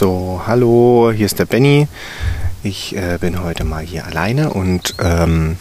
So, 0.00 0.40
hallo, 0.46 1.12
hier 1.14 1.26
ist 1.26 1.38
der 1.38 1.44
Benny. 1.44 1.86
Ich 2.62 2.96
äh, 2.96 3.18
bin 3.20 3.42
heute 3.42 3.64
mal 3.64 3.84
hier 3.84 4.06
alleine 4.06 4.50
und 4.50 4.94
ähm, 4.98 5.56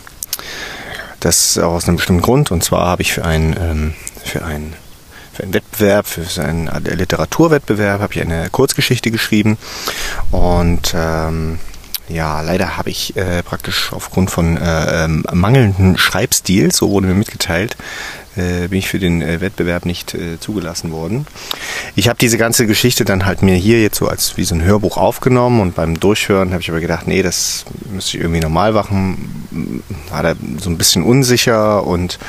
das 1.19 1.57
aus 1.57 1.87
einem 1.87 1.97
bestimmten 1.97 2.21
Grund. 2.21 2.51
Und 2.51 2.63
zwar 2.63 2.87
habe 2.87 3.01
ich 3.01 3.13
für 3.13 3.25
einen 3.25 3.55
ähm, 3.59 3.93
für 4.23 4.43
einen 4.43 4.73
für 5.33 5.43
einen 5.43 5.53
Wettbewerb, 5.53 6.05
für 6.05 6.43
einen 6.43 6.69
Literaturwettbewerb, 6.83 8.01
habe 8.01 8.13
ich 8.13 8.21
eine 8.21 8.49
Kurzgeschichte 8.49 9.09
geschrieben 9.09 9.57
und 10.31 10.93
ähm, 10.93 11.59
ja, 12.09 12.41
leider 12.41 12.75
habe 12.75 12.89
ich 12.89 13.15
äh, 13.15 13.43
praktisch 13.43 13.93
aufgrund 13.93 14.31
von 14.31 14.57
äh, 14.57 15.05
ähm, 15.05 15.23
mangelnden 15.31 15.97
Schreibstil, 15.97 16.71
so 16.73 16.89
wurde 16.89 17.07
mir 17.07 17.13
mitgeteilt, 17.13 17.77
bin 18.35 18.79
ich 18.79 18.87
für 18.87 18.99
den 18.99 19.21
äh, 19.21 19.41
Wettbewerb 19.41 19.85
nicht 19.85 20.13
äh, 20.13 20.39
zugelassen 20.39 20.91
worden. 20.91 21.27
Ich 21.95 22.07
habe 22.07 22.17
diese 22.19 22.37
ganze 22.37 22.67
Geschichte 22.67 23.05
dann 23.05 23.25
halt 23.25 23.41
mir 23.41 23.55
hier 23.55 23.81
jetzt 23.81 23.97
so 23.97 24.07
als 24.07 24.37
wie 24.37 24.43
so 24.43 24.55
ein 24.55 24.63
Hörbuch 24.63 24.97
aufgenommen 24.97 25.61
und 25.61 25.75
beim 25.75 25.99
Durchhören 25.99 26.51
habe 26.51 26.61
ich 26.61 26.69
aber 26.69 26.79
gedacht, 26.79 27.07
nee, 27.07 27.23
das 27.23 27.65
müsste 27.91 28.17
ich 28.17 28.23
irgendwie 28.23 28.41
normal 28.41 28.73
machen. 28.73 29.83
War 30.09 30.23
da 30.23 30.35
so 30.59 30.69
ein 30.69 30.77
bisschen 30.77 31.03
unsicher 31.03 31.85
und 31.85 32.19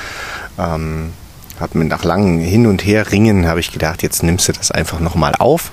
ähm, 0.58 1.12
habe 1.60 1.78
mir 1.78 1.84
nach 1.84 2.04
langem 2.04 2.40
Hin 2.40 2.66
und 2.66 2.84
Her 2.84 3.12
ringen, 3.12 3.46
habe 3.46 3.60
ich 3.60 3.72
gedacht, 3.72 4.02
jetzt 4.02 4.22
nimmst 4.22 4.48
du 4.48 4.52
das 4.52 4.70
einfach 4.70 5.00
nochmal 5.00 5.34
auf. 5.38 5.70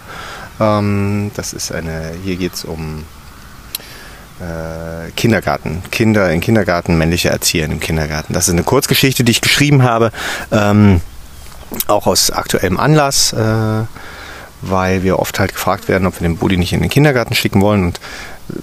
Ähm, 0.59 1.31
das 1.35 1.53
ist 1.53 1.71
eine, 1.71 2.11
hier 2.23 2.35
geht 2.35 2.53
es 2.53 2.65
um 2.65 3.05
äh, 4.39 5.11
Kindergarten. 5.15 5.81
Kinder 5.91 6.31
im 6.31 6.41
Kindergarten, 6.41 6.97
männliche 6.97 7.29
Erzieher 7.29 7.65
im 7.65 7.79
Kindergarten. 7.79 8.33
Das 8.33 8.47
ist 8.47 8.53
eine 8.53 8.63
Kurzgeschichte, 8.63 9.23
die 9.23 9.31
ich 9.31 9.41
geschrieben 9.41 9.83
habe, 9.83 10.11
ähm, 10.51 11.01
auch 11.87 12.07
aus 12.07 12.31
aktuellem 12.31 12.79
Anlass, 12.79 13.33
äh, 13.33 13.85
weil 14.61 15.03
wir 15.03 15.19
oft 15.19 15.39
halt 15.39 15.53
gefragt 15.53 15.87
werden, 15.87 16.07
ob 16.07 16.19
wir 16.19 16.27
den 16.27 16.37
Buddy 16.37 16.57
nicht 16.57 16.73
in 16.73 16.81
den 16.81 16.89
Kindergarten 16.89 17.35
schicken 17.35 17.61
wollen. 17.61 17.83
Und 17.83 17.99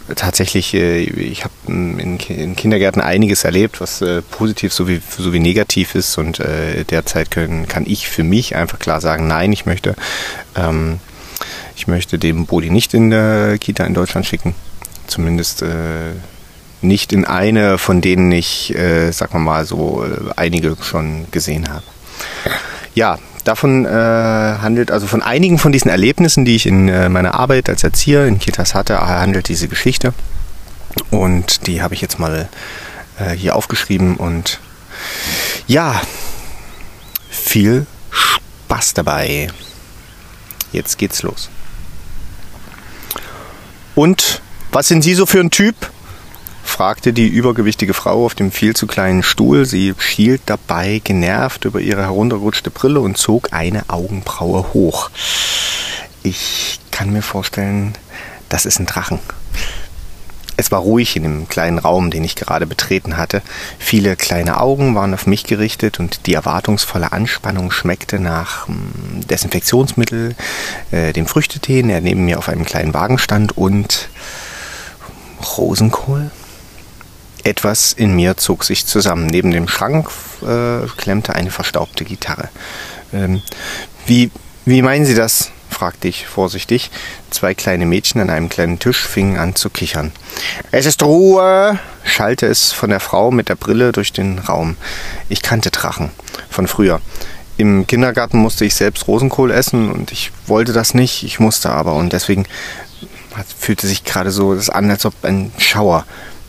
äh, 0.09 0.15
tatsächlich, 0.15 0.75
äh, 0.75 1.01
ich 1.01 1.45
habe 1.45 1.55
in, 1.67 2.19
in, 2.19 2.57
Kindergärten 2.57 3.03
einiges 3.03 3.45
erlebt, 3.45 3.81
was 3.81 4.01
äh, 4.01 4.23
positiv 4.23 4.73
sowie, 4.73 5.01
sowie 5.17 5.41
negativ 5.41 5.95
ist. 5.95 6.19
Und 6.19 6.39
derzeit 6.91 7.31
können, 7.31 7.69
kann 7.69 7.85
ich 7.87 8.09
für 8.09 8.25
mich 8.25 8.57
einfach 8.57 8.79
klar 8.79 9.01
sagen, 9.01 9.27
nein, 9.27 9.53
ich 9.53 9.67
möchte, 9.67 9.95
ähm, 10.57 11.01
ich 11.77 11.87
möchte 11.87 12.19
den 12.19 12.47
Bodi 12.47 12.71
nicht 12.71 12.95
in 12.95 13.11
der 13.11 13.59
Kita 13.59 13.85
in 13.85 13.95
Deutschland 13.95 14.27
schicken 14.27 14.55
zumindest 15.07 15.63
äh, 15.63 16.13
nicht 16.83 17.13
in 17.13 17.25
eine, 17.25 17.79
von 17.79 18.01
denen 18.01 18.31
ich, 18.31 18.75
äh, 18.75 19.11
sagen 19.11 19.35
wir 19.35 19.41
mal, 19.41 19.65
so 19.65 20.05
äh, 20.05 20.33
einige 20.37 20.77
schon 20.83 21.27
gesehen 21.31 21.69
habe. 21.69 21.85
Ja, 22.95 23.19
davon 23.45 23.85
äh, 23.85 23.89
handelt, 23.89 24.91
also 24.91 25.07
von 25.07 25.23
einigen 25.23 25.59
von 25.59 25.73
diesen 25.73 25.91
Erlebnissen, 25.91 26.45
die 26.45 26.57
ich 26.57 26.67
in 26.67 26.89
äh, 26.89 27.09
meiner 27.09 27.35
Arbeit 27.35 27.69
als 27.69 27.83
Erzieher 27.83 28.27
in 28.27 28.39
Kitas 28.39 28.75
hatte, 28.75 29.01
handelt 29.01 29.49
diese 29.49 29.69
Geschichte. 29.69 30.13
Und 31.11 31.67
die 31.67 31.83
habe 31.83 31.95
ich 31.95 32.01
jetzt 32.01 32.19
mal 32.19 32.49
äh, 33.19 33.31
hier 33.31 33.57
aufgeschrieben 33.57 34.17
und 34.17 34.61
ja, 35.67 36.01
viel 37.31 37.87
Spaß 38.11 38.95
dabei. 38.95 39.49
Jetzt 40.73 40.99
geht's 40.99 41.23
los. 41.23 41.51
Und 43.95 44.43
was 44.75 44.89
sind 44.89 45.03
Sie 45.03 45.15
so 45.15 45.25
für 45.25 45.39
ein 45.41 45.51
Typ? 45.51 45.77
fragte 46.65 47.13
die 47.13 47.29
übergewichtige 47.29 47.95
Frau 47.95 48.25
auf 48.27 48.35
dem 48.35 48.51
viel 48.51 48.75
zu 48.75 48.89
kleinen 48.89 49.23
Stuhl. 49.23 49.67
Sie 49.67 49.95
schielt 49.99 50.43
dabei 50.47 51.01
genervt 51.05 51.65
über 51.65 51.81
ihre 51.81 52.03
heruntergerutschte 52.03 52.71
Brille 52.71 53.01
und 53.01 53.17
zog 53.17 53.53
eine 53.53 53.89
Augenbraue 53.89 54.73
hoch. 54.73 55.11
Ich 56.25 56.81
kann 56.91 57.13
mir 57.13 57.23
vorstellen, 57.23 57.95
das 58.49 58.67
ist 58.67 58.81
ein 58.81 58.87
Drachen. 58.87 59.21
Es 60.57 60.73
war 60.73 60.81
ruhig 60.81 61.15
in 61.17 61.23
dem 61.23 61.49
kleinen 61.49 61.79
Raum, 61.79 62.11
den 62.11 62.25
ich 62.25 62.35
gerade 62.35 62.67
betreten 62.67 63.17
hatte. 63.17 63.43
Viele 63.79 64.17
kleine 64.17 64.61
Augen 64.61 64.97
waren 64.97 65.15
auf 65.15 65.27
mich 65.27 65.45
gerichtet 65.45 66.01
und 66.01 66.27
die 66.27 66.35
erwartungsvolle 66.35 67.13
Anspannung 67.13 67.71
schmeckte 67.71 68.19
nach 68.19 68.67
hm, 68.67 69.27
Desinfektionsmittel, 69.29 70.35
äh, 70.91 71.13
dem 71.13 71.27
Früchtetee, 71.27 71.83
der 71.83 72.01
neben 72.01 72.25
mir 72.25 72.39
auf 72.39 72.49
einem 72.49 72.65
kleinen 72.65 72.95
Wagen 72.95 73.19
stand 73.19 73.57
und 73.57 74.09
Rosenkohl? 75.45 76.31
Etwas 77.43 77.93
in 77.93 78.17
mir 78.17 78.37
zog 78.37 78.65
sich 78.65 78.87
zusammen. 78.87 79.27
Neben 79.27 79.51
dem 79.51 79.69
Schrank 79.69 80.09
äh, 80.43 80.87
klemmte 80.97 81.35
eine 81.35 81.51
verstaubte 81.51 82.05
Gitarre. 82.05 82.49
Ähm, 83.13 83.43
wie, 84.07 84.31
wie 84.65 84.83
meinen 84.83 85.05
Sie 85.05 85.15
das? 85.15 85.51
fragte 85.75 86.09
ich 86.09 86.27
vorsichtig. 86.27 86.91
Zwei 87.31 87.53
kleine 87.53 87.85
Mädchen 87.85 88.21
an 88.21 88.31
einem 88.31 88.49
kleinen 88.49 88.79
Tisch 88.79 89.05
fingen 89.05 89.39
an 89.39 89.57
zu 89.57 89.69
kichern. 89.69 90.13
Es 90.71 90.87
ist 90.87 91.03
Ruhe, 91.03 91.79
schallte 92.05 92.47
es 92.47 92.73
von 92.73 92.91
der 92.91 93.01
Frau 93.01 93.31
mit 93.31 93.49
der 93.49 93.57
Brille 93.57 93.93
durch 93.93 94.13
den 94.13 94.39
Raum. 94.39 94.77
Ich 95.29 95.43
kannte 95.43 95.71
Drachen 95.71 96.11
von 96.49 96.69
früher. 96.69 97.01
Im 97.57 97.87
Kindergarten 97.87 98.39
musste 98.39 98.65
ich 98.65 98.75
selbst 98.75 99.07
Rosenkohl 99.07 99.51
essen 99.51 99.91
und 99.91 100.11
ich 100.11 100.33
wollte 100.47 100.73
das 100.73 100.95
nicht, 100.95 101.23
ich 101.23 101.39
musste 101.39 101.71
aber 101.71 101.95
und 101.95 102.13
deswegen 102.13 102.47
fühlte 103.59 103.87
sich 103.87 104.05
gerade 104.05 104.31
so 104.31 104.57
an, 104.73 104.91
als 104.91 105.07
ob 105.07 105.15
ein 105.25 105.53
Schauer 105.59 106.05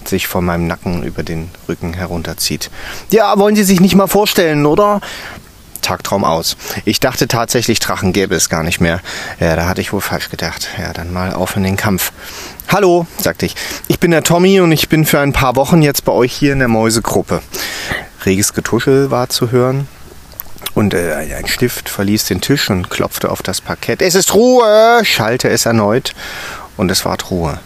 sich 0.07 0.27
von 0.27 0.45
meinem 0.45 0.67
Nacken 0.67 1.03
über 1.03 1.23
den 1.23 1.49
Rücken 1.67 1.93
herunterzieht. 1.93 2.69
Ja, 3.11 3.37
wollen 3.37 3.55
Sie 3.55 3.63
sich 3.63 3.81
nicht 3.81 3.95
mal 3.95 4.07
vorstellen, 4.07 4.65
oder? 4.65 5.01
Tagtraum 5.81 6.23
aus. 6.23 6.57
Ich 6.83 6.99
dachte 6.99 7.27
tatsächlich, 7.27 7.79
Drachen 7.79 8.11
gäbe 8.11 8.33
es 8.35 8.49
gar 8.49 8.63
nicht 8.63 8.81
mehr. 8.81 9.01
Ja, 9.39 9.55
da 9.55 9.67
hatte 9.67 9.81
ich 9.81 9.93
wohl 9.93 10.01
falsch 10.01 10.29
gedacht. 10.29 10.67
Ja, 10.79 10.93
dann 10.93 11.13
mal 11.13 11.33
auf 11.33 11.55
in 11.55 11.63
den 11.63 11.77
Kampf. 11.77 12.11
Hallo, 12.67 13.05
sagte 13.17 13.45
ich. 13.45 13.55
Ich 13.87 13.99
bin 13.99 14.09
der 14.09 14.23
Tommy 14.23 14.59
und 14.61 14.71
ich 14.71 14.89
bin 14.89 15.05
für 15.05 15.19
ein 15.19 15.31
paar 15.31 15.55
Wochen 15.55 15.83
jetzt 15.83 16.03
bei 16.03 16.11
euch 16.11 16.33
hier 16.33 16.53
in 16.53 16.59
der 16.59 16.67
Mäusegruppe. 16.67 17.41
Reges 18.25 18.53
Getuschel 18.53 19.11
war 19.11 19.29
zu 19.29 19.51
hören. 19.51 19.87
Und 20.73 20.95
äh, 20.95 21.13
ein 21.37 21.47
Stift 21.47 21.87
verließ 21.87 22.25
den 22.25 22.41
Tisch 22.41 22.69
und 22.71 22.89
klopfte 22.89 23.29
auf 23.29 23.43
das 23.43 23.61
Parkett. 23.61 24.01
Es 24.01 24.15
ist 24.15 24.33
Ruhe, 24.33 25.01
schallte 25.03 25.49
es 25.49 25.67
erneut 25.67 26.13
und 26.77 26.91
es 26.91 27.05
ward 27.05 27.31
Ruhe. 27.31 27.59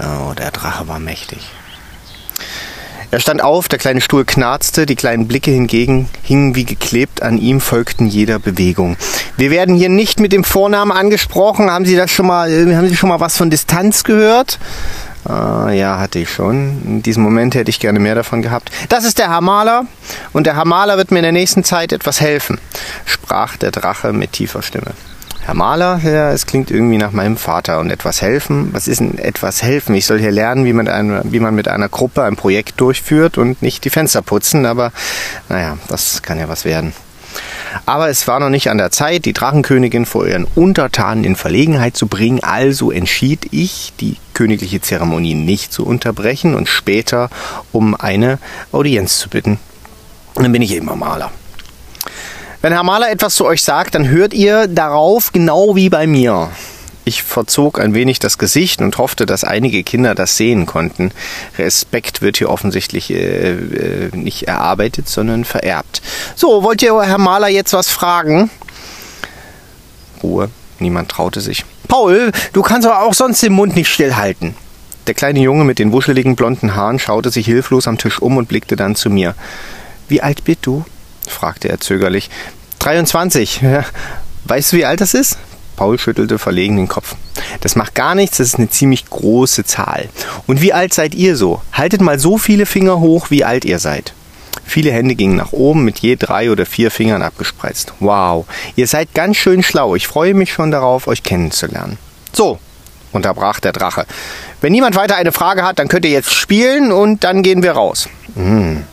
Oh, 0.00 0.32
der 0.34 0.50
Drache 0.50 0.88
war 0.88 0.98
mächtig. 0.98 1.40
Er 3.14 3.20
stand 3.20 3.44
auf, 3.44 3.68
der 3.68 3.78
kleine 3.78 4.00
Stuhl 4.00 4.24
knarzte, 4.24 4.86
die 4.86 4.96
kleinen 4.96 5.28
Blicke 5.28 5.52
hingegen 5.52 6.08
hingen 6.24 6.56
wie 6.56 6.64
geklebt 6.64 7.22
an 7.22 7.38
ihm, 7.38 7.60
folgten 7.60 8.06
jeder 8.06 8.40
Bewegung. 8.40 8.96
Wir 9.36 9.52
werden 9.52 9.76
hier 9.76 9.88
nicht 9.88 10.18
mit 10.18 10.32
dem 10.32 10.42
Vornamen 10.42 10.90
angesprochen. 10.90 11.70
Haben 11.70 11.84
Sie 11.86 11.94
das 11.94 12.10
schon 12.10 12.26
mal, 12.26 12.50
äh, 12.50 12.74
haben 12.74 12.88
Sie 12.88 12.96
schon 12.96 13.08
mal 13.08 13.20
was 13.20 13.36
von 13.36 13.50
Distanz 13.50 14.02
gehört? 14.02 14.58
Ah, 15.24 15.70
ja, 15.70 16.00
hatte 16.00 16.18
ich 16.18 16.28
schon. 16.28 16.82
In 16.84 17.02
diesem 17.04 17.22
Moment 17.22 17.54
hätte 17.54 17.70
ich 17.70 17.78
gerne 17.78 18.00
mehr 18.00 18.16
davon 18.16 18.42
gehabt. 18.42 18.72
Das 18.88 19.04
ist 19.04 19.18
der 19.18 19.40
Maler 19.40 19.86
und 20.32 20.48
der 20.48 20.64
Maler 20.64 20.96
wird 20.96 21.12
mir 21.12 21.20
in 21.20 21.22
der 21.22 21.30
nächsten 21.30 21.62
Zeit 21.62 21.92
etwas 21.92 22.20
helfen, 22.20 22.58
sprach 23.06 23.56
der 23.56 23.70
Drache 23.70 24.12
mit 24.12 24.32
tiefer 24.32 24.60
Stimme. 24.60 24.90
Herr 25.46 25.52
Maler, 25.52 26.00
ja, 26.02 26.32
es 26.32 26.46
klingt 26.46 26.70
irgendwie 26.70 26.96
nach 26.96 27.12
meinem 27.12 27.36
Vater 27.36 27.78
und 27.78 27.90
etwas 27.90 28.22
helfen. 28.22 28.70
Was 28.72 28.88
ist 28.88 29.00
denn 29.00 29.18
etwas 29.18 29.62
helfen? 29.62 29.94
Ich 29.94 30.06
soll 30.06 30.18
hier 30.18 30.30
lernen, 30.30 30.64
wie 30.64 30.72
man, 30.72 30.88
eine, 30.88 31.20
wie 31.24 31.38
man 31.38 31.54
mit 31.54 31.68
einer 31.68 31.90
Gruppe 31.90 32.22
ein 32.22 32.36
Projekt 32.36 32.80
durchführt 32.80 33.36
und 33.36 33.60
nicht 33.60 33.84
die 33.84 33.90
Fenster 33.90 34.22
putzen, 34.22 34.64
aber 34.64 34.90
naja, 35.50 35.76
das 35.88 36.22
kann 36.22 36.38
ja 36.38 36.48
was 36.48 36.64
werden. 36.64 36.94
Aber 37.84 38.08
es 38.08 38.26
war 38.26 38.40
noch 38.40 38.48
nicht 38.48 38.70
an 38.70 38.78
der 38.78 38.90
Zeit, 38.90 39.26
die 39.26 39.34
Drachenkönigin 39.34 40.06
vor 40.06 40.26
ihren 40.26 40.46
Untertanen 40.54 41.24
in 41.24 41.36
Verlegenheit 41.36 41.94
zu 41.94 42.06
bringen, 42.06 42.42
also 42.42 42.90
entschied 42.90 43.48
ich, 43.50 43.92
die 44.00 44.16
königliche 44.32 44.80
Zeremonie 44.80 45.34
nicht 45.34 45.74
zu 45.74 45.84
unterbrechen 45.84 46.54
und 46.54 46.70
später 46.70 47.28
um 47.70 47.94
eine 47.94 48.38
Audienz 48.72 49.18
zu 49.18 49.28
bitten. 49.28 49.58
Dann 50.36 50.52
bin 50.52 50.62
ich 50.62 50.72
eben 50.72 50.86
Maler. 50.86 51.30
Wenn 52.64 52.72
Herr 52.72 52.82
Maler 52.82 53.10
etwas 53.10 53.34
zu 53.34 53.44
euch 53.44 53.62
sagt, 53.62 53.94
dann 53.94 54.08
hört 54.08 54.32
ihr 54.32 54.68
darauf 54.68 55.32
genau 55.32 55.76
wie 55.76 55.90
bei 55.90 56.06
mir. 56.06 56.50
Ich 57.04 57.22
verzog 57.22 57.78
ein 57.78 57.92
wenig 57.92 58.20
das 58.20 58.38
Gesicht 58.38 58.80
und 58.80 58.96
hoffte, 58.96 59.26
dass 59.26 59.44
einige 59.44 59.82
Kinder 59.82 60.14
das 60.14 60.38
sehen 60.38 60.64
konnten. 60.64 61.10
Respekt 61.58 62.22
wird 62.22 62.38
hier 62.38 62.48
offensichtlich 62.48 63.10
äh, 63.10 63.50
äh, 63.50 64.16
nicht 64.16 64.48
erarbeitet, 64.48 65.10
sondern 65.10 65.44
vererbt. 65.44 66.00
So, 66.36 66.62
wollt 66.62 66.80
ihr 66.80 66.98
Herr 67.02 67.18
Maler 67.18 67.48
jetzt 67.48 67.74
was 67.74 67.90
fragen? 67.90 68.48
Ruhe. 70.22 70.48
Niemand 70.78 71.10
traute 71.10 71.42
sich. 71.42 71.66
Paul, 71.86 72.32
du 72.54 72.62
kannst 72.62 72.88
aber 72.88 73.02
auch 73.02 73.12
sonst 73.12 73.42
den 73.42 73.52
Mund 73.52 73.76
nicht 73.76 73.92
stillhalten. 73.92 74.54
Der 75.06 75.12
kleine 75.12 75.40
Junge 75.40 75.64
mit 75.64 75.78
den 75.78 75.92
wuscheligen 75.92 76.34
blonden 76.34 76.74
Haaren 76.74 76.98
schaute 76.98 77.28
sich 77.28 77.44
hilflos 77.44 77.86
am 77.86 77.98
Tisch 77.98 78.22
um 78.22 78.38
und 78.38 78.48
blickte 78.48 78.74
dann 78.74 78.96
zu 78.96 79.10
mir. 79.10 79.34
Wie 80.08 80.22
alt 80.22 80.44
bist 80.44 80.60
du? 80.62 80.86
Fragte 81.28 81.68
er 81.68 81.80
zögerlich. 81.80 82.30
23. 82.80 83.62
Weißt 84.44 84.72
du, 84.72 84.76
wie 84.76 84.84
alt 84.84 85.00
das 85.00 85.14
ist? 85.14 85.38
Paul 85.76 85.98
schüttelte 85.98 86.38
verlegen 86.38 86.76
den 86.76 86.88
Kopf. 86.88 87.16
Das 87.60 87.76
macht 87.76 87.94
gar 87.94 88.14
nichts, 88.14 88.38
das 88.38 88.48
ist 88.48 88.58
eine 88.58 88.70
ziemlich 88.70 89.06
große 89.06 89.64
Zahl. 89.64 90.08
Und 90.46 90.60
wie 90.60 90.72
alt 90.72 90.94
seid 90.94 91.14
ihr 91.14 91.36
so? 91.36 91.62
Haltet 91.72 92.00
mal 92.00 92.18
so 92.18 92.38
viele 92.38 92.66
Finger 92.66 93.00
hoch, 93.00 93.30
wie 93.30 93.44
alt 93.44 93.64
ihr 93.64 93.78
seid. 93.78 94.12
Viele 94.64 94.92
Hände 94.92 95.14
gingen 95.14 95.36
nach 95.36 95.52
oben, 95.52 95.84
mit 95.84 95.98
je 95.98 96.16
drei 96.16 96.50
oder 96.50 96.64
vier 96.64 96.90
Fingern 96.90 97.22
abgespreizt. 97.22 97.92
Wow, 98.00 98.46
ihr 98.76 98.86
seid 98.86 99.14
ganz 99.14 99.36
schön 99.36 99.62
schlau. 99.62 99.94
Ich 99.94 100.06
freue 100.06 100.34
mich 100.34 100.52
schon 100.52 100.70
darauf, 100.70 101.06
euch 101.06 101.22
kennenzulernen. 101.22 101.98
So, 102.32 102.58
unterbrach 103.12 103.60
der 103.60 103.72
Drache. 103.72 104.06
Wenn 104.60 104.72
niemand 104.72 104.96
weiter 104.96 105.16
eine 105.16 105.32
Frage 105.32 105.64
hat, 105.64 105.78
dann 105.78 105.88
könnt 105.88 106.04
ihr 106.04 106.10
jetzt 106.10 106.32
spielen 106.32 106.92
und 106.92 107.24
dann 107.24 107.42
gehen 107.42 107.62
wir 107.62 107.72
raus. 107.72 108.08
Hm. 108.34 108.84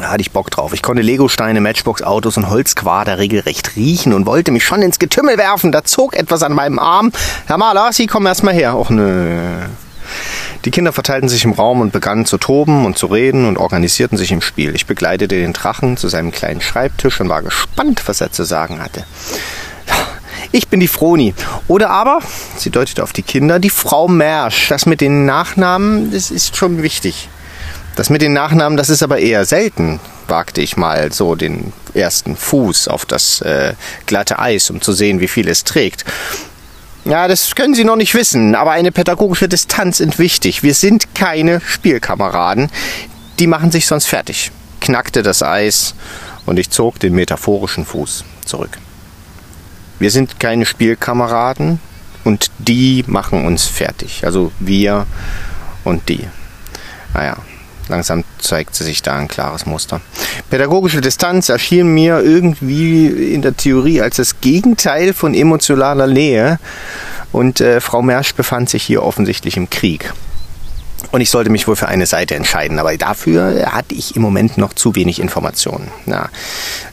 Da 0.00 0.10
hatte 0.10 0.20
ich 0.20 0.30
Bock 0.30 0.50
drauf. 0.50 0.72
Ich 0.72 0.82
konnte 0.82 1.02
Legosteine, 1.02 1.60
Matchbox-Autos 1.60 2.36
und 2.36 2.48
Holzquader 2.48 3.18
regelrecht 3.18 3.76
riechen 3.76 4.12
und 4.12 4.26
wollte 4.26 4.50
mich 4.50 4.64
schon 4.64 4.82
ins 4.82 4.98
Getümmel 4.98 5.38
werfen. 5.38 5.72
Da 5.72 5.84
zog 5.84 6.16
etwas 6.16 6.42
an 6.42 6.52
meinem 6.52 6.78
Arm. 6.78 7.12
Herr 7.46 7.58
Maler, 7.58 7.92
Sie 7.92 8.06
kommen 8.06 8.26
erst 8.26 8.42
mal 8.42 8.54
her. 8.54 8.76
Och 8.76 8.90
nö. 8.90 9.60
Die 10.64 10.70
Kinder 10.70 10.92
verteilten 10.92 11.28
sich 11.28 11.44
im 11.44 11.52
Raum 11.52 11.80
und 11.80 11.92
begannen 11.92 12.24
zu 12.24 12.38
toben 12.38 12.86
und 12.86 12.96
zu 12.96 13.06
reden 13.06 13.46
und 13.46 13.58
organisierten 13.58 14.16
sich 14.16 14.30
im 14.30 14.40
Spiel. 14.40 14.74
Ich 14.74 14.86
begleitete 14.86 15.36
den 15.36 15.52
Drachen 15.52 15.96
zu 15.96 16.08
seinem 16.08 16.30
kleinen 16.30 16.60
Schreibtisch 16.60 17.20
und 17.20 17.28
war 17.28 17.42
gespannt, 17.42 18.02
was 18.06 18.20
er 18.20 18.30
zu 18.30 18.44
sagen 18.44 18.80
hatte. 18.80 19.04
Ich 20.52 20.68
bin 20.68 20.80
die 20.80 20.88
Froni. 20.88 21.34
Oder 21.66 21.90
aber, 21.90 22.20
sie 22.56 22.70
deutete 22.70 23.02
auf 23.02 23.12
die 23.12 23.22
Kinder, 23.22 23.58
die 23.58 23.70
Frau 23.70 24.06
Mersch. 24.06 24.68
Das 24.68 24.86
mit 24.86 25.00
den 25.00 25.24
Nachnamen, 25.24 26.12
das 26.12 26.30
ist 26.30 26.56
schon 26.56 26.82
wichtig. 26.82 27.28
Das 27.94 28.08
mit 28.08 28.22
den 28.22 28.32
Nachnamen, 28.32 28.76
das 28.76 28.88
ist 28.88 29.02
aber 29.02 29.18
eher 29.18 29.44
selten, 29.44 30.00
wagte 30.26 30.62
ich 30.62 30.76
mal 30.76 31.12
so 31.12 31.34
den 31.34 31.72
ersten 31.92 32.36
Fuß 32.36 32.88
auf 32.88 33.04
das 33.04 33.42
äh, 33.42 33.74
glatte 34.06 34.38
Eis, 34.38 34.70
um 34.70 34.80
zu 34.80 34.92
sehen, 34.92 35.20
wie 35.20 35.28
viel 35.28 35.46
es 35.48 35.64
trägt. 35.64 36.04
Ja, 37.04 37.28
das 37.28 37.54
können 37.54 37.74
Sie 37.74 37.84
noch 37.84 37.96
nicht 37.96 38.14
wissen, 38.14 38.54
aber 38.54 38.70
eine 38.70 38.92
pädagogische 38.92 39.48
Distanz 39.48 40.00
ist 40.00 40.18
wichtig. 40.18 40.62
Wir 40.62 40.74
sind 40.74 41.14
keine 41.14 41.60
Spielkameraden. 41.60 42.70
Die 43.38 43.46
machen 43.46 43.72
sich 43.72 43.86
sonst 43.86 44.06
fertig. 44.06 44.52
Knackte 44.80 45.22
das 45.22 45.42
Eis 45.42 45.94
und 46.46 46.58
ich 46.58 46.70
zog 46.70 47.00
den 47.00 47.14
metaphorischen 47.14 47.84
Fuß 47.84 48.24
zurück. 48.44 48.78
Wir 49.98 50.10
sind 50.10 50.40
keine 50.40 50.64
Spielkameraden 50.64 51.80
und 52.24 52.50
die 52.58 53.04
machen 53.06 53.44
uns 53.46 53.66
fertig. 53.66 54.24
Also 54.24 54.52
wir 54.60 55.06
und 55.84 56.08
die. 56.08 56.26
Naja, 57.14 57.36
Langsam 57.88 58.24
zeigte 58.38 58.84
sich 58.84 59.02
da 59.02 59.16
ein 59.16 59.28
klares 59.28 59.66
Muster. 59.66 60.00
Pädagogische 60.50 61.00
Distanz 61.00 61.48
erschien 61.48 61.88
mir 61.88 62.20
irgendwie 62.20 63.06
in 63.06 63.42
der 63.42 63.56
Theorie 63.56 64.00
als 64.00 64.16
das 64.16 64.40
Gegenteil 64.40 65.12
von 65.12 65.34
emotionaler 65.34 66.06
Nähe. 66.06 66.58
Und 67.32 67.60
äh, 67.60 67.80
Frau 67.80 68.02
Mersch 68.02 68.34
befand 68.34 68.70
sich 68.70 68.82
hier 68.82 69.02
offensichtlich 69.02 69.56
im 69.56 69.70
Krieg. 69.70 70.12
Und 71.12 71.20
ich 71.20 71.30
sollte 71.30 71.50
mich 71.50 71.68
wohl 71.68 71.76
für 71.76 71.88
eine 71.88 72.06
Seite 72.06 72.34
entscheiden, 72.34 72.78
aber 72.78 72.96
dafür 72.96 73.70
hatte 73.70 73.94
ich 73.94 74.16
im 74.16 74.22
Moment 74.22 74.56
noch 74.56 74.72
zu 74.72 74.94
wenig 74.94 75.20
Informationen. 75.20 75.88
Ja. 76.06 76.30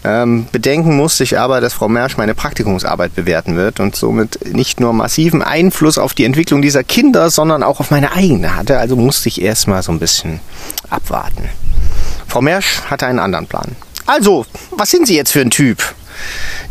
Ähm, 0.04 0.46
bedenken 0.52 0.98
musste 0.98 1.24
ich 1.24 1.40
aber, 1.40 1.62
dass 1.62 1.74
Frau 1.74 1.88
Mersch 1.88 2.18
meine 2.18 2.36
Praktikumsarbeit 2.36 3.16
bewerten 3.16 3.56
wird 3.56 3.80
und 3.80 3.96
somit 3.96 4.54
nicht 4.54 4.82
nur 4.82 4.92
massiven 4.92 5.42
Einfluss 5.42 5.98
auf 5.98 6.14
die 6.14 6.26
Entwicklung 6.26 6.62
dieser 6.62 6.84
Kinder, 6.84 7.30
sondern 7.30 7.64
auch 7.64 7.80
auf 7.80 7.92
meine 7.92 8.12
eigene 8.12 8.58
hatte. 8.58 8.78
Also 8.78 8.98
musste 8.98 9.30
ich 9.30 9.42
erstmal 9.42 9.84
so 9.84 9.94
ein 9.94 10.00
bisschen 10.00 10.42
abwarten. 10.90 11.50
Frau 12.28 12.42
Mersch 12.42 12.82
hatte 12.90 13.08
einen 13.08 13.20
anderen 13.20 13.48
Plan. 13.48 13.76
Also, 14.06 14.46
was 14.72 14.92
sind 14.92 15.08
Sie 15.08 15.16
jetzt 15.16 15.32
für 15.32 15.42
ein 15.42 15.50
Typ? 15.50 15.82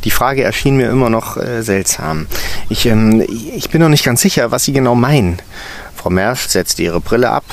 Die 0.05 0.11
Frage 0.11 0.43
erschien 0.43 0.77
mir 0.77 0.91
immer 0.91 1.11
noch 1.11 1.37
äh, 1.37 1.63
seltsam. 1.63 2.27
Ich, 2.69 2.87
ähm, 2.87 3.25
ich 3.29 3.71
bin 3.71 3.81
noch 3.81 3.89
nicht 3.89 4.05
ganz 4.05 4.21
sicher, 4.21 4.51
was 4.51 4.65
Sie 4.65 4.73
genau 4.73 4.95
meinen. 4.95 5.39
Frau 5.99 6.11
Mersch 6.11 6.47
setzte 6.47 6.85
ihre 6.85 7.01
Brille 7.01 7.29
ab. 7.29 7.45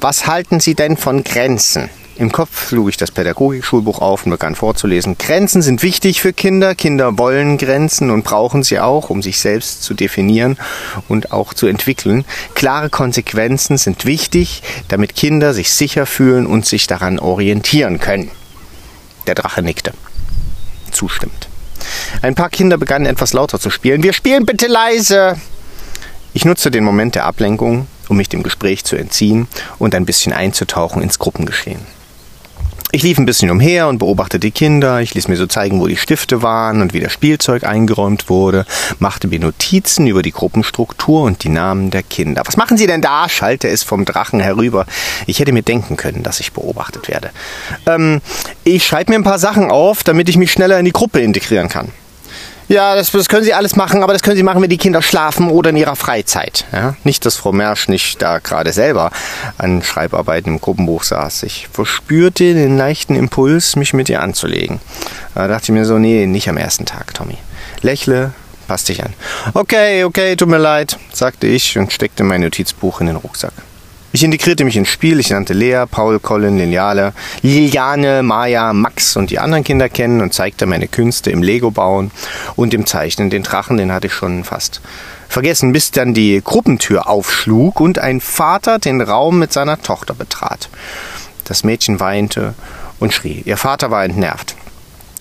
Was 0.00 0.28
halten 0.28 0.60
Sie 0.60 0.76
denn 0.76 0.96
von 0.96 1.24
Grenzen? 1.24 1.90
Im 2.16 2.30
Kopf 2.30 2.68
schlug 2.68 2.90
ich 2.90 2.96
das 2.96 3.10
Pädagogikschulbuch 3.10 4.00
auf 4.00 4.24
und 4.24 4.30
begann 4.30 4.54
vorzulesen. 4.54 5.18
Grenzen 5.18 5.60
sind 5.60 5.82
wichtig 5.82 6.20
für 6.20 6.32
Kinder. 6.32 6.76
Kinder 6.76 7.18
wollen 7.18 7.58
Grenzen 7.58 8.10
und 8.10 8.22
brauchen 8.24 8.62
sie 8.62 8.78
auch, 8.78 9.10
um 9.10 9.22
sich 9.22 9.40
selbst 9.40 9.82
zu 9.82 9.94
definieren 9.94 10.56
und 11.08 11.32
auch 11.32 11.52
zu 11.52 11.66
entwickeln. 11.66 12.24
Klare 12.54 12.90
Konsequenzen 12.90 13.76
sind 13.76 14.04
wichtig, 14.04 14.62
damit 14.88 15.16
Kinder 15.16 15.52
sich 15.52 15.72
sicher 15.72 16.06
fühlen 16.06 16.46
und 16.46 16.64
sich 16.64 16.86
daran 16.86 17.18
orientieren 17.18 17.98
können. 17.98 18.30
Der 19.26 19.34
Drache 19.34 19.62
nickte. 19.62 19.94
Zustimmt. 20.92 21.48
Ein 22.22 22.36
paar 22.36 22.50
Kinder 22.50 22.78
begannen 22.78 23.06
etwas 23.06 23.32
lauter 23.32 23.58
zu 23.58 23.70
spielen. 23.70 24.02
Wir 24.02 24.12
spielen 24.12 24.46
bitte 24.46 24.66
leise, 24.68 25.36
ich 26.32 26.44
nutze 26.44 26.70
den 26.70 26.84
Moment 26.84 27.14
der 27.14 27.26
Ablenkung, 27.26 27.86
um 28.08 28.16
mich 28.16 28.28
dem 28.28 28.42
Gespräch 28.42 28.84
zu 28.84 28.96
entziehen 28.96 29.48
und 29.78 29.94
ein 29.94 30.06
bisschen 30.06 30.32
einzutauchen 30.32 31.02
ins 31.02 31.18
Gruppengeschehen. 31.18 31.80
Ich 32.92 33.04
lief 33.04 33.18
ein 33.18 33.26
bisschen 33.26 33.50
umher 33.50 33.86
und 33.86 33.98
beobachtete 33.98 34.40
die 34.40 34.50
Kinder. 34.50 35.00
Ich 35.00 35.14
ließ 35.14 35.28
mir 35.28 35.36
so 35.36 35.46
zeigen, 35.46 35.80
wo 35.80 35.86
die 35.86 35.96
Stifte 35.96 36.42
waren 36.42 36.82
und 36.82 36.92
wie 36.92 36.98
das 36.98 37.12
Spielzeug 37.12 37.62
eingeräumt 37.62 38.28
wurde, 38.28 38.66
machte 38.98 39.28
mir 39.28 39.38
Notizen 39.38 40.08
über 40.08 40.22
die 40.22 40.32
Gruppenstruktur 40.32 41.22
und 41.22 41.44
die 41.44 41.50
Namen 41.50 41.92
der 41.92 42.02
Kinder. 42.02 42.42
Was 42.44 42.56
machen 42.56 42.76
Sie 42.76 42.88
denn 42.88 43.00
da? 43.00 43.28
schallte 43.28 43.68
es 43.68 43.84
vom 43.84 44.04
Drachen 44.04 44.40
herüber. 44.40 44.86
Ich 45.26 45.38
hätte 45.38 45.52
mir 45.52 45.62
denken 45.62 45.96
können, 45.96 46.24
dass 46.24 46.40
ich 46.40 46.52
beobachtet 46.52 47.06
werde. 47.06 47.30
Ähm, 47.86 48.20
ich 48.64 48.84
schreibe 48.84 49.12
mir 49.12 49.18
ein 49.18 49.24
paar 49.24 49.38
Sachen 49.38 49.70
auf, 49.70 50.02
damit 50.02 50.28
ich 50.28 50.36
mich 50.36 50.50
schneller 50.50 50.78
in 50.80 50.84
die 50.84 50.92
Gruppe 50.92 51.20
integrieren 51.20 51.68
kann. 51.68 51.92
Ja, 52.70 52.94
das, 52.94 53.10
das, 53.10 53.28
können 53.28 53.42
Sie 53.42 53.52
alles 53.52 53.74
machen, 53.74 54.04
aber 54.04 54.12
das 54.12 54.22
können 54.22 54.36
Sie 54.36 54.44
machen, 54.44 54.62
wenn 54.62 54.70
die 54.70 54.78
Kinder 54.78 55.02
schlafen 55.02 55.50
oder 55.50 55.70
in 55.70 55.76
ihrer 55.76 55.96
Freizeit. 55.96 56.64
Ja? 56.70 56.94
Nicht, 57.02 57.26
dass 57.26 57.34
Frau 57.34 57.50
Mersch 57.50 57.88
nicht 57.88 58.22
da 58.22 58.38
gerade 58.38 58.72
selber 58.72 59.10
an 59.58 59.82
Schreibarbeiten 59.82 60.52
im 60.52 60.60
Gruppenbuch 60.60 61.02
saß. 61.02 61.42
Ich 61.42 61.66
verspürte 61.72 62.54
den 62.54 62.78
leichten 62.78 63.16
Impuls, 63.16 63.74
mich 63.74 63.92
mit 63.92 64.08
ihr 64.08 64.22
anzulegen. 64.22 64.78
Da 65.34 65.48
dachte 65.48 65.64
ich 65.64 65.70
mir 65.70 65.84
so, 65.84 65.98
nee, 65.98 66.26
nicht 66.26 66.48
am 66.48 66.56
ersten 66.56 66.86
Tag, 66.86 67.12
Tommy. 67.12 67.38
Lächle, 67.82 68.34
passt 68.68 68.88
dich 68.88 69.02
an. 69.02 69.14
Okay, 69.52 70.04
okay, 70.04 70.36
tut 70.36 70.48
mir 70.48 70.58
leid, 70.58 70.96
sagte 71.12 71.48
ich 71.48 71.76
und 71.76 71.92
steckte 71.92 72.22
mein 72.22 72.40
Notizbuch 72.40 73.00
in 73.00 73.08
den 73.08 73.16
Rucksack. 73.16 73.52
Ich 74.12 74.24
integrierte 74.24 74.64
mich 74.64 74.76
ins 74.76 74.88
Spiel, 74.88 75.20
ich 75.20 75.30
nannte 75.30 75.52
Lea, 75.52 75.84
Paul, 75.88 76.18
Colin, 76.18 76.58
Liliane, 76.58 77.12
Liliane, 77.42 78.24
Maya, 78.24 78.72
Max 78.72 79.16
und 79.16 79.30
die 79.30 79.38
anderen 79.38 79.62
Kinder 79.62 79.88
kennen 79.88 80.20
und 80.20 80.34
zeigte 80.34 80.66
meine 80.66 80.88
Künste 80.88 81.30
im 81.30 81.44
Lego-Bauen 81.44 82.10
und 82.56 82.74
im 82.74 82.86
Zeichnen. 82.86 83.30
Den 83.30 83.44
Drachen, 83.44 83.76
den 83.76 83.92
hatte 83.92 84.08
ich 84.08 84.12
schon 84.12 84.42
fast 84.42 84.80
vergessen, 85.28 85.72
bis 85.72 85.92
dann 85.92 86.12
die 86.12 86.40
Gruppentür 86.42 87.08
aufschlug 87.08 87.78
und 87.78 88.00
ein 88.00 88.20
Vater 88.20 88.80
den 88.80 89.00
Raum 89.00 89.38
mit 89.38 89.52
seiner 89.52 89.80
Tochter 89.80 90.14
betrat. 90.14 90.68
Das 91.44 91.62
Mädchen 91.62 92.00
weinte 92.00 92.54
und 92.98 93.14
schrie. 93.14 93.42
Ihr 93.44 93.56
Vater 93.56 93.92
war 93.92 94.04
entnervt. 94.04 94.56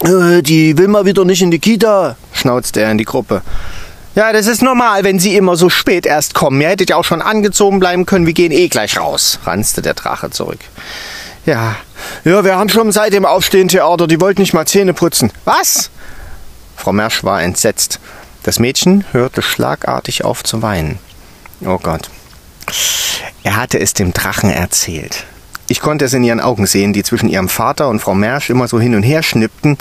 Äh, 0.03 0.41
die 0.41 0.77
will 0.79 0.87
mal 0.87 1.05
wieder 1.05 1.25
nicht 1.25 1.43
in 1.43 1.51
die 1.51 1.59
Kita, 1.59 2.15
schnauzte 2.33 2.81
er 2.81 2.91
in 2.91 2.97
die 2.97 3.05
Gruppe. 3.05 3.43
Ja, 4.15 4.33
das 4.33 4.47
ist 4.47 4.61
normal, 4.61 5.03
wenn 5.03 5.19
Sie 5.19 5.35
immer 5.35 5.55
so 5.55 5.69
spät 5.69 6.05
erst 6.05 6.33
kommen. 6.33 6.59
Ihr 6.61 6.69
hättet 6.69 6.89
ja 6.89 6.95
auch 6.95 7.03
schon 7.03 7.21
angezogen 7.21 7.79
bleiben 7.79 8.05
können. 8.05 8.25
Wir 8.25 8.33
gehen 8.33 8.51
eh 8.51 8.67
gleich 8.67 8.97
raus, 8.97 9.39
ranzte 9.45 9.81
der 9.81 9.93
Drache 9.93 10.29
zurück. 10.31 10.59
Ja, 11.45 11.75
ja, 12.25 12.43
wir 12.43 12.57
haben 12.57 12.69
schon 12.69 12.91
seit 12.91 13.13
dem 13.13 13.25
Aufstehen 13.25 13.67
Theater. 13.67 14.07
Die 14.07 14.19
wollten 14.19 14.41
nicht 14.41 14.53
mal 14.53 14.65
Zähne 14.65 14.93
putzen. 14.93 15.31
Was? 15.45 15.89
Frau 16.75 16.91
Mersch 16.91 17.23
war 17.23 17.41
entsetzt. 17.41 17.99
Das 18.43 18.59
Mädchen 18.59 19.05
hörte 19.11 19.41
schlagartig 19.41 20.23
auf 20.23 20.43
zu 20.43 20.61
weinen. 20.61 20.97
Oh 21.61 21.77
Gott. 21.77 22.09
Er 23.43 23.57
hatte 23.57 23.79
es 23.79 23.93
dem 23.93 24.13
Drachen 24.13 24.49
erzählt. 24.49 25.25
Ich 25.67 25.81
konnte 25.81 26.05
es 26.05 26.13
in 26.13 26.23
ihren 26.23 26.39
Augen 26.39 26.65
sehen, 26.65 26.93
die 26.93 27.03
zwischen 27.03 27.29
ihrem 27.29 27.47
Vater 27.47 27.89
und 27.89 27.99
Frau 27.99 28.15
Mersch 28.15 28.49
immer 28.49 28.67
so 28.67 28.79
hin 28.79 28.95
und 28.95 29.03
her 29.03 29.23
schnippten. 29.23 29.77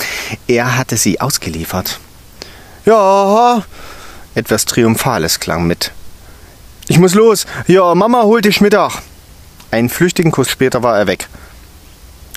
Er 0.46 0.76
hatte 0.76 0.96
sie 0.96 1.20
ausgeliefert. 1.20 1.98
Ja, 2.84 3.62
etwas 4.38 4.64
Triumphales 4.64 5.40
klang 5.40 5.66
mit. 5.66 5.92
Ich 6.86 6.98
muss 6.98 7.14
los. 7.14 7.44
Ja, 7.66 7.94
Mama 7.94 8.22
holt 8.22 8.46
dich 8.46 8.62
Mittag. 8.62 9.02
Einen 9.70 9.90
flüchtigen 9.90 10.32
Kuss 10.32 10.48
später 10.48 10.82
war 10.82 10.96
er 10.96 11.06
weg. 11.06 11.28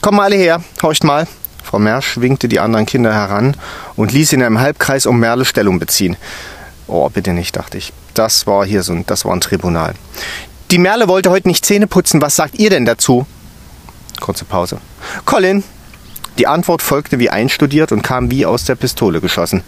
Komm 0.02 0.18
mal 0.18 0.24
alle 0.24 0.36
her, 0.36 0.62
horcht 0.82 1.04
mal. 1.04 1.28
Frau 1.64 1.80
Mersch 1.80 2.18
winkte 2.18 2.50
die 2.50 2.60
anderen 2.60 2.86
Kinder 2.86 3.14
heran 3.14 3.56
und 3.96 4.12
ließ 4.12 4.34
in 4.34 4.44
einem 4.44 4.60
Halbkreis 4.60 5.06
um 5.06 5.20
Merle 5.20 5.46
Stellung 5.46 5.80
beziehen. 5.80 6.18
Oh, 6.88 7.08
bitte 7.10 7.32
nicht, 7.32 7.56
dachte 7.56 7.78
ich. 7.78 7.94
Das 8.14 8.48
war 8.48 8.66
hier 8.66 8.84
so 8.84 8.92
ein, 8.94 9.06
das 9.06 9.24
war 9.24 9.34
ein 9.34 9.40
Tribunal. 9.40 9.94
Die 10.72 10.80
Merle 10.80 11.08
wollte 11.08 11.30
heute 11.30 11.48
nicht 11.48 11.64
Zähne 11.64 11.88
putzen. 11.88 12.22
Was 12.22 12.36
sagt 12.36 12.60
ihr 12.60 12.70
denn 12.70 12.86
dazu? 12.86 13.26
Kurze 14.20 14.44
Pause. 14.44 14.80
Colin. 15.26 15.64
Die 16.38 16.48
Antwort 16.48 16.82
folgte 16.82 17.20
wie 17.20 17.30
einstudiert 17.30 17.92
und 17.92 18.02
kam 18.02 18.32
wie 18.32 18.46
aus 18.46 18.66
der 18.66 18.76
Pistole 18.76 19.22
geschossen. 19.22 19.64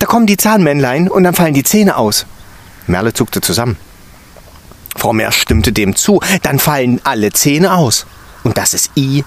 Da 0.00 0.06
kommen 0.06 0.26
die 0.26 0.38
Zahnmännlein 0.38 1.08
und 1.08 1.24
dann 1.24 1.34
fallen 1.34 1.52
die 1.52 1.62
Zähne 1.62 1.96
aus. 1.96 2.24
Merle 2.86 3.12
zuckte 3.12 3.42
zusammen. 3.42 3.76
Frau 4.96 5.12
Mersch 5.12 5.42
stimmte 5.42 5.72
dem 5.72 5.94
zu. 5.94 6.20
Dann 6.42 6.58
fallen 6.58 7.00
alle 7.04 7.30
Zähne 7.32 7.74
aus. 7.74 8.06
Und 8.42 8.56
das 8.56 8.72
ist 8.72 8.90
I 8.96 9.24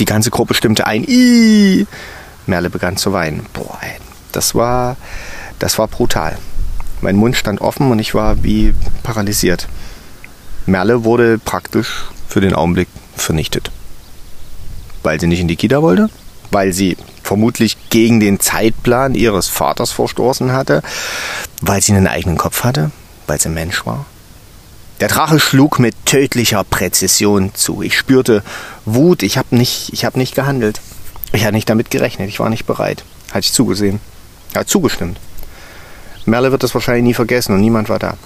Die 0.00 0.04
ganze 0.04 0.30
Gruppe 0.30 0.54
stimmte 0.54 0.86
ein. 0.86 1.04
Ih! 1.04 1.86
Merle 2.46 2.70
begann 2.70 2.96
zu 2.96 3.12
weinen. 3.12 3.46
Boah, 3.52 3.78
ey, 3.80 4.00
das 4.32 4.56
war, 4.56 4.96
das 5.60 5.78
war 5.78 5.86
brutal. 5.86 6.36
Mein 7.00 7.14
Mund 7.14 7.36
stand 7.36 7.60
offen 7.60 7.92
und 7.92 8.00
ich 8.00 8.14
war 8.14 8.42
wie 8.42 8.74
paralysiert. 9.04 9.68
Merle 10.66 11.04
wurde 11.04 11.38
praktisch 11.38 12.04
für 12.26 12.40
den 12.40 12.52
Augenblick 12.52 12.88
vernichtet. 13.16 13.70
Weil 15.04 15.20
sie 15.20 15.28
nicht 15.28 15.40
in 15.40 15.48
die 15.48 15.56
Kita 15.56 15.82
wollte, 15.82 16.10
weil 16.50 16.72
sie 16.72 16.96
vermutlich 17.22 17.76
gegen 17.90 18.20
den 18.20 18.40
Zeitplan 18.40 19.14
ihres 19.14 19.48
Vaters 19.48 19.90
verstoßen 19.90 20.52
hatte, 20.52 20.82
weil 21.60 21.82
sie 21.82 21.92
einen 21.92 22.06
eigenen 22.06 22.38
Kopf 22.38 22.64
hatte, 22.64 22.90
weil 23.26 23.40
sie 23.40 23.48
Mensch 23.48 23.84
war. 23.84 24.06
Der 25.00 25.08
Drache 25.08 25.38
schlug 25.38 25.78
mit 25.78 25.94
tödlicher 26.06 26.64
Präzision 26.64 27.54
zu. 27.54 27.82
Ich 27.82 27.96
spürte 27.96 28.42
Wut, 28.84 29.22
ich 29.22 29.38
habe 29.38 29.54
nicht, 29.56 29.92
hab 30.04 30.16
nicht 30.16 30.34
gehandelt. 30.34 30.80
Ich 31.32 31.44
hatte 31.44 31.54
nicht 31.54 31.70
damit 31.70 31.90
gerechnet, 31.90 32.28
ich 32.28 32.40
war 32.40 32.48
nicht 32.48 32.66
bereit. 32.66 33.04
Hatte 33.28 33.40
ich 33.40 33.52
zugesehen. 33.52 34.00
Er 34.54 34.60
hat 34.60 34.68
zugestimmt. 34.68 35.20
Merle 36.24 36.50
wird 36.50 36.62
das 36.62 36.74
wahrscheinlich 36.74 37.04
nie 37.04 37.14
vergessen 37.14 37.54
und 37.54 37.60
niemand 37.60 37.88
war 37.88 37.98
da. 37.98 38.16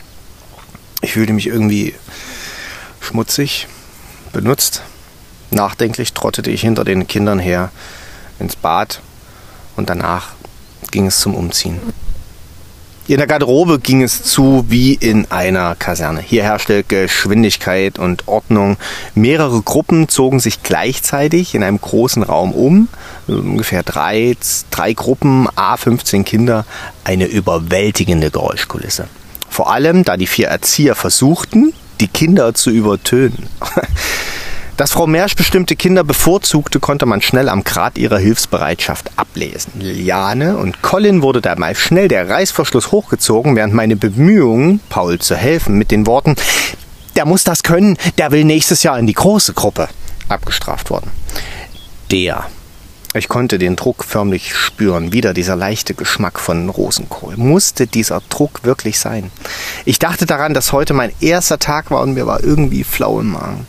Ich 1.03 1.13
fühlte 1.13 1.33
mich 1.33 1.47
irgendwie 1.47 1.95
schmutzig, 3.01 3.67
benutzt. 4.33 4.83
Nachdenklich 5.51 6.15
trottete 6.15 6.51
ich 6.51 6.63
hinter 6.63 6.85
den 6.85 7.07
Kindern 7.07 7.39
her 7.39 7.71
ins 8.43 8.57
Bad 8.57 9.01
und 9.77 9.89
danach 9.89 10.33
ging 10.91 11.07
es 11.07 11.19
zum 11.21 11.35
Umziehen. 11.35 11.81
In 13.09 13.17
der 13.17 13.27
Garderobe 13.27 13.81
ging 13.81 14.03
es 14.03 14.23
zu 14.23 14.65
wie 14.69 14.95
in 14.95 15.29
einer 15.31 15.75
Kaserne. 15.75 16.21
Hier 16.21 16.45
herrschte 16.45 16.85
Geschwindigkeit 16.85 17.99
und 17.99 18.29
Ordnung. 18.29 18.77
Mehrere 19.17 19.61
Gruppen 19.61 20.09
zogen 20.09 20.39
sich 20.39 20.63
gleichzeitig 20.63 21.57
in 21.57 21.65
einem 21.65 21.81
großen 21.81 22.23
Raum 22.23 22.53
um. 22.53 22.89
Ungefähr 23.27 23.83
drei, 23.83 24.37
drei 24.71 24.93
Gruppen, 24.93 25.49
A15 25.49 26.23
Kinder. 26.23 26.65
Eine 27.03 27.27
überwältigende 27.27 28.31
Geräuschkulisse. 28.31 29.09
Vor 29.51 29.73
allem, 29.73 30.05
da 30.05 30.17
die 30.17 30.29
vier 30.29 30.47
Erzieher 30.47 30.95
versuchten, 30.95 31.73
die 32.01 32.09
Kinder 32.09 32.55
zu 32.55 32.71
übertönen. 32.71 33.49
Dass 34.77 34.93
Frau 34.93 35.07
Mersch 35.07 35.37
bestimmte 35.37 35.77
Kinder 35.77 36.03
bevorzugte, 36.03 36.81
konnte 36.81 37.05
man 37.05 37.21
schnell 37.21 37.49
am 37.49 37.63
Grad 37.63 37.99
ihrer 37.99 38.19
Hilfsbereitschaft 38.19 39.11
ablesen. 39.17 39.73
Liliane 39.79 40.57
und 40.57 40.83
Colin 40.83 41.23
wurde 41.23 41.43
dabei 41.43 41.75
schnell 41.75 42.09
der 42.09 42.29
Reißverschluss 42.29 42.91
hochgezogen, 42.91 43.55
während 43.55 43.75
meine 43.75 43.97
Bemühungen, 43.97 44.81
Paul 44.89 45.19
zu 45.19 45.37
helfen, 45.37 45.77
mit 45.77 45.91
den 45.91 46.07
Worten 46.07 46.37
Der 47.17 47.27
muss 47.27 47.45
das 47.45 47.63
können, 47.63 47.99
der 48.17 48.33
will 48.33 48.45
nächstes 48.45 48.83
Jahr 48.83 48.99
in 48.99 49.07
die 49.07 49.13
große 49.13 49.53
Gruppe 49.53 49.89
abgestraft 50.29 50.91
wurden. 50.91 51.11
Der 52.11 52.47
ich 53.15 53.29
konnte 53.29 53.59
den 53.59 53.77
Druck 53.77 54.05
förmlich 54.05 54.55
spüren, 54.55 55.13
wieder 55.13 55.35
dieser 55.35 55.55
leichte 55.55 55.93
Geschmack 55.93 56.41
von 56.41 56.71
Rosenkohl. 56.71 57.37
Musste 57.37 57.87
dieser 57.87 58.23
Druck 58.31 58.65
wirklich 58.65 58.99
sein? 58.99 59.31
Ich 59.85 59.99
dachte 59.99 60.25
daran, 60.25 60.55
dass 60.55 60.73
heute 60.73 60.95
mein 60.95 61.13
erster 61.21 61.59
Tag 61.59 61.91
war 61.91 62.01
und 62.01 62.15
mir 62.15 62.27
war 62.27 62.43
irgendwie 62.43 62.85
flau 62.85 63.21
im 63.21 63.33
Magen. 63.33 63.67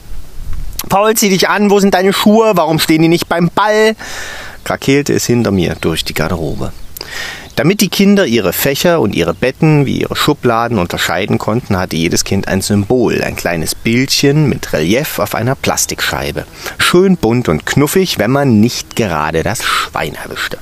Paul, 0.90 1.16
zieh 1.16 1.30
dich 1.30 1.50
an, 1.50 1.70
wo 1.70 1.80
sind 1.80 1.94
deine 1.94 2.14
Schuhe? 2.14 2.52
Warum 2.56 2.80
stehen 2.80 3.02
die 3.02 3.08
nicht 3.08 3.28
beim 3.28 3.50
Ball? 3.54 3.96
krakeelte 4.64 5.14
es 5.14 5.26
hinter 5.26 5.52
mir 5.52 5.76
durch 5.82 6.06
die 6.06 6.14
Garderobe. 6.14 6.72
Damit 7.56 7.82
die 7.82 7.90
Kinder 7.90 8.26
ihre 8.26 8.52
Fächer 8.52 9.00
und 9.00 9.14
ihre 9.14 9.36
Betten 9.36 9.86
wie 9.86 10.02
ihre 10.02 10.16
Schubladen 10.16 10.80
unterscheiden 10.80 11.38
konnten, 11.38 11.78
hatte 11.78 11.96
jedes 11.96 12.24
Kind 12.24 12.48
ein 12.48 12.62
Symbol, 12.62 13.22
ein 13.22 13.36
kleines 13.36 13.76
Bildchen 13.76 14.50
mit 14.50 14.74
Relief 14.74 15.20
auf 15.20 15.36
einer 15.36 15.54
Plastikscheibe. 15.54 16.46
Schön 16.80 17.16
bunt 17.16 17.50
und 17.50 17.68
knuffig, 17.68 18.18
wenn 18.18 18.32
man 18.32 18.60
nicht 18.60 18.96
gerade 18.96 19.44
das 19.44 19.64
Schwein 19.64 20.16
erwischte. 20.16 20.58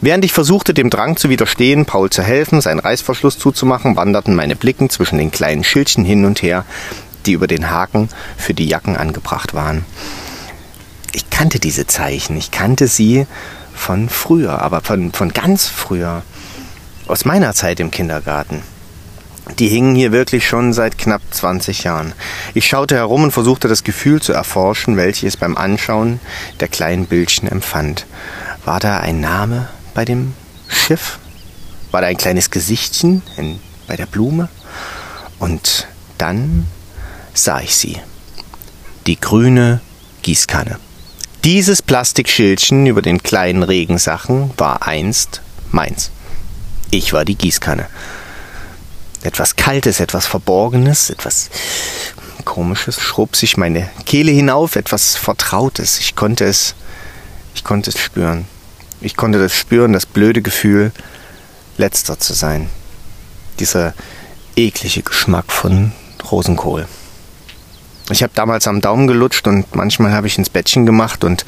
Während 0.00 0.24
ich 0.24 0.32
versuchte, 0.32 0.74
dem 0.74 0.90
Drang 0.90 1.16
zu 1.16 1.28
widerstehen, 1.28 1.86
Paul 1.86 2.08
zu 2.10 2.22
helfen, 2.22 2.60
seinen 2.60 2.78
Reißverschluss 2.78 3.36
zuzumachen, 3.36 3.96
wanderten 3.96 4.36
meine 4.36 4.54
Blicken 4.54 4.90
zwischen 4.90 5.18
den 5.18 5.32
kleinen 5.32 5.64
Schildchen 5.64 6.04
hin 6.04 6.24
und 6.24 6.40
her, 6.42 6.64
die 7.28 7.34
über 7.34 7.46
den 7.46 7.70
Haken 7.70 8.08
für 8.36 8.54
die 8.54 8.66
Jacken 8.66 8.96
angebracht 8.96 9.54
waren. 9.54 9.84
Ich 11.12 11.30
kannte 11.30 11.60
diese 11.60 11.86
Zeichen, 11.86 12.36
ich 12.36 12.50
kannte 12.50 12.88
sie 12.88 13.26
von 13.74 14.08
früher, 14.08 14.60
aber 14.62 14.80
von, 14.80 15.12
von 15.12 15.32
ganz 15.32 15.66
früher, 15.66 16.22
aus 17.06 17.24
meiner 17.24 17.54
Zeit 17.54 17.80
im 17.80 17.90
Kindergarten. 17.90 18.62
Die 19.58 19.68
hingen 19.68 19.94
hier 19.94 20.12
wirklich 20.12 20.46
schon 20.46 20.72
seit 20.72 20.98
knapp 20.98 21.22
20 21.30 21.84
Jahren. 21.84 22.12
Ich 22.54 22.66
schaute 22.66 22.96
herum 22.96 23.24
und 23.24 23.30
versuchte 23.30 23.68
das 23.68 23.84
Gefühl 23.84 24.20
zu 24.20 24.32
erforschen, 24.32 24.96
welches 24.96 25.34
ich 25.34 25.40
beim 25.40 25.56
Anschauen 25.56 26.20
der 26.60 26.68
kleinen 26.68 27.06
Bildchen 27.06 27.48
empfand. 27.48 28.06
War 28.64 28.80
da 28.80 29.00
ein 29.00 29.20
Name 29.20 29.68
bei 29.94 30.04
dem 30.04 30.34
Schiff? 30.68 31.18
War 31.90 32.02
da 32.02 32.08
ein 32.08 32.18
kleines 32.18 32.50
Gesichtchen 32.50 33.22
in, 33.36 33.58
bei 33.86 33.96
der 33.96 34.06
Blume? 34.06 34.50
Und 35.38 35.88
dann 36.18 36.66
sah 37.42 37.60
ich 37.60 37.76
sie. 37.76 37.96
Die 39.06 39.18
grüne 39.18 39.80
Gießkanne. 40.22 40.78
Dieses 41.44 41.82
Plastikschildchen 41.82 42.86
über 42.86 43.00
den 43.00 43.22
kleinen 43.22 43.62
Regensachen 43.62 44.50
war 44.56 44.86
einst 44.86 45.40
meins. 45.70 46.10
Ich 46.90 47.12
war 47.12 47.24
die 47.24 47.36
Gießkanne. 47.36 47.86
Etwas 49.22 49.56
Kaltes, 49.56 50.00
etwas 50.00 50.26
Verborgenes, 50.26 51.10
etwas 51.10 51.50
Komisches 52.44 53.00
schrob 53.00 53.36
sich 53.36 53.56
meine 53.56 53.90
Kehle 54.06 54.32
hinauf, 54.32 54.76
etwas 54.76 55.16
Vertrautes. 55.16 55.98
Ich 56.00 56.16
konnte 56.16 56.44
es, 56.44 56.74
ich 57.54 57.62
konnte 57.62 57.90
es 57.90 57.98
spüren. 57.98 58.46
Ich 59.00 59.16
konnte 59.16 59.38
das 59.38 59.54
spüren, 59.54 59.92
das 59.92 60.06
blöde 60.06 60.42
Gefühl, 60.42 60.92
letzter 61.76 62.18
zu 62.18 62.32
sein. 62.32 62.68
Dieser 63.60 63.94
eklige 64.56 65.02
Geschmack 65.02 65.52
von 65.52 65.92
Rosenkohl. 66.30 66.88
Ich 68.10 68.22
habe 68.22 68.32
damals 68.34 68.66
am 68.66 68.80
Daumen 68.80 69.06
gelutscht 69.06 69.46
und 69.46 69.74
manchmal 69.74 70.12
habe 70.12 70.26
ich 70.26 70.38
ins 70.38 70.48
Bettchen 70.48 70.86
gemacht 70.86 71.24
und 71.24 71.44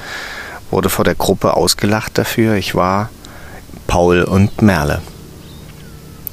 wurde 0.70 0.90
vor 0.90 1.04
der 1.04 1.14
Gruppe 1.14 1.54
ausgelacht 1.54 2.18
dafür. 2.18 2.54
Ich 2.54 2.74
war 2.74 3.08
Paul 3.86 4.22
und 4.22 4.60
Merle. 4.60 5.00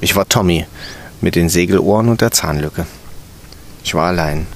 Ich 0.00 0.16
war 0.16 0.28
Tommy 0.28 0.66
mit 1.20 1.34
den 1.34 1.48
Segelohren 1.48 2.08
und 2.08 2.20
der 2.20 2.30
Zahnlücke. 2.30 2.86
Ich 3.82 3.94
war 3.94 4.08
allein. 4.08 4.46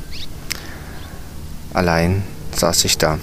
Allein 1.73 2.23
saß 2.55 2.85
ich 2.85 2.99
da. 2.99 3.19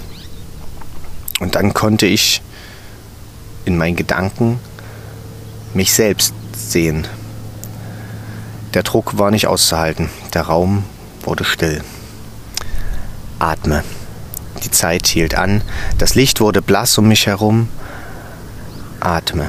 Und 1.39 1.55
dann 1.55 1.73
konnte 1.73 2.07
ich 2.07 2.41
in 3.65 3.77
meinen 3.77 3.95
Gedanken 3.95 4.59
mich 5.75 5.93
selbst 5.93 6.33
sehen. 6.53 7.07
Der 8.73 8.83
Druck 8.83 9.19
war 9.19 9.29
nicht 9.29 9.47
auszuhalten. 9.47 10.09
Der 10.33 10.43
Raum 10.43 10.83
wurde 11.21 11.43
still. 11.43 11.83
Atme. 13.39 13.83
Die 14.63 14.71
Zeit 14.71 15.07
hielt 15.07 15.35
an, 15.35 15.61
das 15.97 16.13
Licht 16.13 16.41
wurde 16.41 16.61
blass 16.61 16.97
um 16.97 17.07
mich 17.07 17.25
herum. 17.25 17.69
Atme. 18.99 19.47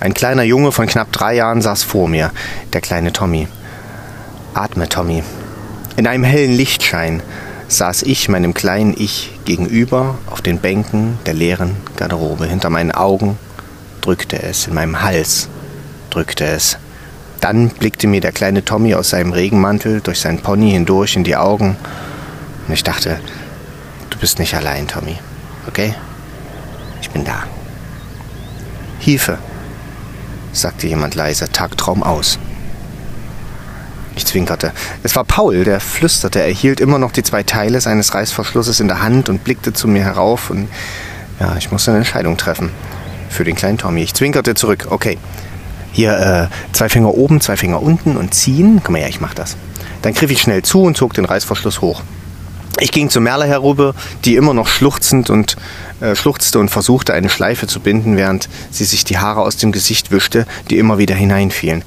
Ein 0.00 0.12
kleiner 0.12 0.42
Junge 0.42 0.72
von 0.72 0.88
knapp 0.88 1.12
drei 1.12 1.34
Jahren 1.36 1.62
saß 1.62 1.84
vor 1.84 2.08
mir, 2.08 2.32
der 2.72 2.80
kleine 2.80 3.12
Tommy. 3.12 3.46
Atme, 4.54 4.88
Tommy. 4.88 5.22
In 5.96 6.06
einem 6.06 6.24
hellen 6.24 6.54
Lichtschein 6.54 7.22
saß 7.68 8.02
ich 8.02 8.28
meinem 8.28 8.54
kleinen 8.54 8.94
Ich 8.96 9.32
gegenüber 9.44 10.18
auf 10.26 10.42
den 10.42 10.58
Bänken 10.58 11.18
der 11.26 11.34
leeren 11.34 11.76
Garderobe. 11.96 12.46
Hinter 12.46 12.70
meinen 12.70 12.92
Augen 12.92 13.38
drückte 14.00 14.42
es, 14.42 14.66
in 14.66 14.74
meinem 14.74 15.02
Hals 15.02 15.48
drückte 16.10 16.44
es. 16.44 16.76
Dann 17.40 17.68
blickte 17.68 18.06
mir 18.08 18.20
der 18.20 18.32
kleine 18.32 18.64
Tommy 18.64 18.94
aus 18.94 19.10
seinem 19.10 19.32
Regenmantel 19.32 20.00
durch 20.00 20.18
sein 20.20 20.40
Pony 20.40 20.72
hindurch 20.72 21.16
in 21.16 21.24
die 21.24 21.36
Augen 21.36 21.76
und 22.66 22.74
ich 22.74 22.84
dachte, 22.84 23.20
du 24.10 24.18
bist 24.18 24.38
nicht 24.38 24.54
allein, 24.54 24.88
Tommy. 24.88 25.16
Okay? 25.66 25.94
Ich 27.00 27.10
bin 27.10 27.24
da. 27.24 27.44
Hilfe, 28.98 29.38
sagte 30.52 30.86
jemand 30.86 31.14
leise, 31.14 31.50
Tagtraum 31.50 32.02
aus. 32.02 32.38
Ich 34.16 34.24
zwinkerte. 34.24 34.72
Es 35.02 35.14
war 35.14 35.24
Paul, 35.24 35.64
der 35.64 35.78
flüsterte. 35.78 36.40
Er 36.40 36.50
hielt 36.50 36.80
immer 36.80 36.98
noch 36.98 37.12
die 37.12 37.22
zwei 37.22 37.42
Teile 37.42 37.80
seines 37.82 38.14
Reißverschlusses 38.14 38.80
in 38.80 38.88
der 38.88 39.02
Hand 39.02 39.28
und 39.28 39.44
blickte 39.44 39.74
zu 39.74 39.86
mir 39.88 40.02
herauf. 40.02 40.48
Und 40.48 40.68
ja, 41.38 41.54
ich 41.58 41.70
musste 41.70 41.90
eine 41.90 41.98
Entscheidung 41.98 42.38
treffen. 42.38 42.70
Für 43.28 43.44
den 43.44 43.54
kleinen 43.54 43.76
Tommy. 43.76 44.02
Ich 44.02 44.14
zwinkerte 44.14 44.54
zurück. 44.54 44.86
Okay. 44.88 45.18
Hier 45.92 46.50
äh, 46.50 46.74
zwei 46.74 46.88
Finger 46.88 47.14
oben, 47.14 47.42
zwei 47.42 47.58
Finger 47.58 47.82
unten 47.82 48.16
und 48.16 48.32
ziehen. 48.32 48.80
Komm 48.82 48.94
mal 48.94 49.00
her, 49.00 49.08
ich 49.08 49.20
mach 49.20 49.34
das. 49.34 49.56
Dann 50.00 50.14
griff 50.14 50.30
ich 50.30 50.40
schnell 50.40 50.62
zu 50.62 50.82
und 50.82 50.96
zog 50.96 51.12
den 51.12 51.26
Reißverschluss 51.26 51.82
hoch. 51.82 52.02
Ich 52.78 52.92
ging 52.92 53.08
zu 53.08 53.20
Merle 53.20 53.46
herüber, 53.46 53.94
die 54.24 54.36
immer 54.36 54.52
noch 54.52 54.68
schluchzend 54.68 55.30
und 55.30 55.56
äh, 56.00 56.14
schluchzte 56.14 56.58
und 56.58 56.68
versuchte, 56.68 57.14
eine 57.14 57.30
Schleife 57.30 57.66
zu 57.66 57.80
binden, 57.80 58.16
während 58.18 58.50
sie 58.70 58.84
sich 58.84 59.04
die 59.04 59.16
Haare 59.16 59.40
aus 59.40 59.56
dem 59.56 59.72
Gesicht 59.72 60.10
wischte, 60.10 60.46
die 60.68 60.76
immer 60.76 60.98
wieder 60.98 61.14
hineinfielen. 61.14 61.84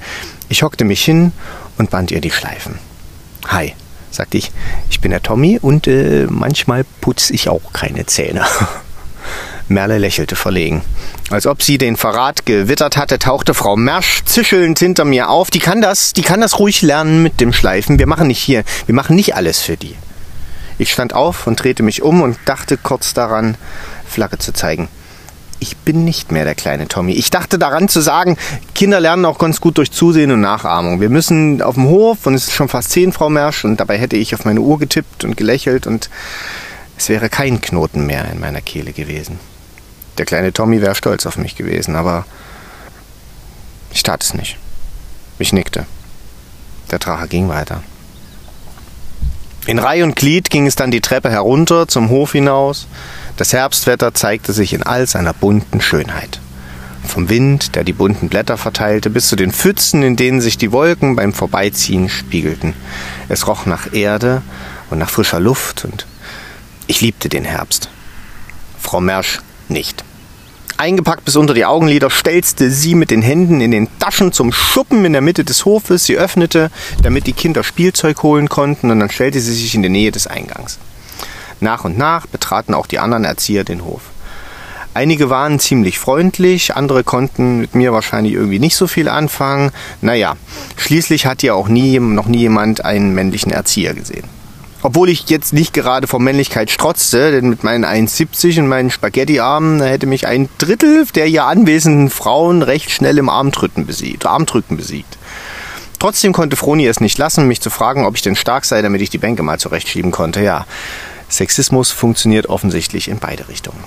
Ich 0.49 0.63
hockte 0.63 0.85
mich 0.85 1.05
hin 1.05 1.31
und 1.77 1.91
band 1.91 2.09
ihr 2.09 2.21
die 2.21 2.31
Schleifen. 2.31 2.79
Hi, 3.47 3.75
sagte 4.09 4.37
ich, 4.37 4.51
ich 4.89 4.99
bin 4.99 5.11
der 5.11 5.21
Tommy 5.21 5.59
und 5.61 5.85
äh, 5.85 6.25
manchmal 6.27 6.85
putze 7.01 7.33
ich 7.33 7.49
auch 7.49 7.71
keine 7.71 8.07
Zähne. 8.07 8.43
Merle 9.67 9.99
lächelte 9.99 10.35
verlegen. 10.35 10.81
Als 11.29 11.45
ob 11.45 11.61
sie 11.61 11.77
den 11.77 11.97
Verrat 11.97 12.47
gewittert 12.47 12.97
hatte, 12.97 13.19
tauchte 13.19 13.53
Frau 13.53 13.77
Mersch 13.77 14.23
zischelnd 14.25 14.79
hinter 14.79 15.05
mir 15.05 15.29
auf. 15.29 15.51
Die 15.51 15.59
kann 15.59 15.81
das, 15.81 16.13
die 16.13 16.23
kann 16.23 16.41
das 16.41 16.57
ruhig 16.57 16.81
lernen 16.81 17.21
mit 17.21 17.39
dem 17.39 17.53
Schleifen. 17.53 17.99
Wir 17.99 18.07
machen 18.07 18.25
nicht 18.25 18.39
hier, 18.39 18.63
wir 18.87 18.95
machen 18.95 19.15
nicht 19.15 19.35
alles 19.35 19.61
für 19.61 19.77
die. 19.77 19.95
Ich 20.79 20.93
stand 20.93 21.13
auf 21.13 21.45
und 21.45 21.61
drehte 21.61 21.83
mich 21.83 22.01
um 22.01 22.21
und 22.21 22.37
dachte 22.45 22.77
kurz 22.77 23.13
daran, 23.13 23.55
Flagge 24.07 24.39
zu 24.39 24.53
zeigen. 24.53 24.87
Ich 25.59 25.75
bin 25.75 26.05
nicht 26.05 26.31
mehr 26.31 26.45
der 26.45 26.55
kleine 26.55 26.87
Tommy. 26.87 27.11
Ich 27.11 27.29
dachte 27.29 27.59
daran 27.59 27.89
zu 27.89 27.99
sagen, 27.99 28.37
Kinder 28.73 29.01
lernen 29.01 29.25
auch 29.25 29.37
ganz 29.37 29.59
gut 29.59 29.77
durch 29.77 29.91
Zusehen 29.91 30.31
und 30.31 30.39
Nachahmung. 30.39 31.01
Wir 31.01 31.09
müssen 31.09 31.61
auf 31.61 31.75
dem 31.75 31.89
Hof 31.89 32.25
und 32.25 32.33
es 32.33 32.47
ist 32.47 32.53
schon 32.53 32.69
fast 32.69 32.91
zehn, 32.91 33.11
Frau 33.11 33.29
Mersch, 33.29 33.65
und 33.65 33.77
dabei 33.77 33.97
hätte 33.97 34.15
ich 34.15 34.33
auf 34.33 34.45
meine 34.45 34.61
Uhr 34.61 34.79
getippt 34.79 35.25
und 35.25 35.35
gelächelt 35.35 35.85
und 35.85 36.09
es 36.97 37.09
wäre 37.09 37.27
kein 37.27 37.59
Knoten 37.59 38.05
mehr 38.05 38.31
in 38.31 38.39
meiner 38.39 38.61
Kehle 38.61 38.93
gewesen. 38.93 39.37
Der 40.17 40.25
kleine 40.25 40.53
Tommy 40.53 40.81
wäre 40.81 40.95
stolz 40.95 41.25
auf 41.25 41.37
mich 41.37 41.57
gewesen, 41.57 41.97
aber 41.97 42.25
ich 43.91 44.03
tat 44.03 44.23
es 44.23 44.33
nicht. 44.33 44.57
Ich 45.39 45.51
nickte. 45.51 45.85
Der 46.89 46.99
Drache 46.99 47.27
ging 47.27 47.49
weiter. 47.49 47.83
In 49.67 49.79
Reih 49.79 50.03
und 50.03 50.15
Glied 50.15 50.49
ging 50.49 50.65
es 50.65 50.75
dann 50.75 50.91
die 50.91 51.01
Treppe 51.01 51.29
herunter 51.29 51.87
zum 51.87 52.09
Hof 52.09 52.31
hinaus. 52.31 52.87
Das 53.37 53.53
Herbstwetter 53.53 54.13
zeigte 54.13 54.53
sich 54.53 54.73
in 54.73 54.83
all 54.83 55.05
seiner 55.05 55.33
bunten 55.33 55.81
Schönheit. 55.81 56.39
Vom 57.05 57.29
Wind, 57.29 57.75
der 57.75 57.83
die 57.83 57.93
bunten 57.93 58.29
Blätter 58.29 58.57
verteilte, 58.57 59.09
bis 59.09 59.27
zu 59.27 59.35
den 59.35 59.51
Pfützen, 59.51 60.03
in 60.03 60.15
denen 60.15 60.41
sich 60.41 60.57
die 60.57 60.71
Wolken 60.71 61.15
beim 61.15 61.33
Vorbeiziehen 61.33 62.09
spiegelten. 62.09 62.73
Es 63.29 63.47
roch 63.47 63.65
nach 63.65 63.93
Erde 63.93 64.41
und 64.89 64.99
nach 64.99 65.09
frischer 65.09 65.39
Luft 65.39 65.85
und 65.85 66.05
ich 66.87 67.01
liebte 67.01 67.29
den 67.29 67.45
Herbst. 67.45 67.89
Frau 68.79 68.99
Mersch 69.01 69.39
nicht. 69.67 70.03
Eingepackt 70.77 71.25
bis 71.25 71.35
unter 71.35 71.53
die 71.53 71.65
Augenlider 71.65 72.09
stelzte 72.09 72.71
sie 72.71 72.95
mit 72.95 73.11
den 73.11 73.21
Händen 73.21 73.61
in 73.61 73.71
den 73.71 73.87
Taschen 73.99 74.31
zum 74.31 74.51
Schuppen 74.51 75.03
in 75.05 75.13
der 75.13 75.21
Mitte 75.21 75.43
des 75.43 75.65
Hofes. 75.65 76.05
Sie 76.05 76.17
öffnete, 76.17 76.71
damit 77.03 77.27
die 77.27 77.33
Kinder 77.33 77.63
Spielzeug 77.63 78.23
holen 78.23 78.49
konnten, 78.49 78.91
und 78.91 78.99
dann 78.99 79.09
stellte 79.09 79.39
sie 79.39 79.53
sich 79.53 79.75
in 79.75 79.83
die 79.83 79.89
Nähe 79.89 80.11
des 80.11 80.27
Eingangs. 80.27 80.79
Nach 81.59 81.83
und 81.83 81.97
nach 81.97 82.27
betraten 82.27 82.73
auch 82.73 82.87
die 82.87 82.99
anderen 82.99 83.25
Erzieher 83.25 83.63
den 83.63 83.83
Hof. 83.83 84.01
Einige 84.93 85.29
waren 85.29 85.59
ziemlich 85.59 85.99
freundlich, 85.99 86.75
andere 86.75 87.03
konnten 87.03 87.59
mit 87.61 87.75
mir 87.75 87.93
wahrscheinlich 87.93 88.33
irgendwie 88.33 88.59
nicht 88.59 88.75
so 88.75 88.87
viel 88.87 89.07
anfangen. 89.07 89.71
Naja, 90.01 90.35
schließlich 90.77 91.25
hat 91.25 91.43
ja 91.43 91.53
auch 91.53 91.67
nie, 91.67 91.99
noch 91.99 92.27
nie 92.27 92.39
jemand 92.39 92.83
einen 92.83 93.13
männlichen 93.13 93.51
Erzieher 93.51 93.93
gesehen. 93.93 94.38
Obwohl 94.81 95.09
ich 95.09 95.29
jetzt 95.29 95.51
nicht 95.51 95.73
gerade 95.73 96.07
vor 96.07 96.21
Männlichkeit 96.21 96.71
strotzte, 96.71 97.31
denn 97.31 97.49
mit 97.49 97.63
meinen 97.63 97.83
1,70 97.83 98.59
und 98.59 98.67
meinen 98.67 98.89
Spaghetti-Armen 98.89 99.81
hätte 99.81 100.05
mich 100.05 100.25
ein 100.25 100.47
Drittel 100.57 101.05
der 101.15 101.25
hier 101.25 101.45
anwesenden 101.45 102.09
Frauen 102.09 102.61
recht 102.61 102.89
schnell 102.89 103.17
im 103.17 103.27
Armdrücken 103.27 103.85
besiegt. 103.85 104.25
Armdrücken 104.25 104.77
besiegt. 104.77 105.17
Trotzdem 105.99 106.31
konnte 106.31 106.55
Froni 106.55 106.87
es 106.87 107.01
nicht 107.01 107.17
lassen, 107.17 107.47
mich 107.47 107.59
zu 107.59 107.69
fragen, 107.69 108.05
ob 108.05 108.15
ich 108.15 108.21
denn 108.21 108.37
stark 108.37 108.63
sei, 108.63 108.81
damit 108.81 109.01
ich 109.01 109.09
die 109.09 109.17
Bänke 109.17 109.43
mal 109.43 109.59
zurechtschieben 109.59 110.11
konnte. 110.11 110.41
Ja, 110.41 110.65
Sexismus 111.27 111.91
funktioniert 111.91 112.47
offensichtlich 112.47 113.09
in 113.09 113.19
beide 113.19 113.49
Richtungen. 113.49 113.83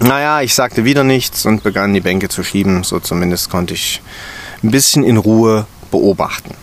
Naja, 0.00 0.40
ich 0.40 0.54
sagte 0.54 0.84
wieder 0.84 1.04
nichts 1.04 1.46
und 1.46 1.62
begann 1.62 1.94
die 1.94 2.00
Bänke 2.00 2.28
zu 2.28 2.42
schieben. 2.42 2.82
So 2.82 2.98
zumindest 2.98 3.48
konnte 3.48 3.74
ich 3.74 4.02
ein 4.64 4.72
bisschen 4.72 5.04
in 5.04 5.18
Ruhe 5.18 5.66
beobachten. 5.92 6.54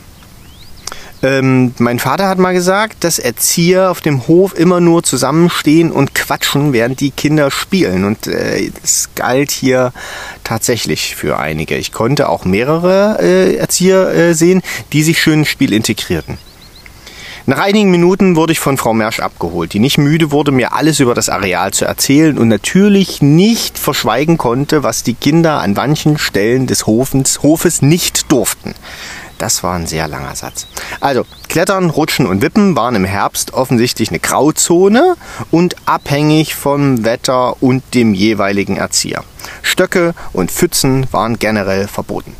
Ähm, 1.23 1.73
mein 1.79 1.97
Vater 1.97 2.27
hat 2.29 2.37
mal 2.37 2.53
gesagt, 2.53 3.03
dass 3.03 3.17
Erzieher 3.17 3.89
auf 3.89 4.01
dem 4.01 4.27
Hof 4.27 4.57
immer 4.57 4.79
nur 4.79 5.01
zusammenstehen 5.01 5.91
und 5.91 6.13
quatschen, 6.13 6.73
während 6.73 6.99
die 6.99 7.11
Kinder 7.11 7.49
spielen. 7.49 8.03
Und 8.03 8.27
äh, 8.27 8.69
das 8.81 9.09
galt 9.15 9.49
hier 9.49 9.93
tatsächlich 10.43 11.15
für 11.15 11.39
einige. 11.39 11.75
Ich 11.75 11.91
konnte 11.91 12.29
auch 12.29 12.45
mehrere 12.45 13.17
äh, 13.19 13.55
Erzieher 13.55 14.09
äh, 14.13 14.33
sehen, 14.35 14.61
die 14.93 15.01
sich 15.01 15.19
schön 15.19 15.39
ins 15.39 15.47
Spiel 15.47 15.73
integrierten. 15.73 16.37
Nach 17.49 17.59
einigen 17.59 17.89
Minuten 17.91 18.35
wurde 18.35 18.51
ich 18.51 18.59
von 18.59 18.77
Frau 18.77 18.93
Mersch 18.93 19.21
abgeholt, 19.21 19.71
die 19.71 19.79
nicht 19.79 19.97
müde 19.97 20.31
wurde, 20.31 20.51
mir 20.51 20.73
alles 20.73 20.99
über 20.99 21.15
das 21.15 21.29
Areal 21.29 21.71
zu 21.71 21.85
erzählen 21.85 22.37
und 22.37 22.49
natürlich 22.49 23.21
nicht 23.21 23.79
verschweigen 23.79 24.37
konnte, 24.37 24.83
was 24.83 25.01
die 25.01 25.13
Kinder 25.13 25.61
an 25.61 25.71
manchen 25.71 26.17
Stellen 26.17 26.67
des 26.67 26.85
Hofens, 26.87 27.41
Hofes 27.43 27.81
nicht 27.81 28.33
durften. 28.33 28.75
Das 29.37 29.61
war 29.63 29.75
ein 29.75 29.85
sehr 29.85 30.07
langer 30.07 30.35
Satz. 30.35 30.67
Also, 30.99 31.25
Klettern, 31.47 31.89
Rutschen 31.89 32.25
und 32.25 32.41
Wippen 32.41 32.75
waren 32.75 32.95
im 32.95 33.05
Herbst 33.05 33.53
offensichtlich 33.53 34.09
eine 34.09 34.19
Grauzone 34.19 35.15
und 35.51 35.75
abhängig 35.85 36.55
vom 36.55 37.03
Wetter 37.05 37.61
und 37.61 37.83
dem 37.93 38.13
jeweiligen 38.13 38.77
Erzieher. 38.77 39.23
Stöcke 39.61 40.13
und 40.33 40.51
Pfützen 40.51 41.05
waren 41.11 41.37
generell 41.37 41.87
verboten. 41.87 42.35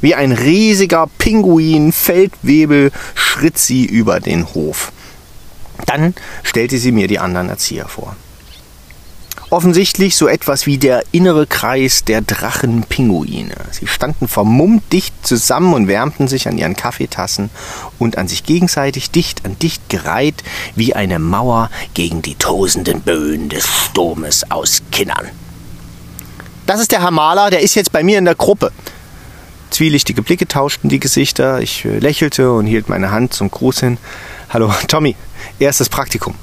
Wie 0.00 0.14
ein 0.14 0.32
riesiger 0.32 1.08
Pinguin 1.16 1.92
Feldwebel 1.92 2.92
schritt 3.14 3.56
sie 3.56 3.86
über 3.86 4.20
den 4.20 4.52
Hof. 4.52 4.92
Dann 5.86 6.14
stellte 6.42 6.76
sie 6.78 6.92
mir 6.92 7.08
die 7.08 7.18
anderen 7.18 7.48
Erzieher 7.48 7.88
vor. 7.88 8.16
Offensichtlich 9.50 10.16
so 10.16 10.26
etwas 10.26 10.66
wie 10.66 10.78
der 10.78 11.04
innere 11.12 11.46
Kreis 11.46 12.04
der 12.04 12.22
Drachenpinguine. 12.22 13.54
Sie 13.70 13.86
standen 13.86 14.26
vermummt 14.26 14.92
dicht 14.92 15.14
zusammen 15.26 15.74
und 15.74 15.86
wärmten 15.86 16.28
sich 16.28 16.48
an 16.48 16.58
ihren 16.58 16.76
Kaffeetassen 16.76 17.50
und 17.98 18.18
an 18.18 18.26
sich 18.26 18.44
gegenseitig 18.44 19.10
dicht 19.10 19.44
an 19.44 19.58
dicht 19.58 19.88
gereiht 19.88 20.42
wie 20.74 20.94
eine 20.94 21.18
Mauer 21.18 21.70
gegen 21.94 22.22
die 22.22 22.34
tosenden 22.34 23.02
Böen 23.02 23.48
des 23.48 23.66
Sturmes 23.66 24.50
aus 24.50 24.82
Kinnern. 24.90 25.30
Das 26.66 26.80
ist 26.80 26.92
der 26.92 27.02
Hamala, 27.02 27.50
der 27.50 27.60
ist 27.60 27.74
jetzt 27.74 27.92
bei 27.92 28.02
mir 28.02 28.18
in 28.18 28.24
der 28.24 28.34
Gruppe. 28.34 28.72
Zwielichtige 29.70 30.22
Blicke 30.22 30.48
tauschten 30.48 30.88
die 30.88 31.00
Gesichter. 31.00 31.60
Ich 31.60 31.84
äh, 31.84 31.98
lächelte 31.98 32.52
und 32.52 32.66
hielt 32.66 32.88
meine 32.88 33.10
Hand 33.10 33.34
zum 33.34 33.50
Gruß 33.50 33.80
hin. 33.80 33.98
Hallo, 34.48 34.72
Tommy, 34.88 35.16
erstes 35.58 35.88
Praktikum. 35.88 36.34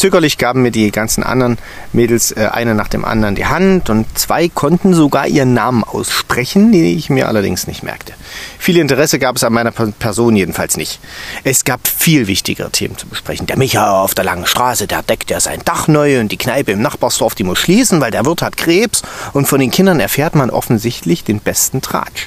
Zögerlich 0.00 0.38
gaben 0.38 0.62
mir 0.62 0.70
die 0.70 0.90
ganzen 0.92 1.22
anderen 1.22 1.58
Mädels 1.92 2.32
äh, 2.32 2.48
eine 2.50 2.74
nach 2.74 2.88
dem 2.88 3.04
anderen 3.04 3.34
die 3.34 3.44
Hand 3.44 3.90
und 3.90 4.06
zwei 4.18 4.48
konnten 4.48 4.94
sogar 4.94 5.26
ihren 5.26 5.52
Namen 5.52 5.84
aussprechen, 5.84 6.72
den 6.72 6.86
ich 6.86 7.10
mir 7.10 7.28
allerdings 7.28 7.66
nicht 7.66 7.82
merkte. 7.82 8.14
Viel 8.58 8.78
Interesse 8.78 9.18
gab 9.18 9.36
es 9.36 9.44
an 9.44 9.52
meiner 9.52 9.72
Person 9.72 10.36
jedenfalls 10.36 10.78
nicht. 10.78 11.00
Es 11.44 11.66
gab 11.66 11.86
viel 11.86 12.28
wichtigere 12.28 12.70
Themen 12.70 12.96
zu 12.96 13.08
besprechen. 13.08 13.46
Der 13.46 13.58
Micha 13.58 14.00
auf 14.00 14.14
der 14.14 14.24
langen 14.24 14.46
Straße, 14.46 14.86
der 14.86 15.02
deckt 15.02 15.30
ja 15.30 15.38
sein 15.38 15.60
Dach 15.66 15.86
neu 15.86 16.18
und 16.18 16.32
die 16.32 16.38
Kneipe 16.38 16.72
im 16.72 16.80
Nachbarsdorf, 16.80 17.34
die 17.34 17.44
muss 17.44 17.58
schließen, 17.58 18.00
weil 18.00 18.10
der 18.10 18.24
Wirt 18.24 18.40
hat 18.40 18.56
Krebs 18.56 19.02
und 19.34 19.48
von 19.48 19.60
den 19.60 19.70
Kindern 19.70 20.00
erfährt 20.00 20.34
man 20.34 20.48
offensichtlich 20.48 21.24
den 21.24 21.40
besten 21.40 21.82
Tratsch. 21.82 22.26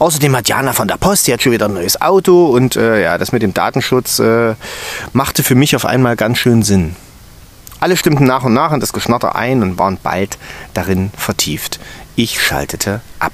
Außerdem 0.00 0.34
hat 0.34 0.48
Jana 0.48 0.72
von 0.72 0.88
der 0.88 0.96
Post, 0.96 1.26
die 1.26 1.32
hat 1.34 1.42
schon 1.42 1.52
wieder 1.52 1.66
ein 1.66 1.74
neues 1.74 2.00
Auto 2.00 2.46
und 2.46 2.74
äh, 2.74 3.02
ja, 3.02 3.18
das 3.18 3.32
mit 3.32 3.42
dem 3.42 3.52
Datenschutz 3.52 4.18
äh, 4.18 4.54
machte 5.12 5.42
für 5.42 5.54
mich 5.54 5.76
auf 5.76 5.84
einmal 5.84 6.16
ganz 6.16 6.38
schön 6.38 6.62
Sinn. 6.62 6.96
Alle 7.80 7.98
stimmten 7.98 8.24
nach 8.24 8.42
und 8.44 8.54
nach 8.54 8.72
in 8.72 8.80
das 8.80 8.94
Geschnatter 8.94 9.36
ein 9.36 9.62
und 9.62 9.78
waren 9.78 9.98
bald 10.02 10.38
darin 10.72 11.10
vertieft. 11.18 11.80
Ich 12.16 12.42
schaltete 12.42 13.02
ab. 13.18 13.32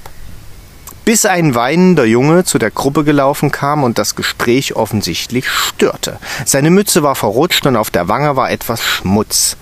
Bis 1.05 1.25
ein 1.25 1.55
weinender 1.55 2.03
Junge 2.03 2.43
zu 2.43 2.57
der 2.57 2.71
Gruppe 2.71 3.05
gelaufen 3.05 3.49
kam 3.49 3.85
und 3.85 3.97
das 3.97 4.15
Gespräch 4.15 4.75
offensichtlich 4.75 5.49
störte. 5.49 6.19
Seine 6.43 6.69
Mütze 6.69 7.01
war 7.01 7.15
verrutscht 7.15 7.65
und 7.65 7.77
auf 7.77 7.91
der 7.91 8.09
Wange 8.09 8.35
war 8.35 8.51
etwas 8.51 8.83
Schmutz. 8.83 9.55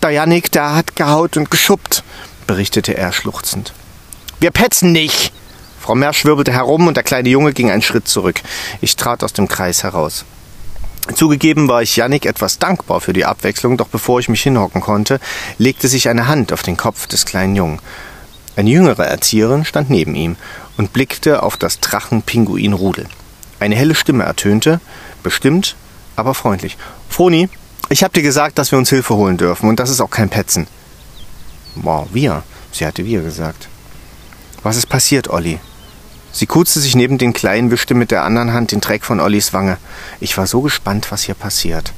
Der 0.00 0.10
Janik, 0.10 0.52
der 0.52 0.76
hat 0.76 0.94
gehaut 0.94 1.36
und 1.36 1.50
geschuppt, 1.50 2.04
berichtete 2.46 2.96
er 2.96 3.10
schluchzend. 3.10 3.72
Wir 4.38 4.52
petzen 4.52 4.92
nicht, 4.92 5.32
Frau 5.88 5.94
Mersch 5.94 6.26
wirbelte 6.26 6.52
herum 6.52 6.86
und 6.86 6.98
der 6.98 7.02
kleine 7.02 7.30
Junge 7.30 7.54
ging 7.54 7.70
einen 7.70 7.80
Schritt 7.80 8.06
zurück. 8.06 8.42
Ich 8.82 8.96
trat 8.96 9.24
aus 9.24 9.32
dem 9.32 9.48
Kreis 9.48 9.84
heraus. 9.84 10.26
Zugegeben 11.14 11.66
war 11.66 11.80
ich 11.80 11.96
Yannick 11.96 12.26
etwas 12.26 12.58
dankbar 12.58 13.00
für 13.00 13.14
die 13.14 13.24
Abwechslung, 13.24 13.78
doch 13.78 13.88
bevor 13.88 14.20
ich 14.20 14.28
mich 14.28 14.42
hinhocken 14.42 14.82
konnte, 14.82 15.18
legte 15.56 15.88
sich 15.88 16.10
eine 16.10 16.28
Hand 16.28 16.52
auf 16.52 16.62
den 16.62 16.76
Kopf 16.76 17.06
des 17.06 17.24
kleinen 17.24 17.56
Jungen. 17.56 17.78
Eine 18.54 18.68
jüngere 18.68 19.06
Erzieherin 19.06 19.64
stand 19.64 19.88
neben 19.88 20.14
ihm 20.14 20.36
und 20.76 20.92
blickte 20.92 21.42
auf 21.42 21.56
das 21.56 21.80
Drachenpinguin-Rudel. 21.80 23.06
Eine 23.58 23.74
helle 23.74 23.94
Stimme 23.94 24.24
ertönte, 24.24 24.82
bestimmt, 25.22 25.74
aber 26.16 26.34
freundlich. 26.34 26.76
Froni, 27.08 27.48
ich 27.88 28.04
hab 28.04 28.12
dir 28.12 28.22
gesagt, 28.22 28.58
dass 28.58 28.72
wir 28.72 28.78
uns 28.78 28.90
Hilfe 28.90 29.14
holen 29.14 29.38
dürfen 29.38 29.70
und 29.70 29.80
das 29.80 29.88
ist 29.88 30.02
auch 30.02 30.10
kein 30.10 30.28
Petzen. 30.28 30.66
Wow, 31.76 32.08
wir. 32.12 32.42
Sie 32.72 32.84
hatte 32.84 33.06
wir 33.06 33.22
gesagt. 33.22 33.68
Was 34.62 34.76
ist 34.76 34.90
passiert, 34.90 35.30
Olli? 35.30 35.58
Sie 36.38 36.46
kurzte 36.46 36.78
sich 36.78 36.94
neben 36.94 37.18
den 37.18 37.32
Kleinen, 37.32 37.72
wischte 37.72 37.94
mit 37.94 38.12
der 38.12 38.22
anderen 38.22 38.52
Hand 38.52 38.70
den 38.70 38.80
Dreck 38.80 39.04
von 39.04 39.18
Ollis 39.18 39.52
Wange. 39.52 39.76
Ich 40.20 40.38
war 40.38 40.46
so 40.46 40.60
gespannt, 40.60 41.10
was 41.10 41.22
hier 41.22 41.34
passiert. 41.34 41.92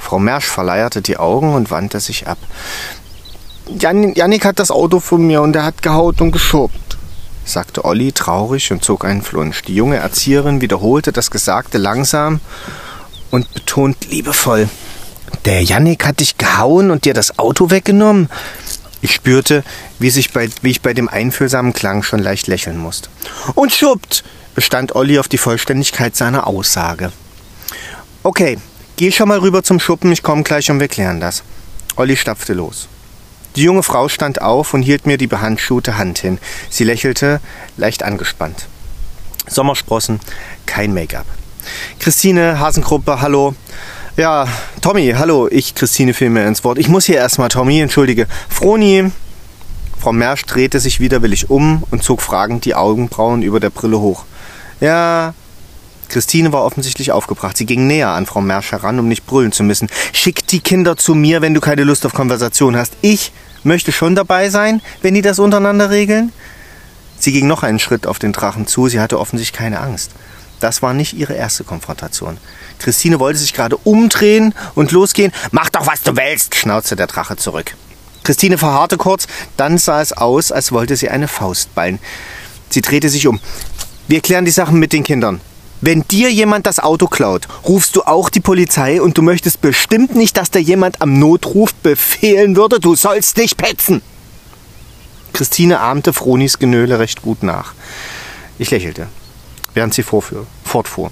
Frau 0.00 0.18
Mersch 0.18 0.46
verleierte 0.46 1.00
die 1.00 1.16
Augen 1.16 1.54
und 1.54 1.70
wandte 1.70 2.00
sich 2.00 2.26
ab. 2.26 2.38
Jan 3.68 4.12
Janik 4.14 4.46
hat 4.46 4.58
das 4.58 4.72
Auto 4.72 4.98
von 4.98 5.24
mir 5.24 5.42
und 5.42 5.54
er 5.54 5.62
hat 5.62 5.80
gehaut 5.80 6.20
und 6.20 6.32
geschobt, 6.32 6.98
sagte 7.44 7.84
Olli 7.84 8.10
traurig 8.10 8.72
und 8.72 8.84
zog 8.84 9.04
einen 9.04 9.22
Flunsch. 9.22 9.62
Die 9.62 9.76
junge 9.76 9.98
Erzieherin 9.98 10.60
wiederholte 10.60 11.12
das 11.12 11.30
Gesagte 11.30 11.78
langsam 11.78 12.40
und 13.30 13.54
betont 13.54 14.10
liebevoll. 14.10 14.68
Der 15.44 15.62
Janik 15.62 16.04
hat 16.04 16.18
dich 16.18 16.36
gehauen 16.36 16.90
und 16.90 17.04
dir 17.04 17.14
das 17.14 17.38
Auto 17.38 17.70
weggenommen? 17.70 18.28
Ich 19.04 19.12
spürte, 19.12 19.64
wie, 19.98 20.08
sich 20.08 20.32
bei, 20.32 20.48
wie 20.62 20.70
ich 20.70 20.80
bei 20.80 20.94
dem 20.94 21.10
einfühlsamen 21.10 21.74
Klang 21.74 22.02
schon 22.02 22.20
leicht 22.20 22.46
lächeln 22.46 22.78
musste. 22.78 23.10
Und 23.54 23.70
schuppt, 23.70 24.24
bestand 24.54 24.96
Olli 24.96 25.18
auf 25.18 25.28
die 25.28 25.36
Vollständigkeit 25.36 26.16
seiner 26.16 26.46
Aussage. 26.46 27.12
Okay, 28.22 28.56
geh 28.96 29.12
schon 29.12 29.28
mal 29.28 29.40
rüber 29.40 29.62
zum 29.62 29.78
Schuppen, 29.78 30.10
ich 30.10 30.22
komme 30.22 30.42
gleich 30.42 30.70
und 30.70 30.80
wir 30.80 30.88
klären 30.88 31.20
das. 31.20 31.42
Olli 31.96 32.16
stapfte 32.16 32.54
los. 32.54 32.88
Die 33.56 33.64
junge 33.64 33.82
Frau 33.82 34.08
stand 34.08 34.40
auf 34.40 34.72
und 34.72 34.80
hielt 34.80 35.04
mir 35.04 35.18
die 35.18 35.26
behandschuhte 35.26 35.98
Hand 35.98 36.20
hin. 36.20 36.38
Sie 36.70 36.84
lächelte, 36.84 37.42
leicht 37.76 38.04
angespannt. 38.04 38.68
Sommersprossen, 39.46 40.18
kein 40.64 40.94
Make-up. 40.94 41.26
Christine, 42.00 42.58
Hasengruppe, 42.58 43.20
hallo. 43.20 43.54
Ja, 44.16 44.46
Tommy, 44.80 45.12
hallo, 45.18 45.48
ich, 45.50 45.74
Christine, 45.74 46.14
fiel 46.14 46.30
mir 46.30 46.46
ins 46.46 46.62
Wort. 46.62 46.78
Ich 46.78 46.86
muss 46.86 47.04
hier 47.04 47.16
erstmal, 47.16 47.48
Tommy, 47.48 47.80
entschuldige. 47.80 48.28
Froni. 48.48 49.10
Frau 49.98 50.12
Mersch 50.12 50.44
drehte 50.44 50.78
sich 50.78 51.00
widerwillig 51.00 51.50
um 51.50 51.82
und 51.90 52.04
zog 52.04 52.22
fragend 52.22 52.64
die 52.64 52.76
Augenbrauen 52.76 53.42
über 53.42 53.58
der 53.58 53.70
Brille 53.70 53.98
hoch. 53.98 54.24
Ja, 54.80 55.34
Christine 56.08 56.52
war 56.52 56.64
offensichtlich 56.64 57.10
aufgebracht. 57.10 57.56
Sie 57.56 57.66
ging 57.66 57.88
näher 57.88 58.10
an 58.10 58.26
Frau 58.26 58.40
Mersch 58.40 58.70
heran, 58.70 59.00
um 59.00 59.08
nicht 59.08 59.26
brüllen 59.26 59.50
zu 59.50 59.64
müssen. 59.64 59.88
Schick 60.12 60.46
die 60.46 60.60
Kinder 60.60 60.96
zu 60.96 61.16
mir, 61.16 61.42
wenn 61.42 61.54
du 61.54 61.60
keine 61.60 61.82
Lust 61.82 62.06
auf 62.06 62.14
Konversation 62.14 62.76
hast. 62.76 62.92
Ich 63.00 63.32
möchte 63.64 63.90
schon 63.90 64.14
dabei 64.14 64.48
sein, 64.48 64.80
wenn 65.02 65.14
die 65.14 65.22
das 65.22 65.40
untereinander 65.40 65.90
regeln. 65.90 66.32
Sie 67.18 67.32
ging 67.32 67.48
noch 67.48 67.64
einen 67.64 67.80
Schritt 67.80 68.06
auf 68.06 68.20
den 68.20 68.32
Drachen 68.32 68.68
zu. 68.68 68.86
Sie 68.86 69.00
hatte 69.00 69.18
offensichtlich 69.18 69.58
keine 69.58 69.80
Angst. 69.80 70.12
Das 70.60 70.82
war 70.82 70.94
nicht 70.94 71.14
ihre 71.14 71.34
erste 71.34 71.64
Konfrontation. 71.64 72.38
Christine 72.78 73.20
wollte 73.20 73.38
sich 73.38 73.54
gerade 73.54 73.76
umdrehen 73.78 74.54
und 74.74 74.92
losgehen. 74.92 75.32
Mach 75.50 75.70
doch, 75.70 75.86
was 75.86 76.02
du 76.02 76.16
willst, 76.16 76.54
schnauzte 76.54 76.96
der 76.96 77.06
Drache 77.06 77.36
zurück. 77.36 77.74
Christine 78.24 78.58
verharrte 78.58 78.96
kurz, 78.96 79.26
dann 79.56 79.78
sah 79.78 80.00
es 80.00 80.12
aus, 80.12 80.50
als 80.50 80.72
wollte 80.72 80.96
sie 80.96 81.10
eine 81.10 81.28
Faust 81.28 81.74
ballen. 81.74 81.98
Sie 82.70 82.80
drehte 82.80 83.08
sich 83.08 83.26
um. 83.26 83.38
Wir 84.08 84.20
klären 84.20 84.44
die 84.44 84.50
Sachen 84.50 84.78
mit 84.78 84.92
den 84.92 85.04
Kindern. 85.04 85.40
Wenn 85.80 86.02
dir 86.08 86.32
jemand 86.32 86.66
das 86.66 86.78
Auto 86.78 87.08
klaut, 87.08 87.46
rufst 87.64 87.94
du 87.94 88.02
auch 88.02 88.30
die 88.30 88.40
Polizei 88.40 89.02
und 89.02 89.18
du 89.18 89.22
möchtest 89.22 89.60
bestimmt 89.60 90.14
nicht, 90.14 90.36
dass 90.38 90.50
dir 90.50 90.60
jemand 90.60 91.02
am 91.02 91.18
Notruf 91.18 91.74
befehlen 91.74 92.56
würde, 92.56 92.80
du 92.80 92.94
sollst 92.94 93.36
nicht 93.36 93.58
petzen. 93.58 94.00
Christine 95.34 95.80
ahmte 95.80 96.12
Fronis 96.12 96.58
Genöle 96.58 96.98
recht 96.98 97.20
gut 97.20 97.42
nach. 97.42 97.74
Ich 98.58 98.70
lächelte, 98.70 99.08
während 99.74 99.92
sie 99.92 100.04
fortfuhr. 100.04 101.10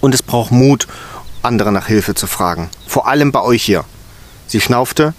Und 0.00 0.14
es 0.14 0.22
braucht 0.22 0.52
Mut, 0.52 0.86
andere 1.42 1.72
nach 1.72 1.86
Hilfe 1.86 2.14
zu 2.14 2.26
fragen. 2.26 2.68
Vor 2.86 3.08
allem 3.08 3.32
bei 3.32 3.42
euch 3.42 3.62
hier. 3.62 3.84
Sie 4.46 4.60
schnaufte, 4.60 5.14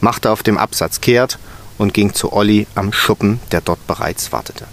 machte 0.00 0.30
auf 0.30 0.42
dem 0.42 0.58
Absatz 0.58 1.00
kehrt 1.00 1.38
und 1.78 1.94
ging 1.94 2.14
zu 2.14 2.32
Olli 2.32 2.66
am 2.74 2.92
Schuppen, 2.92 3.40
der 3.52 3.60
dort 3.60 3.86
bereits 3.86 4.32
wartete. 4.32 4.66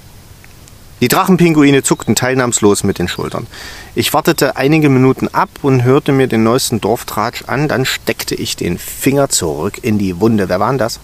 Die 1.02 1.10
Drachenpinguine 1.10 1.84
zuckten 1.84 2.16
teilnahmslos 2.16 2.84
mit 2.84 3.00
den 3.00 3.10
Schultern. 3.10 3.48
Ich 3.96 4.14
wartete 4.14 4.56
einige 4.56 4.90
Minuten 4.90 5.28
ab 5.28 5.50
und 5.62 5.84
hörte 5.84 6.14
mir 6.14 6.28
den 6.28 6.44
neuesten 6.44 6.80
Dorftratsch 6.80 7.44
an, 7.48 7.68
dann 7.68 7.86
steckte 7.86 8.34
ich 8.34 8.56
den 8.56 8.78
Finger 8.78 9.30
zurück 9.30 9.80
in 9.82 9.98
die 9.98 10.20
Wunde. 10.20 10.48
Wer 10.48 10.60
war 10.60 10.70
denn 10.70 10.78
das? 10.78 11.00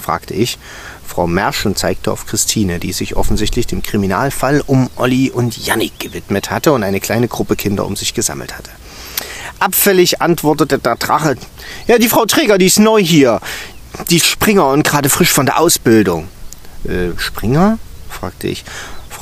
fragte 0.00 0.34
ich 0.34 0.58
Frau 1.06 1.26
Merschen 1.26 1.76
zeigte 1.76 2.10
auf 2.10 2.26
Christine, 2.26 2.78
die 2.78 2.92
sich 2.92 3.16
offensichtlich 3.16 3.66
dem 3.66 3.82
Kriminalfall 3.82 4.62
um 4.66 4.88
Olli 4.96 5.30
und 5.30 5.56
Jannik 5.56 5.98
gewidmet 5.98 6.50
hatte 6.50 6.72
und 6.72 6.82
eine 6.82 7.00
kleine 7.00 7.28
Gruppe 7.28 7.56
Kinder 7.56 7.86
um 7.86 7.96
sich 7.96 8.14
gesammelt 8.14 8.56
hatte. 8.56 8.70
Abfällig 9.58 10.20
antwortete 10.20 10.78
der 10.78 10.96
Drache. 10.96 11.36
Ja, 11.86 11.98
die 11.98 12.08
Frau 12.08 12.24
Träger, 12.26 12.58
die 12.58 12.66
ist 12.66 12.78
neu 12.78 13.00
hier. 13.02 13.40
Die 14.10 14.20
Springer 14.20 14.68
und 14.68 14.84
gerade 14.84 15.08
frisch 15.08 15.30
von 15.30 15.46
der 15.46 15.58
Ausbildung. 15.58 16.28
Äh, 16.84 17.10
Springer? 17.16 17.78
fragte 18.08 18.48
ich. 18.48 18.64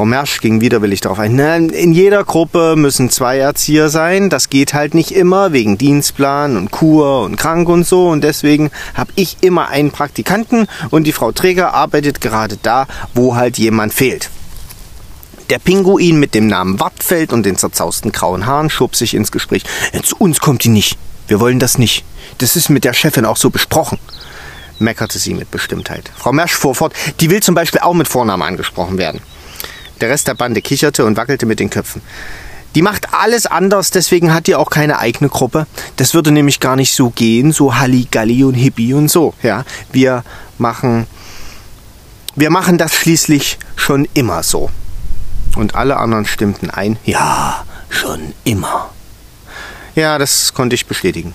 Frau 0.00 0.06
Mersch 0.06 0.40
ging 0.40 0.62
widerwillig 0.62 1.02
darauf 1.02 1.18
ein. 1.18 1.38
In 1.68 1.92
jeder 1.92 2.24
Gruppe 2.24 2.74
müssen 2.74 3.10
zwei 3.10 3.36
Erzieher 3.36 3.90
sein. 3.90 4.30
Das 4.30 4.48
geht 4.48 4.72
halt 4.72 4.94
nicht 4.94 5.10
immer 5.10 5.52
wegen 5.52 5.76
Dienstplan 5.76 6.56
und 6.56 6.70
Kur 6.70 7.20
und 7.20 7.36
krank 7.36 7.68
und 7.68 7.86
so. 7.86 8.08
Und 8.08 8.24
deswegen 8.24 8.70
habe 8.94 9.12
ich 9.16 9.36
immer 9.42 9.68
einen 9.68 9.90
Praktikanten 9.90 10.68
und 10.88 11.04
die 11.04 11.12
Frau 11.12 11.32
Träger 11.32 11.74
arbeitet 11.74 12.22
gerade 12.22 12.56
da, 12.62 12.86
wo 13.12 13.36
halt 13.36 13.58
jemand 13.58 13.92
fehlt. 13.92 14.30
Der 15.50 15.58
Pinguin 15.58 16.18
mit 16.18 16.34
dem 16.34 16.46
Namen 16.46 16.80
Wattfeld 16.80 17.30
und 17.34 17.44
den 17.44 17.58
zerzausten 17.58 18.10
grauen 18.10 18.46
Haaren 18.46 18.70
schob 18.70 18.96
sich 18.96 19.12
ins 19.12 19.30
Gespräch. 19.30 19.64
Zu 20.02 20.16
uns 20.16 20.40
kommt 20.40 20.64
die 20.64 20.70
nicht. 20.70 20.96
Wir 21.28 21.40
wollen 21.40 21.58
das 21.58 21.76
nicht. 21.76 22.06
Das 22.38 22.56
ist 22.56 22.70
mit 22.70 22.84
der 22.84 22.94
Chefin 22.94 23.26
auch 23.26 23.36
so 23.36 23.50
besprochen 23.50 23.98
meckerte 24.78 25.18
sie 25.18 25.34
mit 25.34 25.50
Bestimmtheit. 25.50 26.10
Frau 26.16 26.32
Mersch 26.32 26.54
fuhr 26.54 26.74
fort, 26.74 26.94
die 27.20 27.28
will 27.28 27.42
zum 27.42 27.54
Beispiel 27.54 27.82
auch 27.82 27.92
mit 27.92 28.08
Vornamen 28.08 28.42
angesprochen 28.42 28.96
werden. 28.96 29.20
Der 30.00 30.08
Rest 30.08 30.28
der 30.28 30.34
Bande 30.34 30.62
kicherte 30.62 31.04
und 31.04 31.16
wackelte 31.16 31.46
mit 31.46 31.60
den 31.60 31.70
Köpfen. 31.70 32.02
Die 32.74 32.82
macht 32.82 33.12
alles 33.12 33.46
anders, 33.46 33.90
deswegen 33.90 34.32
hat 34.32 34.46
die 34.46 34.54
auch 34.54 34.70
keine 34.70 34.98
eigene 34.98 35.28
Gruppe. 35.28 35.66
Das 35.96 36.14
würde 36.14 36.30
nämlich 36.30 36.60
gar 36.60 36.76
nicht 36.76 36.94
so 36.94 37.10
gehen, 37.10 37.52
so 37.52 37.76
Halligalli 37.76 38.44
und 38.44 38.54
Hippie 38.54 38.94
und 38.94 39.10
so. 39.10 39.34
Ja, 39.42 39.64
wir 39.90 40.22
machen, 40.58 41.06
wir 42.36 42.50
machen 42.50 42.78
das 42.78 42.94
schließlich 42.94 43.58
schon 43.74 44.08
immer 44.14 44.42
so. 44.44 44.70
Und 45.56 45.74
alle 45.74 45.96
anderen 45.96 46.26
stimmten 46.26 46.70
ein. 46.70 46.96
Ja, 47.04 47.64
schon 47.88 48.34
immer. 48.44 48.90
Ja, 49.96 50.18
das 50.18 50.54
konnte 50.54 50.74
ich 50.74 50.86
bestätigen. 50.86 51.34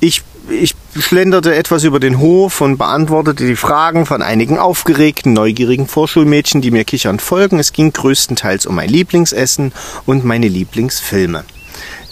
Ich 0.00 0.22
ich 0.48 0.74
schlenderte 0.98 1.54
etwas 1.54 1.84
über 1.84 2.00
den 2.00 2.18
Hof 2.18 2.60
und 2.60 2.78
beantwortete 2.78 3.46
die 3.46 3.56
Fragen 3.56 4.06
von 4.06 4.22
einigen 4.22 4.58
aufgeregten, 4.58 5.32
neugierigen 5.32 5.86
Vorschulmädchen, 5.86 6.60
die 6.60 6.70
mir 6.70 6.84
kichernd 6.84 7.22
folgen. 7.22 7.58
Es 7.58 7.72
ging 7.72 7.92
größtenteils 7.92 8.66
um 8.66 8.74
mein 8.74 8.88
Lieblingsessen 8.88 9.72
und 10.06 10.24
meine 10.24 10.48
Lieblingsfilme. 10.48 11.44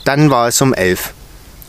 Dann 0.04 0.30
war 0.30 0.48
es 0.48 0.60
um 0.60 0.74
elf. 0.74 1.12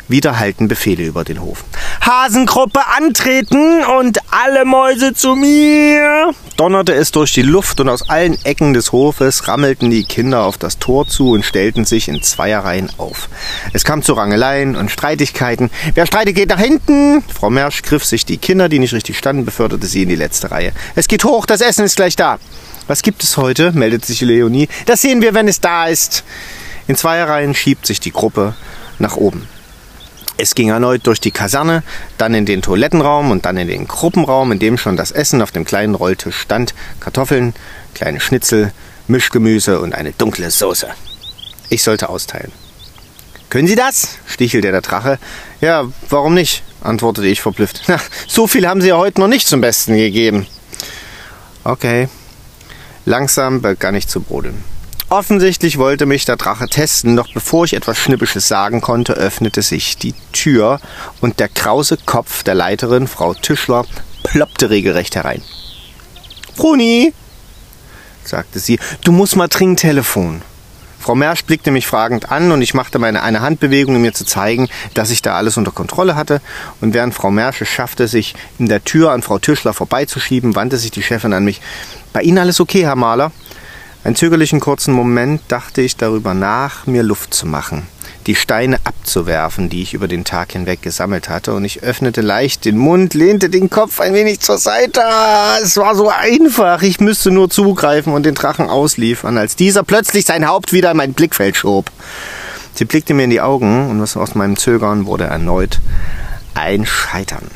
Wieder 0.10 0.40
halten 0.40 0.68
Befehle 0.68 1.06
über 1.06 1.24
den 1.24 1.40
Hof. 1.40 1.64
Hasengruppe 2.02 2.82
antreten 2.98 3.84
und 4.00 4.18
alle 4.32 4.66
Mäuse 4.66 5.14
zu 5.14 5.36
mir! 5.36 6.34
Donnerte 6.58 6.96
es 6.96 7.12
durch 7.12 7.32
die 7.34 7.44
Luft 7.44 7.80
und 7.80 7.90
aus 7.90 8.10
allen 8.10 8.44
Ecken 8.44 8.74
des 8.74 8.92
Hofes 8.92 9.48
rammelten 9.48 9.92
die 9.92 10.06
Kinder 10.06 10.46
auf 10.46 10.58
das 10.58 10.80
Tor 10.80 11.08
zu 11.08 11.34
und 11.34 11.46
stellten 11.46 11.86
sich 11.86 12.08
in 12.08 12.24
Zweierreihen 12.24 12.90
auf. 12.98 13.30
Es 13.72 13.86
kam 13.86 14.02
zu 14.02 14.14
Rangeleien 14.14 14.76
und 14.76 14.90
Streitigkeiten. 14.90 15.70
Wer 15.94 16.08
streitet, 16.08 16.36
geht 16.36 16.50
nach 16.50 16.60
hinten! 16.60 17.22
Frau 17.32 17.52
Mersch 17.52 17.84
griff 17.84 18.04
sich 18.04 18.26
die 18.26 18.38
Kinder, 18.38 18.68
die 18.68 18.80
nicht 18.80 18.96
richtig 18.96 19.16
standen, 19.16 19.46
beförderte 19.46 19.86
sie 19.86 20.02
in 20.02 20.10
die 20.10 20.16
letzte 20.16 20.50
Reihe. 20.50 20.72
Es 20.96 21.08
geht 21.08 21.24
hoch, 21.24 21.46
das 21.46 21.62
Essen 21.62 21.86
ist 21.86 21.98
gleich 21.98 22.16
da. 22.16 22.40
Was 22.88 23.04
gibt 23.04 23.22
es 23.22 23.38
heute? 23.38 23.74
meldet 23.74 24.06
sich 24.06 24.22
Leonie. 24.22 24.70
Das 24.88 25.04
sehen 25.04 25.22
wir, 25.22 25.36
wenn 25.36 25.48
es 25.48 25.62
da 25.62 25.86
ist. 25.86 26.24
In 26.88 26.96
Zweierreihen 26.96 27.54
schiebt 27.54 27.86
sich 27.86 28.00
die 28.00 28.12
Gruppe 28.12 28.56
nach 28.98 29.16
oben. 29.16 29.48
Es 30.42 30.56
ging 30.56 30.70
erneut 30.70 31.06
durch 31.06 31.20
die 31.20 31.32
Kaserne, 31.32 31.84
dann 32.18 32.34
in 32.34 32.46
den 32.46 32.62
Toilettenraum 32.62 33.30
und 33.30 33.46
dann 33.46 33.58
in 33.58 33.68
den 33.68 33.90
Gruppenraum, 33.90 34.54
in 34.54 34.60
dem 34.60 34.78
schon 34.78 34.96
das 34.96 35.12
Essen 35.12 35.42
auf 35.42 35.52
dem 35.52 35.66
kleinen 35.66 35.96
Rolltisch 35.96 36.38
stand. 36.38 36.74
Kartoffeln, 37.02 37.54
kleine 37.94 38.22
Schnitzel, 38.22 38.72
Mischgemüse 39.10 39.82
und 39.82 39.94
eine 39.94 40.14
dunkle 40.14 40.50
Soße. 40.50 40.88
Ich 41.68 41.84
sollte 41.84 42.08
austeilen. 42.08 42.54
Können 43.50 43.68
Sie 43.68 43.76
das? 43.76 44.18
stichelte 44.28 44.72
der 44.72 44.80
Drache. 44.80 45.20
Ja, 45.60 45.90
warum 46.08 46.36
nicht? 46.36 46.64
antwortete 46.80 47.28
ich 47.28 47.42
verblüfft. 47.42 47.82
Na, 47.88 48.00
so 48.26 48.48
viel 48.48 48.66
haben 48.66 48.80
Sie 48.80 48.88
ja 48.88 48.98
heute 48.98 49.20
noch 49.20 49.28
nicht 49.28 49.46
zum 49.46 49.60
Besten 49.60 49.98
gegeben. 49.98 50.48
Okay. 51.66 52.08
Langsam 53.04 53.62
begann 53.62 53.96
ich 53.96 54.08
zu 54.08 54.22
brodeln. 54.22 54.64
Offensichtlich 55.12 55.80
wollte 55.80 56.06
mich 56.06 56.26
der 56.26 56.36
Drache 56.36 56.68
testen, 56.68 57.16
doch 57.16 57.34
bevor 57.34 57.66
ich 57.66 57.74
etwas 57.74 57.98
Schnippisches 57.98 58.48
sagen 58.48 58.80
konnte, 58.80 59.14
öffnete 59.14 59.64
sich 59.64 59.98
die 59.98 60.14
Tür 60.34 60.80
und 61.20 61.40
der 61.40 61.50
krause 61.50 61.98
Kopf 61.98 62.44
der 62.44 62.54
Leiterin, 62.54 63.08
Frau 63.08 63.34
Tischler, 63.34 63.86
ploppte 64.22 64.70
regelrecht 64.70 65.16
herein. 65.16 65.42
Bruni, 66.58 67.12
sagte 68.24 68.60
sie, 68.60 68.78
du 69.04 69.12
musst 69.12 69.36
mal 69.36 69.48
dringend 69.48 69.80
Telefon. 69.80 70.44
Frau 71.00 71.16
Mersch 71.16 71.44
blickte 71.44 71.72
mich 71.72 71.88
fragend 71.88 72.32
an 72.32 72.52
und 72.52 72.62
ich 72.62 72.76
machte 72.76 73.00
meine 73.00 73.24
eine 73.24 73.42
Handbewegung, 73.42 73.96
um 73.96 74.02
mir 74.02 74.14
zu 74.14 74.26
zeigen, 74.26 74.68
dass 74.94 75.10
ich 75.10 75.24
da 75.24 75.36
alles 75.36 75.58
unter 75.58 75.72
Kontrolle 75.72 76.16
hatte. 76.16 76.40
Und 76.82 76.94
während 76.94 77.16
Frau 77.16 77.32
Mersch 77.32 77.62
es 77.62 77.70
schaffte, 77.70 78.08
sich 78.08 78.36
in 78.60 78.68
der 78.68 78.84
Tür 78.84 79.12
an 79.12 79.24
Frau 79.24 79.40
Tischler 79.40 79.74
vorbeizuschieben, 79.74 80.56
wandte 80.56 80.78
sich 80.78 80.92
die 80.92 81.02
Chefin 81.02 81.34
an 81.34 81.46
mich. 81.46 81.62
Bei 82.14 82.22
Ihnen 82.22 82.38
alles 82.38 82.60
okay, 82.60 82.84
Herr 82.84 82.98
Maler? 82.98 83.32
Einen 84.02 84.16
zögerlichen 84.16 84.62
kurzen 84.62 84.94
Moment 84.94 85.42
dachte 85.50 85.82
ich 85.82 85.98
darüber 85.98 86.34
nach, 86.34 86.88
mir 86.88 87.04
Luft 87.04 87.34
zu 87.34 87.46
machen, 87.46 87.84
die 88.28 88.36
Steine 88.36 88.78
abzuwerfen, 88.86 89.68
die 89.68 89.82
ich 89.82 89.94
über 89.94 90.08
den 90.08 90.24
Tag 90.24 90.54
hinweg 90.54 90.82
gesammelt 90.82 91.28
hatte, 91.28 91.54
und 91.54 91.66
ich 91.66 91.84
öffnete 91.84 92.22
leicht 92.22 92.64
den 92.64 92.78
Mund, 92.78 93.14
lehnte 93.14 93.50
den 93.50 93.70
Kopf 93.70 94.00
ein 94.00 94.14
wenig 94.14 94.40
zur 94.40 94.58
Seite. 94.58 95.02
Es 95.62 95.76
war 95.76 95.96
so 95.96 96.10
einfach, 96.10 96.82
ich 96.82 97.02
müsste 97.02 97.30
nur 97.30 97.50
zugreifen 97.50 98.14
und 98.14 98.26
den 98.26 98.36
Drachen 98.36 98.70
ausliefern, 98.70 99.38
als 99.38 99.58
dieser 99.58 99.84
plötzlich 99.84 100.26
sein 100.26 100.48
Haupt 100.48 100.72
wieder 100.72 100.92
in 100.92 100.98
mein 100.98 101.14
Blickfeld 101.14 101.58
schob. 101.58 101.92
Sie 102.76 102.86
blickte 102.86 103.14
mir 103.14 103.26
in 103.26 103.32
die 103.32 103.42
Augen, 103.42 103.90
und 103.90 104.02
was 104.02 104.16
aus 104.16 104.34
meinem 104.34 104.56
Zögern 104.56 105.08
wurde 105.08 105.26
erneut 105.26 105.82
ein 106.54 106.86
Scheitern. 106.86 107.52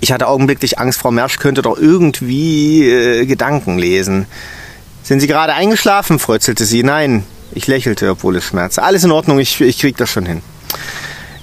Ich 0.00 0.12
hatte 0.12 0.28
augenblicklich 0.28 0.78
Angst, 0.78 0.98
Frau 0.98 1.10
Mersch 1.10 1.38
könnte 1.38 1.60
doch 1.60 1.76
irgendwie 1.76 2.88
äh, 2.88 3.26
Gedanken 3.26 3.78
lesen. 3.78 4.26
Sind 5.02 5.20
Sie 5.20 5.26
gerade 5.26 5.54
eingeschlafen? 5.54 6.18
frötzelte 6.18 6.64
sie. 6.64 6.82
Nein, 6.82 7.24
ich 7.52 7.66
lächelte, 7.66 8.10
obwohl 8.10 8.36
es 8.36 8.44
schmerzte. 8.44 8.82
Alles 8.82 9.04
in 9.04 9.10
Ordnung, 9.10 9.38
ich, 9.38 9.60
ich 9.60 9.78
krieg 9.78 9.96
das 9.96 10.10
schon 10.10 10.26
hin. 10.26 10.42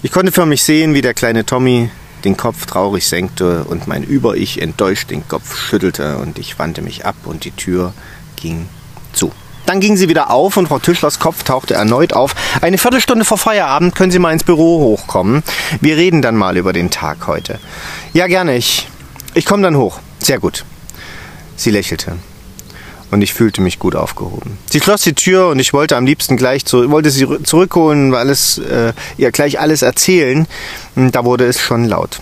Ich 0.04 0.12
konnte 0.12 0.32
für 0.32 0.46
mich 0.46 0.64
sehen, 0.64 0.94
wie 0.94 1.02
der 1.02 1.14
kleine 1.14 1.46
Tommy 1.46 1.90
den 2.24 2.38
Kopf 2.38 2.66
traurig 2.66 3.08
senkte 3.08 3.64
und 3.66 3.88
mein 3.88 4.04
Über-Ich 4.04 4.62
enttäuscht 4.62 5.10
den 5.10 5.28
Kopf 5.28 5.58
schüttelte 5.58 6.18
und 6.18 6.40
ich 6.40 6.60
wandte 6.60 6.82
mich 6.82 7.06
ab 7.06 7.16
und 7.26 7.46
die 7.46 7.52
Tür 7.52 7.94
ging 8.36 8.68
zu. 9.14 9.32
Dann 9.66 9.82
ging 9.82 9.98
sie 9.98 10.08
wieder 10.08 10.32
auf 10.32 10.56
und 10.56 10.68
Frau 10.68 10.80
Tischlers 10.80 11.20
Kopf 11.20 11.44
tauchte 11.44 11.74
erneut 11.74 12.14
auf. 12.14 12.36
Eine 12.62 12.78
Viertelstunde 12.78 13.26
vor 13.26 13.38
Feierabend 13.38 13.96
können 13.96 14.12
Sie 14.12 14.20
mal 14.20 14.32
ins 14.32 14.46
Büro 14.46 14.80
hochkommen. 14.80 15.44
Wir 15.82 15.98
reden 15.98 16.22
dann 16.22 16.38
mal 16.38 16.56
über 16.56 16.72
den 16.72 16.90
Tag 16.90 17.28
heute. 17.28 17.60
Ja, 18.14 18.28
gerne. 18.28 18.56
Ich, 18.56 18.88
ich 19.34 19.46
komme 19.46 19.64
dann 19.64 19.76
hoch. 19.76 20.00
Sehr 20.20 20.40
gut. 20.40 20.64
Sie 21.58 21.72
lächelte. 21.72 22.18
Und 23.10 23.22
ich 23.22 23.34
fühlte 23.34 23.62
mich 23.62 23.80
gut 23.80 23.96
aufgehoben. 23.96 24.58
Sie 24.70 24.82
schloss 24.82 25.02
die 25.02 25.14
Tür 25.14 25.48
und 25.48 25.60
ich 25.60 25.72
wollte 25.72 25.96
am 25.96 26.06
liebsten 26.06 26.36
gleich 26.36 26.66
zu, 26.66 26.92
wollte 26.92 27.10
sie 27.10 27.26
zurückholen, 27.44 28.12
weil 28.12 28.30
es 28.30 28.58
äh, 28.58 28.92
ihr 29.18 29.32
gleich 29.32 29.60
alles 29.60 29.82
erzählen. 29.82 30.46
Da 30.96 31.24
wurde 31.24 31.46
es 31.46 31.62
schon 31.62 31.86
laut. 31.86 32.20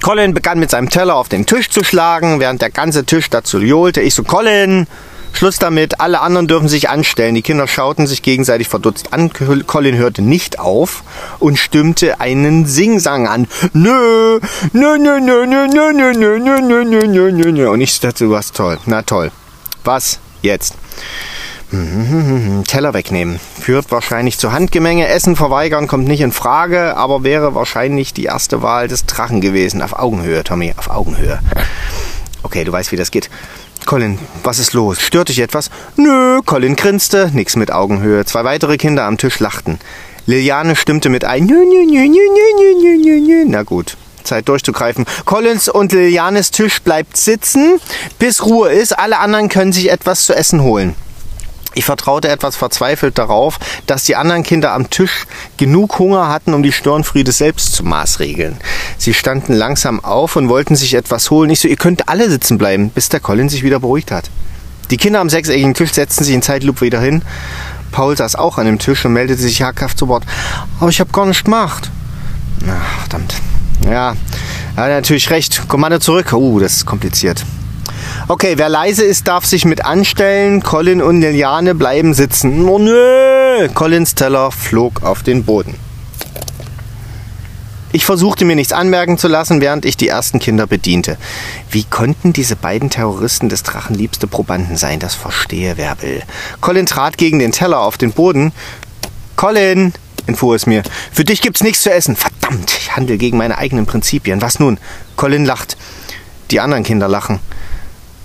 Colin 0.00 0.32
begann 0.32 0.58
mit 0.58 0.70
seinem 0.70 0.88
Teller 0.88 1.16
auf 1.16 1.28
den 1.28 1.44
Tisch 1.44 1.68
zu 1.68 1.84
schlagen, 1.84 2.40
während 2.40 2.62
der 2.62 2.70
ganze 2.70 3.04
Tisch 3.04 3.28
dazu 3.28 3.58
johlte. 3.58 4.00
Ich 4.00 4.14
so, 4.14 4.22
Colin, 4.22 4.86
Schluss 5.32 5.58
damit, 5.58 6.00
alle 6.00 6.20
anderen 6.20 6.46
dürfen 6.46 6.68
sich 6.68 6.88
anstellen. 6.88 7.34
Die 7.34 7.42
Kinder 7.42 7.68
schauten 7.68 8.06
sich 8.06 8.22
gegenseitig 8.22 8.68
verdutzt 8.68 9.12
an. 9.12 9.30
Colin 9.66 9.96
hörte 9.96 10.22
nicht 10.22 10.58
auf 10.58 11.02
und 11.38 11.58
stimmte 11.58 12.20
einen 12.20 12.66
Singsang 12.66 13.26
an. 13.28 13.46
Nö, 13.72 14.40
nö, 14.72 14.98
nö, 14.98 15.20
nö, 15.20 15.46
nö, 15.46 15.66
nö, 15.68 15.92
nö, 15.92 16.12
nö, 16.12 16.38
nö, 16.38 16.60
nö, 16.60 16.84
nö, 16.84 17.06
nö, 17.06 17.32
nö, 17.32 17.52
nö. 17.52 17.70
Und 17.70 17.80
ich 17.80 18.00
dachte, 18.00 18.30
was 18.30 18.52
toll. 18.52 18.78
Na 18.86 19.02
toll. 19.02 19.30
Was 19.84 20.18
jetzt? 20.42 20.74
Teller 22.68 22.92
wegnehmen. 22.92 23.40
Führt 23.58 23.90
wahrscheinlich 23.90 24.38
zu 24.38 24.52
Handgemenge. 24.52 25.08
Essen 25.08 25.36
verweigern 25.36 25.86
kommt 25.86 26.06
nicht 26.06 26.20
in 26.20 26.32
Frage, 26.32 26.96
aber 26.96 27.24
wäre 27.24 27.54
wahrscheinlich 27.54 28.12
die 28.12 28.24
erste 28.24 28.60
Wahl 28.60 28.88
des 28.88 29.06
Drachen 29.06 29.40
gewesen. 29.40 29.80
Auf 29.80 29.98
Augenhöhe, 29.98 30.44
Tommy, 30.44 30.74
auf 30.76 30.90
Augenhöhe. 30.90 31.40
Okay, 32.42 32.64
du 32.64 32.72
weißt, 32.72 32.92
wie 32.92 32.96
das 32.96 33.10
geht. 33.10 33.30
Colin, 33.86 34.18
was 34.44 34.58
ist 34.58 34.74
los? 34.74 35.00
Stört 35.00 35.30
dich 35.30 35.38
etwas? 35.38 35.70
Nö, 35.96 36.40
Colin 36.44 36.76
grinste, 36.76 37.30
nix 37.32 37.56
mit 37.56 37.72
Augenhöhe. 37.72 38.24
Zwei 38.26 38.44
weitere 38.44 38.76
Kinder 38.76 39.04
am 39.04 39.16
Tisch 39.16 39.40
lachten. 39.40 39.78
Liliane 40.26 40.76
stimmte 40.76 41.08
mit 41.08 41.24
ein. 41.24 41.46
Nö, 41.46 41.54
nö, 41.64 41.84
nö, 41.90 42.06
nö, 42.06 42.20
nö, 42.60 42.96
nö, 43.02 43.20
nö. 43.20 43.44
Na 43.46 43.62
gut, 43.62 43.96
Zeit 44.24 44.48
durchzugreifen. 44.48 45.06
Collins 45.24 45.68
und 45.68 45.92
Lilianes 45.92 46.50
Tisch 46.50 46.80
bleibt 46.82 47.16
sitzen, 47.16 47.80
bis 48.18 48.44
Ruhe 48.44 48.70
ist. 48.70 48.98
Alle 48.98 49.18
anderen 49.18 49.48
können 49.48 49.72
sich 49.72 49.90
etwas 49.90 50.24
zu 50.26 50.34
essen 50.34 50.62
holen. 50.62 50.94
Ich 51.74 51.84
vertraute 51.84 52.28
etwas 52.28 52.56
verzweifelt 52.56 53.16
darauf, 53.16 53.58
dass 53.86 54.04
die 54.04 54.16
anderen 54.16 54.42
Kinder 54.42 54.72
am 54.72 54.90
Tisch 54.90 55.26
genug 55.56 55.98
Hunger 55.98 56.28
hatten, 56.28 56.52
um 56.52 56.62
die 56.62 56.72
Störenfriede 56.72 57.32
selbst 57.32 57.74
zu 57.74 57.84
maßregeln. 57.84 58.58
Sie 58.98 59.14
standen 59.14 59.54
langsam 59.54 60.04
auf 60.04 60.36
und 60.36 60.48
wollten 60.50 60.76
sich 60.76 60.94
etwas 60.94 61.30
holen. 61.30 61.50
Ich 61.50 61.60
so, 61.60 61.68
ihr 61.68 61.76
könnt 61.76 62.08
alle 62.08 62.28
sitzen 62.30 62.58
bleiben, 62.58 62.90
bis 62.90 63.08
der 63.08 63.20
Colin 63.20 63.48
sich 63.48 63.62
wieder 63.62 63.80
beruhigt 63.80 64.10
hat. 64.10 64.28
Die 64.90 64.98
Kinder 64.98 65.20
am 65.20 65.30
sechseckigen 65.30 65.72
Tisch 65.72 65.92
setzten 65.92 66.24
sich 66.24 66.34
in 66.34 66.42
Zeitlupe 66.42 66.82
wieder 66.82 67.00
hin. 67.00 67.22
Paul 67.90 68.16
saß 68.16 68.36
auch 68.36 68.58
an 68.58 68.66
dem 68.66 68.78
Tisch 68.78 69.04
und 69.06 69.14
meldete 69.14 69.40
sich 69.40 69.62
hakhaft 69.62 69.98
zu 69.98 70.08
Wort. 70.08 70.24
Aber 70.80 70.90
ich 70.90 71.00
habe 71.00 71.12
gar 71.12 71.26
nicht 71.26 71.44
gemacht. 71.44 71.90
Ach, 72.68 73.00
verdammt. 73.00 73.34
Ja, 73.84 74.14
er 74.76 74.82
hat 74.84 74.90
natürlich 74.90 75.30
recht. 75.30 75.68
Kommando 75.68 75.98
zurück. 75.98 76.32
Uh, 76.32 76.60
das 76.60 76.74
ist 76.74 76.86
kompliziert. 76.86 77.44
Okay, 78.28 78.54
wer 78.56 78.68
leise 78.68 79.04
ist, 79.04 79.28
darf 79.28 79.44
sich 79.44 79.64
mit 79.64 79.84
anstellen. 79.84 80.62
Colin 80.62 81.02
und 81.02 81.20
Liliane 81.20 81.74
bleiben 81.74 82.14
sitzen. 82.14 82.68
Oh 82.68 82.78
nö! 82.78 83.68
Collins 83.74 84.14
Teller 84.14 84.50
flog 84.50 85.02
auf 85.02 85.22
den 85.22 85.44
Boden. 85.44 85.74
Ich 87.94 88.06
versuchte 88.06 88.46
mir 88.46 88.56
nichts 88.56 88.72
anmerken 88.72 89.18
zu 89.18 89.28
lassen, 89.28 89.60
während 89.60 89.84
ich 89.84 89.98
die 89.98 90.08
ersten 90.08 90.38
Kinder 90.38 90.66
bediente. 90.66 91.18
Wie 91.70 91.84
konnten 91.84 92.32
diese 92.32 92.56
beiden 92.56 92.88
Terroristen 92.88 93.50
des 93.50 93.64
Drachen 93.64 93.94
liebste 93.94 94.26
Probanden 94.26 94.78
sein? 94.78 94.98
Das 94.98 95.14
verstehe 95.14 95.76
wer 95.76 96.00
will. 96.00 96.22
Colin 96.62 96.86
trat 96.86 97.18
gegen 97.18 97.38
den 97.38 97.52
Teller 97.52 97.80
auf 97.80 97.98
den 97.98 98.12
Boden. 98.12 98.52
Colin, 99.36 99.92
entfuhr 100.26 100.54
es 100.54 100.66
mir, 100.66 100.82
für 101.12 101.24
dich 101.24 101.40
gibt's 101.40 101.62
nichts 101.62 101.82
zu 101.82 101.92
essen. 101.92 102.16
Verdammt, 102.16 102.72
ich 102.78 102.96
handle 102.96 103.18
gegen 103.18 103.38
meine 103.38 103.58
eigenen 103.58 103.86
Prinzipien. 103.86 104.42
Was 104.42 104.58
nun? 104.58 104.78
Colin 105.16 105.44
lacht. 105.44 105.76
Die 106.50 106.60
anderen 106.60 106.84
Kinder 106.84 107.08
lachen. 107.08 107.40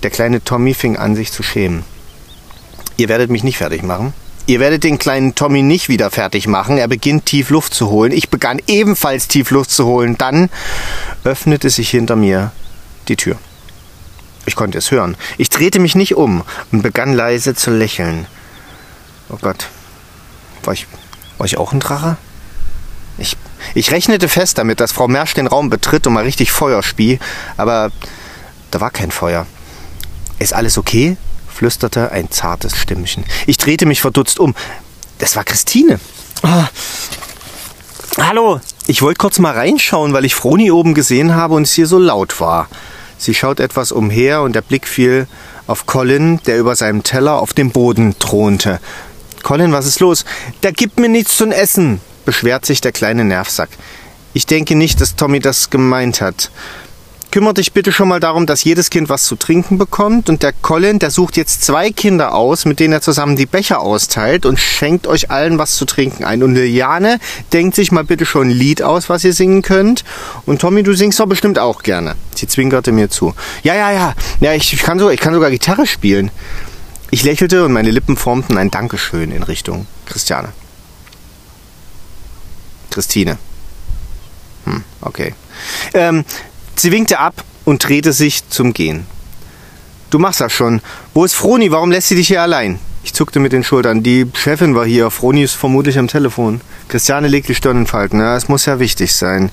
Der 0.02 0.10
kleine 0.10 0.42
Tommy 0.44 0.74
fing 0.74 0.96
an, 0.96 1.16
sich 1.16 1.32
zu 1.32 1.42
schämen. 1.42 1.84
Ihr 2.96 3.08
werdet 3.08 3.30
mich 3.30 3.44
nicht 3.44 3.58
fertig 3.58 3.82
machen. 3.82 4.12
Ihr 4.46 4.60
werdet 4.60 4.82
den 4.82 4.98
kleinen 4.98 5.34
Tommy 5.34 5.62
nicht 5.62 5.88
wieder 5.88 6.10
fertig 6.10 6.46
machen. 6.46 6.78
Er 6.78 6.88
beginnt 6.88 7.26
tief 7.26 7.50
Luft 7.50 7.74
zu 7.74 7.90
holen. 7.90 8.12
Ich 8.12 8.30
begann 8.30 8.60
ebenfalls 8.66 9.28
tief 9.28 9.50
Luft 9.50 9.70
zu 9.70 9.84
holen. 9.84 10.16
Dann 10.16 10.48
öffnete 11.22 11.68
sich 11.68 11.90
hinter 11.90 12.16
mir 12.16 12.52
die 13.08 13.16
Tür. 13.16 13.36
Ich 14.46 14.56
konnte 14.56 14.78
es 14.78 14.90
hören. 14.90 15.16
Ich 15.36 15.50
drehte 15.50 15.78
mich 15.80 15.94
nicht 15.94 16.14
um 16.14 16.42
und 16.72 16.82
begann 16.82 17.12
leise 17.12 17.54
zu 17.54 17.70
lächeln. 17.70 18.26
Oh 19.28 19.36
Gott. 19.40 19.68
War 20.64 20.72
ich, 20.72 20.86
ich 21.46 21.58
auch 21.58 21.72
ein 21.72 21.80
Drache? 21.80 22.16
Ich, 23.18 23.36
ich 23.74 23.90
rechnete 23.90 24.28
fest 24.28 24.58
damit, 24.58 24.80
dass 24.80 24.92
Frau 24.92 25.08
Mersch 25.08 25.34
den 25.34 25.46
Raum 25.46 25.70
betritt 25.70 26.06
und 26.06 26.12
mal 26.12 26.24
richtig 26.24 26.52
Feuer 26.52 26.82
spie, 26.82 27.18
aber 27.56 27.90
da 28.70 28.80
war 28.80 28.90
kein 28.90 29.10
Feuer. 29.10 29.46
Ist 30.38 30.54
alles 30.54 30.78
okay? 30.78 31.16
flüsterte 31.58 32.12
ein 32.12 32.30
zartes 32.30 32.76
Stimmchen. 32.76 33.24
Ich 33.48 33.56
drehte 33.56 33.84
mich 33.84 34.00
verdutzt 34.00 34.38
um. 34.38 34.54
Das 35.18 35.34
war 35.34 35.42
Christine. 35.42 35.98
Oh. 36.44 36.64
Hallo, 38.20 38.60
ich 38.86 39.02
wollte 39.02 39.18
kurz 39.18 39.40
mal 39.40 39.54
reinschauen, 39.54 40.12
weil 40.12 40.24
ich 40.24 40.36
Froni 40.36 40.70
oben 40.70 40.94
gesehen 40.94 41.34
habe 41.34 41.54
und 41.54 41.64
es 41.64 41.72
hier 41.72 41.88
so 41.88 41.98
laut 41.98 42.40
war. 42.40 42.68
Sie 43.16 43.34
schaut 43.34 43.58
etwas 43.58 43.90
umher 43.90 44.42
und 44.42 44.54
der 44.54 44.62
Blick 44.62 44.86
fiel 44.86 45.26
auf 45.66 45.86
Colin, 45.86 46.40
der 46.46 46.58
über 46.58 46.76
seinem 46.76 47.02
Teller 47.02 47.42
auf 47.42 47.52
dem 47.52 47.72
Boden 47.72 48.16
thronte. 48.20 48.78
Colin, 49.42 49.72
was 49.72 49.86
ist 49.86 50.00
los? 50.00 50.24
Der 50.62 50.72
gibt 50.72 50.98
mir 50.98 51.08
nichts 51.08 51.36
zum 51.36 51.52
Essen, 51.52 52.00
beschwert 52.24 52.66
sich 52.66 52.80
der 52.80 52.92
kleine 52.92 53.24
Nervsack. 53.24 53.70
Ich 54.34 54.46
denke 54.46 54.74
nicht, 54.74 55.00
dass 55.00 55.16
Tommy 55.16 55.40
das 55.40 55.70
gemeint 55.70 56.20
hat 56.20 56.50
kümmere 57.30 57.54
dich 57.54 57.72
bitte 57.72 57.92
schon 57.92 58.08
mal 58.08 58.20
darum, 58.20 58.46
dass 58.46 58.64
jedes 58.64 58.90
Kind 58.90 59.08
was 59.08 59.24
zu 59.24 59.36
trinken 59.36 59.78
bekommt. 59.78 60.28
Und 60.28 60.42
der 60.42 60.52
Colin, 60.52 60.98
der 60.98 61.10
sucht 61.10 61.36
jetzt 61.36 61.64
zwei 61.64 61.90
Kinder 61.90 62.34
aus, 62.34 62.64
mit 62.64 62.80
denen 62.80 62.92
er 62.92 63.00
zusammen 63.00 63.36
die 63.36 63.46
Becher 63.46 63.80
austeilt 63.80 64.46
und 64.46 64.58
schenkt 64.58 65.06
euch 65.06 65.30
allen 65.30 65.58
was 65.58 65.76
zu 65.76 65.84
trinken 65.84 66.24
ein. 66.24 66.42
Und 66.42 66.54
Liliane 66.54 67.18
denkt 67.52 67.76
sich 67.76 67.92
mal 67.92 68.04
bitte 68.04 68.26
schon 68.26 68.48
ein 68.48 68.52
Lied 68.52 68.82
aus, 68.82 69.08
was 69.08 69.24
ihr 69.24 69.32
singen 69.32 69.62
könnt. 69.62 70.04
Und 70.46 70.60
Tommy, 70.60 70.82
du 70.82 70.94
singst 70.94 71.20
doch 71.20 71.26
bestimmt 71.26 71.58
auch 71.58 71.82
gerne. 71.82 72.14
Sie 72.34 72.46
zwinkerte 72.46 72.92
mir 72.92 73.10
zu. 73.10 73.34
Ja, 73.62 73.74
ja, 73.74 73.92
ja. 73.92 74.14
Ja, 74.40 74.54
ich, 74.54 74.72
ich, 74.72 74.82
kann, 74.82 74.98
sogar, 74.98 75.12
ich 75.12 75.20
kann 75.20 75.34
sogar 75.34 75.50
Gitarre 75.50 75.86
spielen. 75.86 76.30
Ich 77.10 77.22
lächelte 77.22 77.64
und 77.64 77.72
meine 77.72 77.90
Lippen 77.90 78.16
formten 78.16 78.58
ein 78.58 78.70
Dankeschön 78.70 79.32
in 79.32 79.42
Richtung 79.42 79.86
Christiane. 80.06 80.48
Christine. 82.90 83.38
Hm, 84.64 84.82
okay. 85.00 85.34
Ähm, 85.94 86.24
Sie 86.78 86.92
winkte 86.92 87.18
ab 87.18 87.42
und 87.64 87.88
drehte 87.88 88.12
sich 88.12 88.48
zum 88.50 88.72
Gehen. 88.72 89.04
Du 90.10 90.20
machst 90.20 90.40
das 90.40 90.52
schon. 90.52 90.80
Wo 91.12 91.24
ist 91.24 91.34
Froni? 91.34 91.72
Warum 91.72 91.90
lässt 91.90 92.06
sie 92.06 92.14
dich 92.14 92.28
hier 92.28 92.40
allein? 92.40 92.78
Ich 93.02 93.14
zuckte 93.14 93.40
mit 93.40 93.52
den 93.52 93.64
Schultern. 93.64 94.04
Die 94.04 94.30
Chefin 94.34 94.76
war 94.76 94.86
hier. 94.86 95.10
Froni 95.10 95.42
ist 95.42 95.54
vermutlich 95.54 95.98
am 95.98 96.06
Telefon. 96.06 96.60
Christiane 96.88 97.26
legte 97.26 97.48
die 97.48 97.56
Stirn 97.56 97.78
in 97.78 97.86
Falten. 97.86 98.20
Ja, 98.20 98.36
es 98.36 98.48
muss 98.48 98.66
ja 98.66 98.78
wichtig 98.78 99.12
sein. 99.12 99.50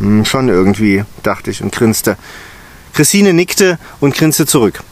Hm, 0.00 0.24
schon 0.24 0.48
irgendwie, 0.48 1.04
dachte 1.22 1.52
ich 1.52 1.62
und 1.62 1.70
grinste. 1.70 2.16
Christine 2.94 3.32
nickte 3.32 3.78
und 4.00 4.16
grinste 4.16 4.44
zurück. 4.44 4.82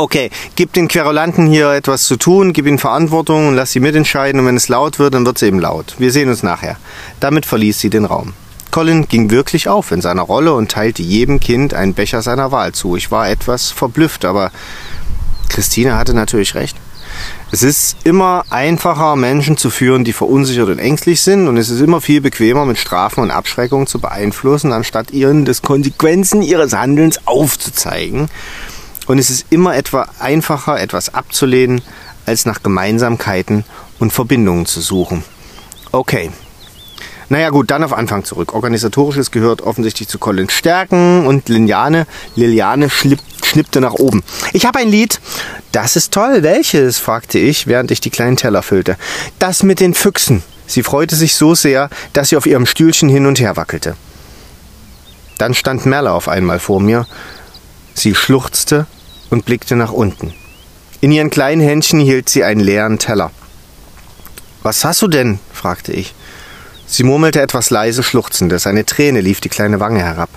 Okay, 0.00 0.30
gib 0.56 0.72
den 0.72 0.88
Querulanten 0.88 1.46
hier 1.46 1.72
etwas 1.72 2.06
zu 2.06 2.16
tun, 2.16 2.54
gib 2.54 2.66
ihnen 2.66 2.78
Verantwortung 2.78 3.48
und 3.48 3.54
lass 3.54 3.72
sie 3.72 3.80
mitentscheiden. 3.80 4.40
Und 4.40 4.46
wenn 4.46 4.56
es 4.56 4.70
laut 4.70 4.98
wird, 4.98 5.12
dann 5.12 5.26
wird 5.26 5.36
es 5.36 5.42
eben 5.42 5.58
laut. 5.58 5.96
Wir 5.98 6.10
sehen 6.10 6.30
uns 6.30 6.42
nachher. 6.42 6.78
Damit 7.20 7.44
verließ 7.44 7.78
sie 7.78 7.90
den 7.90 8.06
Raum. 8.06 8.32
Colin 8.70 9.08
ging 9.08 9.30
wirklich 9.30 9.68
auf 9.68 9.92
in 9.92 10.00
seiner 10.00 10.22
Rolle 10.22 10.54
und 10.54 10.70
teilte 10.70 11.02
jedem 11.02 11.38
Kind 11.38 11.74
einen 11.74 11.92
Becher 11.92 12.22
seiner 12.22 12.50
Wahl 12.50 12.72
zu. 12.72 12.96
Ich 12.96 13.10
war 13.10 13.28
etwas 13.28 13.72
verblüfft, 13.72 14.24
aber 14.24 14.52
Christine 15.50 15.98
hatte 15.98 16.14
natürlich 16.14 16.54
recht. 16.54 16.78
Es 17.52 17.62
ist 17.62 17.98
immer 18.04 18.44
einfacher, 18.48 19.16
Menschen 19.16 19.58
zu 19.58 19.68
führen, 19.68 20.04
die 20.04 20.14
verunsichert 20.14 20.70
und 20.70 20.78
ängstlich 20.78 21.20
sind, 21.20 21.46
und 21.46 21.58
es 21.58 21.68
ist 21.68 21.82
immer 21.82 22.00
viel 22.00 22.22
bequemer, 22.22 22.64
mit 22.64 22.78
Strafen 22.78 23.20
und 23.20 23.30
Abschreckungen 23.30 23.86
zu 23.86 24.00
beeinflussen, 24.00 24.72
anstatt 24.72 25.10
ihnen 25.10 25.44
das 25.44 25.60
Konsequenzen 25.60 26.40
ihres 26.40 26.72
Handelns 26.72 27.26
aufzuzeigen. 27.26 28.30
Und 29.10 29.18
es 29.18 29.28
ist 29.28 29.46
immer 29.50 29.74
etwa 29.74 30.08
einfacher, 30.20 30.78
etwas 30.78 31.12
abzulehnen, 31.12 31.82
als 32.26 32.46
nach 32.46 32.62
Gemeinsamkeiten 32.62 33.64
und 33.98 34.12
Verbindungen 34.12 34.66
zu 34.66 34.80
suchen. 34.80 35.24
Okay, 35.90 36.30
Naja 37.28 37.50
gut, 37.50 37.72
dann 37.72 37.82
auf 37.82 37.92
Anfang 37.92 38.24
zurück. 38.24 38.54
Organisatorisches 38.54 39.32
gehört 39.32 39.62
offensichtlich 39.62 40.06
zu 40.06 40.20
Collins 40.20 40.52
Stärken 40.52 41.26
und 41.26 41.48
Liliane, 41.48 42.06
Liliane 42.36 42.88
schlipp, 42.88 43.18
schnippte 43.42 43.80
nach 43.80 43.94
oben. 43.94 44.22
Ich 44.52 44.64
habe 44.64 44.78
ein 44.78 44.88
Lied. 44.88 45.20
Das 45.72 45.96
ist 45.96 46.14
toll. 46.14 46.44
Welches? 46.44 47.00
fragte 47.00 47.40
ich, 47.40 47.66
während 47.66 47.90
ich 47.90 48.00
die 48.00 48.10
kleinen 48.10 48.36
Teller 48.36 48.62
füllte. 48.62 48.96
Das 49.40 49.64
mit 49.64 49.80
den 49.80 49.94
Füchsen. 49.94 50.44
Sie 50.68 50.84
freute 50.84 51.16
sich 51.16 51.34
so 51.34 51.56
sehr, 51.56 51.90
dass 52.12 52.28
sie 52.28 52.36
auf 52.36 52.46
ihrem 52.46 52.64
Stühlchen 52.64 53.08
hin 53.08 53.26
und 53.26 53.40
her 53.40 53.56
wackelte. 53.56 53.96
Dann 55.36 55.54
stand 55.54 55.84
Merle 55.84 56.12
auf 56.12 56.28
einmal 56.28 56.60
vor 56.60 56.78
mir. 56.78 57.08
Sie 57.94 58.14
schluchzte 58.14 58.86
und 59.30 59.44
blickte 59.44 59.76
nach 59.76 59.92
unten. 59.92 60.34
In 61.00 61.12
ihren 61.12 61.30
kleinen 61.30 61.62
Händchen 61.62 62.00
hielt 62.00 62.28
sie 62.28 62.44
einen 62.44 62.60
leeren 62.60 62.98
Teller. 62.98 63.30
Was 64.62 64.84
hast 64.84 65.00
du 65.00 65.08
denn? 65.08 65.38
fragte 65.52 65.92
ich. 65.92 66.14
Sie 66.86 67.04
murmelte 67.04 67.40
etwas 67.40 67.70
leise 67.70 68.02
Schluchzendes. 68.02 68.66
Eine 68.66 68.84
Träne 68.84 69.20
lief 69.20 69.40
die 69.40 69.48
kleine 69.48 69.80
Wange 69.80 70.00
herab. 70.00 70.28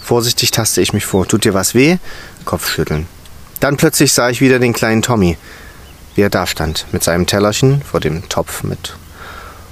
Vorsichtig 0.00 0.50
tasste 0.50 0.80
ich 0.82 0.92
mich 0.92 1.06
vor. 1.06 1.26
Tut 1.26 1.44
dir 1.44 1.54
was 1.54 1.74
weh? 1.74 1.96
Kopfschütteln. 2.44 3.06
Dann 3.60 3.78
plötzlich 3.78 4.12
sah 4.12 4.28
ich 4.28 4.40
wieder 4.40 4.58
den 4.58 4.74
kleinen 4.74 5.02
Tommy, 5.02 5.38
wie 6.14 6.20
er 6.20 6.30
da 6.30 6.46
stand, 6.46 6.86
mit 6.92 7.02
seinem 7.02 7.26
Tellerchen 7.26 7.82
vor 7.82 8.00
dem 8.00 8.28
Topf 8.28 8.62
mit 8.62 8.96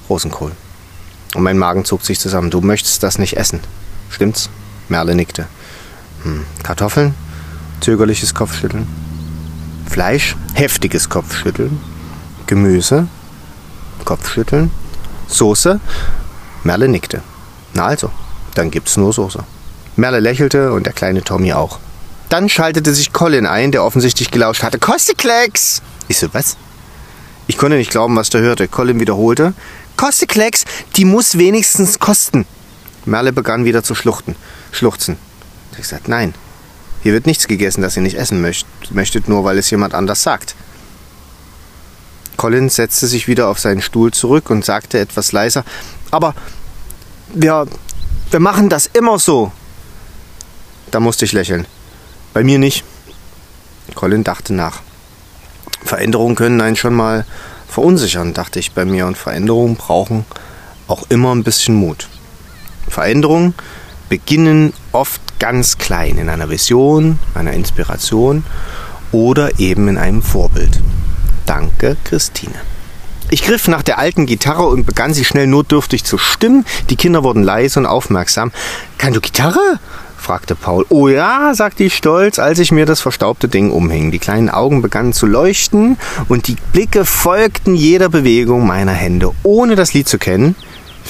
Rosenkohl. 0.09 0.53
Und 1.35 1.43
mein 1.43 1.59
Magen 1.59 1.85
zog 1.85 2.03
sich 2.03 2.19
zusammen. 2.19 2.51
Du 2.51 2.61
möchtest 2.61 3.03
das 3.03 3.19
nicht 3.19 3.37
essen. 3.37 3.61
Stimmt's? 4.09 4.49
Merle 4.88 5.14
nickte. 5.14 5.47
Hm. 6.25 6.45
Kartoffeln? 6.62 7.14
Zögerliches 7.81 8.35
Kopfschütteln. 8.35 8.87
Fleisch? 9.88 10.37
Heftiges 10.55 11.09
Kopfschütteln. 11.09 11.81
Gemüse? 12.47 13.09
Kopfschütteln. 14.05 14.71
Soße? 15.29 15.81
Merle 16.62 16.88
nickte. 16.88 17.23
Na 17.75 17.87
also, 17.87 18.11
dann 18.55 18.71
gibt's 18.71 18.97
nur 18.97 19.12
Soße. 19.12 19.45
Merle 19.97 20.21
lächelte 20.21 20.73
und 20.73 20.87
der 20.87 20.93
kleine 20.93 21.23
Tommy 21.23 21.53
auch. 21.53 21.79
Dann 22.29 22.49
schaltete 22.49 22.95
sich 22.95 23.12
Colin 23.12 23.47
ein, 23.47 23.73
der 23.73 23.83
offensichtlich 23.83 24.31
gelauscht 24.31 24.62
hatte. 24.62 24.79
Kosteklecks! 24.79 25.83
Ich 26.09 26.19
so, 26.19 26.29
was? 26.33 26.57
Ich 27.47 27.57
konnte 27.57 27.77
nicht 27.77 27.90
glauben, 27.90 28.14
was 28.14 28.31
der 28.31 28.40
hörte. 28.40 28.69
Colin 28.69 29.01
wiederholte. 29.01 29.55
Kosteklecks, 29.97 30.64
die 30.97 31.05
muss 31.05 31.38
wenigstens 31.38 31.99
kosten. 31.99 32.47
Merle 33.05 33.33
begann 33.33 33.64
wieder 33.64 33.83
zu 33.83 33.95
schluchten, 33.95 34.37
schluchzen. 34.71 35.16
Ich 35.79 35.88
sagte, 35.88 36.11
nein, 36.11 36.35
hier 37.03 37.13
wird 37.13 37.27
nichts 37.27 37.47
gegessen, 37.49 37.83
das 37.83 37.97
ihr 37.97 38.03
nicht 38.03 38.17
essen 38.17 38.41
möcht, 38.41 38.67
möchtet, 38.91 39.29
nur 39.29 39.45
weil 39.45 39.59
es 39.59 39.71
jemand 39.71 39.95
anders 39.95 40.23
sagt. 40.23 40.55
Colin 42.37 42.69
setzte 42.69 43.07
sich 43.07 43.29
wieder 43.29 43.49
auf 43.49 43.59
seinen 43.59 43.83
Stuhl 43.83 44.13
zurück 44.13 44.51
und 44.51 44.65
sagte 44.65 44.99
etwas 44.99 45.33
leiser, 45.33 45.65
aber 46.11 46.35
wir, 47.35 47.67
wir 48.31 48.41
machen 48.41 48.69
das 48.69 48.87
immer 48.87 49.19
so. 49.19 49.53
Da 50.91 51.01
musste 51.01 51.25
ich 51.25 51.33
lächeln. 51.33 51.67
Bei 52.33 52.43
mir 52.43 52.59
nicht. 52.59 52.85
Colin 53.95 54.25
dachte 54.25 54.55
nach. 54.55 54.81
Veränderungen 55.85 56.35
können 56.35 56.61
einen 56.61 56.77
schon 56.77 56.95
mal 56.95 57.25
verunsichern, 57.69 58.35
dachte 58.35 58.59
ich 58.59 58.73
bei 58.73 58.85
mir. 58.85 59.07
Und 59.07 59.17
Veränderungen 59.17 59.77
brauchen 59.77 60.25
auch 60.89 61.05
immer 61.09 61.35
ein 61.35 61.45
bisschen 61.45 61.75
Mut. 61.75 62.09
Veränderungen 62.89 63.55
beginnen 64.11 64.75
oft 64.92 65.23
ganz 65.38 65.79
klein 65.79 66.18
in 66.18 66.29
einer 66.29 66.51
Vision, 66.51 67.18
einer 67.35 67.53
Inspiration 67.53 68.44
oder 69.12 69.59
eben 69.59 69.88
in 69.88 69.96
einem 69.96 70.20
Vorbild. 70.20 70.81
Danke, 71.46 71.96
Christine. 72.05 72.57
Ich 73.31 73.44
griff 73.44 73.68
nach 73.68 73.83
der 73.83 73.99
alten 73.99 74.27
Gitarre 74.27 74.66
und 74.66 74.85
begann 74.85 75.14
sie 75.14 75.25
schnell 75.25 75.46
notdürftig 75.46 76.05
zu 76.05 76.18
stimmen. 76.18 76.66
Die 76.90 76.96
Kinder 76.96 77.23
wurden 77.23 77.44
leise 77.44 77.79
und 77.79 77.87
aufmerksam. 77.87 78.53
Kann 78.99 79.14
du 79.14 79.20
Gitarre? 79.20 79.79
fragte 80.16 80.55
Paul. 80.55 80.85
Oh 80.90 81.09
ja, 81.09 81.55
sagte 81.55 81.85
ich 81.85 81.96
stolz, 81.96 82.38
als 82.38 82.59
ich 82.59 82.73
mir 82.73 82.87
das 82.87 83.01
verstaubte 83.01 83.49
Ding 83.49 83.70
umhing. 83.70 84.11
Die 84.11 84.18
kleinen 84.18 84.51
Augen 84.51 84.83
begannen 84.83 85.12
zu 85.12 85.27
leuchten 85.27 85.96
und 86.29 86.49
die 86.49 86.57
Blicke 86.73 87.05
folgten 87.05 87.75
jeder 87.75 88.09
Bewegung 88.09 88.66
meiner 88.66 88.92
Hände. 88.92 89.31
Ohne 89.44 89.77
das 89.77 89.94
Lied 89.94 90.09
zu 90.09 90.18
kennen, 90.18 90.57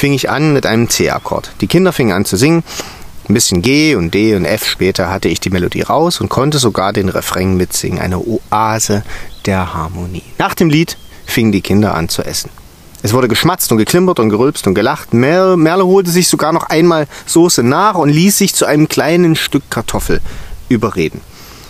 fing 0.00 0.14
ich 0.14 0.30
an 0.30 0.54
mit 0.54 0.64
einem 0.64 0.88
C-Akkord. 0.88 1.52
Die 1.60 1.66
Kinder 1.66 1.92
fingen 1.92 2.12
an 2.12 2.24
zu 2.24 2.38
singen. 2.38 2.64
Ein 3.28 3.34
bisschen 3.34 3.60
G 3.60 3.96
und 3.96 4.14
D 4.14 4.34
und 4.34 4.46
F 4.46 4.66
später 4.66 5.10
hatte 5.10 5.28
ich 5.28 5.40
die 5.40 5.50
Melodie 5.50 5.82
raus 5.82 6.22
und 6.22 6.30
konnte 6.30 6.58
sogar 6.58 6.94
den 6.94 7.10
Refrain 7.10 7.58
mitsingen. 7.58 8.00
Eine 8.00 8.18
Oase 8.18 9.04
der 9.44 9.74
Harmonie. 9.74 10.22
Nach 10.38 10.54
dem 10.54 10.70
Lied 10.70 10.96
fingen 11.26 11.52
die 11.52 11.60
Kinder 11.60 11.94
an 11.94 12.08
zu 12.08 12.22
essen. 12.22 12.48
Es 13.02 13.12
wurde 13.12 13.28
geschmatzt 13.28 13.70
und 13.72 13.78
geklimpert 13.78 14.20
und 14.20 14.30
gerülpst 14.30 14.66
und 14.66 14.74
gelacht. 14.74 15.12
Merle, 15.12 15.58
Merle 15.58 15.84
holte 15.84 16.10
sich 16.10 16.28
sogar 16.28 16.54
noch 16.54 16.70
einmal 16.70 17.06
Soße 17.26 17.62
nach 17.62 17.96
und 17.96 18.08
ließ 18.08 18.38
sich 18.38 18.54
zu 18.54 18.64
einem 18.64 18.88
kleinen 18.88 19.36
Stück 19.36 19.64
Kartoffel 19.68 20.22
überreden. 20.70 21.20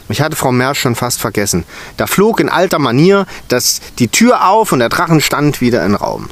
Ich 0.09 0.21
hatte 0.21 0.37
Frau 0.37 0.53
Mersch 0.53 0.79
schon 0.79 0.95
fast 0.95 1.21
vergessen. 1.21 1.65
Da 1.97 2.07
flog 2.07 2.39
in 2.39 2.49
alter 2.49 2.79
Manier 2.79 3.27
das, 3.49 3.81
die 3.99 4.09
Tür 4.09 4.49
auf 4.49 4.71
und 4.71 4.79
der 4.79 4.89
Drachen 4.89 5.21
stand 5.21 5.61
wieder 5.61 5.85
im 5.85 5.97
Raum. 5.97 6.29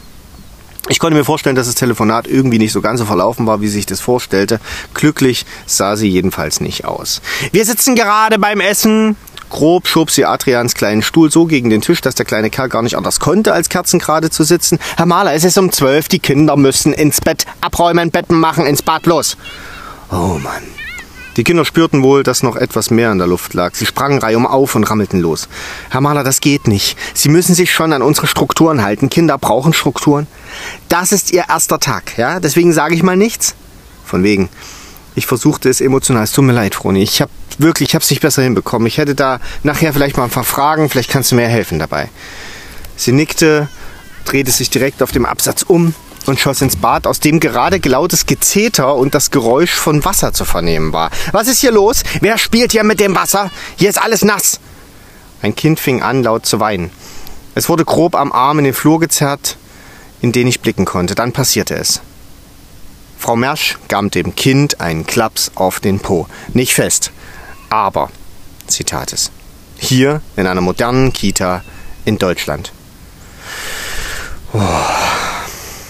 Ich 0.88 0.98
konnte 0.98 1.16
mir 1.16 1.24
vorstellen, 1.24 1.57
dass 1.57 1.66
das 1.66 1.74
Telefonat 1.74 2.27
irgendwie 2.27 2.59
nicht 2.59 2.72
so 2.72 2.81
ganz 2.81 3.01
so 3.01 3.07
verlaufen 3.07 3.46
war, 3.46 3.61
wie 3.61 3.68
sich 3.68 3.87
das 3.87 4.01
vorstellte. 4.01 4.59
Glücklich 4.94 5.44
sah 5.66 5.96
sie 5.96 6.09
jedenfalls 6.09 6.61
nicht 6.61 6.85
aus. 6.87 7.20
Wir 7.53 7.64
sitzen 7.64 7.94
gerade 7.94 8.38
beim 8.38 8.61
Essen, 8.61 9.16
Grob 9.51 9.88
schob 9.88 10.11
sie 10.11 10.27
Adrians 10.27 10.74
kleinen 10.74 11.03
Stuhl 11.03 11.31
so 11.31 11.46
gegen 11.46 11.70
den 11.70 11.81
Tisch, 11.81 12.03
dass 12.03 12.14
der 12.14 12.27
kleine 12.27 12.51
Kerl 12.51 12.68
gar 12.68 12.83
nicht 12.83 12.96
anders 12.96 13.18
konnte, 13.18 13.53
als 13.55 13.68
kerzengerade 13.70 14.29
zu 14.31 14.44
sitzen. 14.44 14.79
Herr 14.96 15.07
Maler, 15.07 15.33
es 15.33 15.44
ist 15.44 15.57
um 15.57 15.72
zwölf, 15.72 16.09
die 16.09 16.18
Kinder 16.18 16.57
müssen 16.57 16.92
ins 16.92 17.20
Bett 17.20 17.46
abräumen, 17.61 18.11
Betten 18.11 18.38
machen, 18.38 18.66
ins 18.66 18.83
Bad 18.83 19.07
los. 19.07 19.37
Oh 20.11 20.38
Mann. 20.42 20.77
Die 21.38 21.44
Kinder 21.44 21.64
spürten 21.64 22.03
wohl, 22.03 22.24
dass 22.24 22.42
noch 22.42 22.57
etwas 22.57 22.90
mehr 22.90 23.12
in 23.12 23.18
der 23.18 23.29
Luft 23.29 23.55
lag. 23.55 23.77
Sie 23.77 23.87
sprangen 23.87 24.18
reihum 24.18 24.44
auf 24.44 24.74
und 24.74 24.83
rammelten 24.83 25.20
los. 25.20 25.48
Herr 25.88 26.01
Maler, 26.01 26.24
das 26.24 26.40
geht 26.40 26.66
nicht. 26.66 26.98
Sie 27.14 27.29
müssen 27.29 27.55
sich 27.55 27.72
schon 27.72 27.92
an 27.92 28.03
unsere 28.03 28.27
Strukturen 28.27 28.83
halten. 28.83 29.09
Kinder 29.09 29.38
brauchen 29.38 29.72
Strukturen. 29.72 30.27
Das 30.88 31.12
ist 31.12 31.33
ihr 31.33 31.44
erster 31.48 31.79
Tag, 31.79 32.18
ja? 32.18 32.40
Deswegen 32.40 32.72
sage 32.72 32.96
ich 32.96 33.05
mal 33.05 33.16
nichts. 33.16 33.55
Von 34.05 34.24
wegen. 34.24 34.48
Ich 35.14 35.27
versuchte 35.27 35.68
es 35.68 35.81
emotional. 35.81 36.24
Es 36.24 36.33
tut 36.33 36.44
mir 36.44 36.55
leid, 36.55 36.74
Froni. 36.74 37.05
Ich 37.05 37.20
habe 37.20 37.31
wirklich, 37.59 37.90
ich 37.90 37.94
habe 37.94 38.03
es 38.03 38.11
nicht 38.11 38.20
besser 38.22 38.42
hinbekommen. 38.42 38.88
Ich 38.88 38.98
hätte 38.98 39.14
da 39.14 39.38
nachher 39.62 39.92
vielleicht 39.92 40.16
mal 40.16 40.24
ein 40.24 40.31
paar 40.31 40.42
Fragen. 40.42 40.90
Vielleicht 40.90 41.11
kannst 41.11 41.31
du 41.31 41.37
mir 41.37 41.46
helfen 41.46 41.79
dabei. 41.79 42.09
Sie 42.96 43.12
nickte, 43.12 43.68
drehte 44.24 44.51
sich 44.51 44.70
direkt 44.70 45.05
auf 45.05 45.12
dem 45.12 45.24
Absatz 45.24 45.62
um 45.62 45.94
und 46.28 46.38
schoss 46.38 46.60
ins 46.60 46.76
Bad, 46.76 47.06
aus 47.06 47.20
dem 47.20 47.40
gerade 47.40 47.80
lautes 47.88 48.26
Gezeter 48.26 48.94
und 48.94 49.14
das 49.14 49.30
Geräusch 49.30 49.72
von 49.72 50.04
Wasser 50.04 50.32
zu 50.32 50.44
vernehmen 50.44 50.92
war. 50.92 51.10
Was 51.32 51.48
ist 51.48 51.60
hier 51.60 51.72
los? 51.72 52.02
Wer 52.20 52.38
spielt 52.38 52.72
hier 52.72 52.84
mit 52.84 53.00
dem 53.00 53.14
Wasser? 53.14 53.50
Hier 53.76 53.88
ist 53.88 54.00
alles 54.00 54.24
nass. 54.24 54.60
Ein 55.42 55.56
Kind 55.56 55.80
fing 55.80 56.02
an, 56.02 56.22
laut 56.22 56.46
zu 56.46 56.60
weinen. 56.60 56.90
Es 57.54 57.68
wurde 57.68 57.84
grob 57.84 58.14
am 58.14 58.32
Arm 58.32 58.58
in 58.58 58.66
den 58.66 58.74
Flur 58.74 59.00
gezerrt, 59.00 59.56
in 60.20 60.32
den 60.32 60.46
ich 60.46 60.60
blicken 60.60 60.84
konnte. 60.84 61.14
Dann 61.14 61.32
passierte 61.32 61.74
es. 61.74 62.00
Frau 63.18 63.34
Mersch 63.34 63.78
gab 63.88 64.10
dem 64.12 64.36
Kind 64.36 64.80
einen 64.80 65.06
Klaps 65.06 65.50
auf 65.54 65.80
den 65.80 65.98
Po. 65.98 66.28
Nicht 66.52 66.74
fest, 66.74 67.10
aber, 67.68 68.10
Zitat 68.68 69.12
es, 69.12 69.30
hier 69.76 70.22
in 70.36 70.46
einer 70.46 70.60
modernen 70.60 71.12
Kita 71.12 71.64
in 72.04 72.18
Deutschland. 72.18 72.72
Oh, 74.52 74.60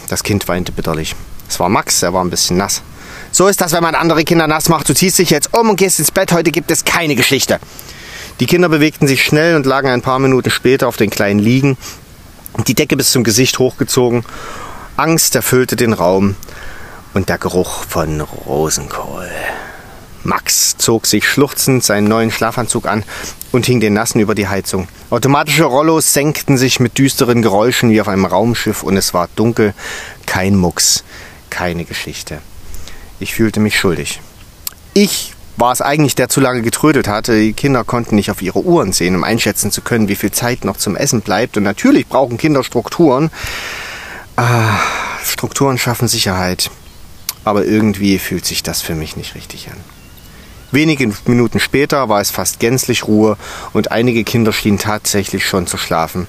das 0.08 0.22
Kind 0.22 0.48
weinte 0.48 0.72
bitterlich. 0.72 1.14
Es 1.48 1.60
war 1.60 1.68
Max, 1.68 2.02
er 2.02 2.12
war 2.12 2.24
ein 2.24 2.30
bisschen 2.30 2.56
nass. 2.56 2.82
So 3.30 3.46
ist 3.46 3.60
das, 3.60 3.72
wenn 3.72 3.82
man 3.82 3.94
andere 3.94 4.24
Kinder 4.24 4.46
nass 4.46 4.68
macht. 4.68 4.88
Du 4.88 4.94
ziehst 4.94 5.18
dich 5.18 5.30
jetzt 5.30 5.54
um 5.54 5.70
und 5.70 5.76
gehst 5.76 5.98
ins 5.98 6.10
Bett. 6.10 6.32
Heute 6.32 6.50
gibt 6.50 6.70
es 6.70 6.84
keine 6.84 7.14
Geschichte. 7.14 7.58
Die 8.40 8.46
Kinder 8.46 8.68
bewegten 8.68 9.08
sich 9.08 9.22
schnell 9.22 9.56
und 9.56 9.66
lagen 9.66 9.88
ein 9.88 10.02
paar 10.02 10.18
Minuten 10.18 10.50
später 10.50 10.88
auf 10.88 10.96
den 10.96 11.10
kleinen 11.10 11.40
Liegen, 11.40 11.76
die 12.66 12.74
Decke 12.74 12.96
bis 12.96 13.12
zum 13.12 13.24
Gesicht 13.24 13.58
hochgezogen. 13.58 14.24
Angst 14.96 15.34
erfüllte 15.34 15.76
den 15.76 15.92
Raum 15.92 16.36
und 17.14 17.28
der 17.28 17.38
Geruch 17.38 17.84
von 17.84 18.20
Rosenkohl. 18.20 19.28
Max 20.28 20.76
zog 20.78 21.06
sich 21.06 21.28
schluchzend 21.28 21.82
seinen 21.82 22.06
neuen 22.06 22.30
Schlafanzug 22.30 22.86
an 22.86 23.02
und 23.50 23.66
hing 23.66 23.80
den 23.80 23.94
nassen 23.94 24.20
über 24.20 24.34
die 24.34 24.46
Heizung. 24.46 24.86
Automatische 25.10 25.64
Rollos 25.64 26.12
senkten 26.12 26.56
sich 26.56 26.80
mit 26.80 26.98
düsteren 26.98 27.42
Geräuschen 27.42 27.90
wie 27.90 28.00
auf 28.00 28.08
einem 28.08 28.26
Raumschiff 28.26 28.82
und 28.82 28.96
es 28.96 29.14
war 29.14 29.28
dunkel. 29.36 29.74
Kein 30.26 30.54
Mucks, 30.56 31.02
keine 31.50 31.84
Geschichte. 31.84 32.38
Ich 33.20 33.34
fühlte 33.34 33.60
mich 33.60 33.78
schuldig. 33.78 34.20
Ich 34.94 35.34
war 35.56 35.72
es 35.72 35.80
eigentlich, 35.80 36.14
der 36.14 36.28
zu 36.28 36.40
lange 36.40 36.62
getrödelt 36.62 37.08
hatte. 37.08 37.36
Die 37.40 37.52
Kinder 37.52 37.82
konnten 37.82 38.14
nicht 38.14 38.30
auf 38.30 38.42
ihre 38.42 38.60
Uhren 38.60 38.92
sehen, 38.92 39.16
um 39.16 39.24
einschätzen 39.24 39.72
zu 39.72 39.80
können, 39.80 40.08
wie 40.08 40.14
viel 40.14 40.30
Zeit 40.30 40.64
noch 40.64 40.76
zum 40.76 40.94
Essen 40.94 41.22
bleibt. 41.22 41.56
Und 41.56 41.64
natürlich 41.64 42.06
brauchen 42.06 42.38
Kinder 42.38 42.62
Strukturen. 42.62 43.30
Ah, 44.36 44.78
Strukturen 45.24 45.78
schaffen 45.78 46.06
Sicherheit 46.06 46.70
aber 47.48 47.64
irgendwie 47.64 48.18
fühlt 48.18 48.44
sich 48.44 48.62
das 48.62 48.82
für 48.82 48.94
mich 48.94 49.16
nicht 49.16 49.34
richtig 49.34 49.68
an. 49.70 49.97
Wenige 50.70 51.10
Minuten 51.24 51.60
später 51.60 52.08
war 52.08 52.20
es 52.20 52.30
fast 52.30 52.60
gänzlich 52.60 53.06
Ruhe 53.06 53.36
und 53.72 53.90
einige 53.90 54.22
Kinder 54.24 54.52
schienen 54.52 54.78
tatsächlich 54.78 55.46
schon 55.46 55.66
zu 55.66 55.78
schlafen. 55.78 56.26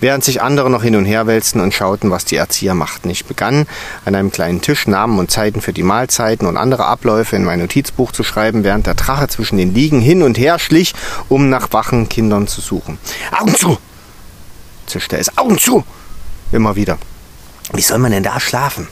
während 0.00 0.22
sich 0.22 0.40
andere 0.42 0.70
noch 0.70 0.82
hin 0.82 0.94
und 0.96 1.04
her 1.04 1.26
wälzten 1.26 1.60
und 1.60 1.74
schauten, 1.74 2.10
was 2.10 2.24
die 2.24 2.36
Erzieher 2.36 2.74
machten. 2.74 3.10
Ich 3.10 3.24
begann 3.24 3.66
an 4.04 4.14
einem 4.14 4.30
kleinen 4.30 4.60
Tisch 4.60 4.86
Namen 4.86 5.18
und 5.18 5.30
Zeiten 5.30 5.60
für 5.60 5.72
die 5.72 5.82
Mahlzeiten 5.82 6.46
und 6.46 6.56
andere 6.56 6.86
Abläufe 6.86 7.36
in 7.36 7.44
mein 7.44 7.58
Notizbuch 7.58 8.12
zu 8.12 8.22
schreiben, 8.22 8.64
während 8.64 8.86
der 8.86 8.94
Drache 8.94 9.28
zwischen 9.28 9.58
den 9.58 9.74
Liegen 9.74 10.00
hin 10.00 10.22
und 10.22 10.38
her 10.38 10.58
schlich, 10.58 10.94
um 11.28 11.48
nach 11.48 11.72
wachen 11.72 12.08
Kindern 12.08 12.46
zu 12.46 12.60
suchen. 12.60 12.98
Augen 13.36 13.56
zu! 13.56 13.78
zischte 14.86 15.18
es. 15.18 15.36
Augen 15.36 15.58
zu! 15.58 15.84
Immer 16.52 16.76
wieder. 16.76 16.98
Wie 17.72 17.82
soll 17.82 17.98
man 17.98 18.12
denn 18.12 18.22
da 18.22 18.40
schlafen? 18.40 18.88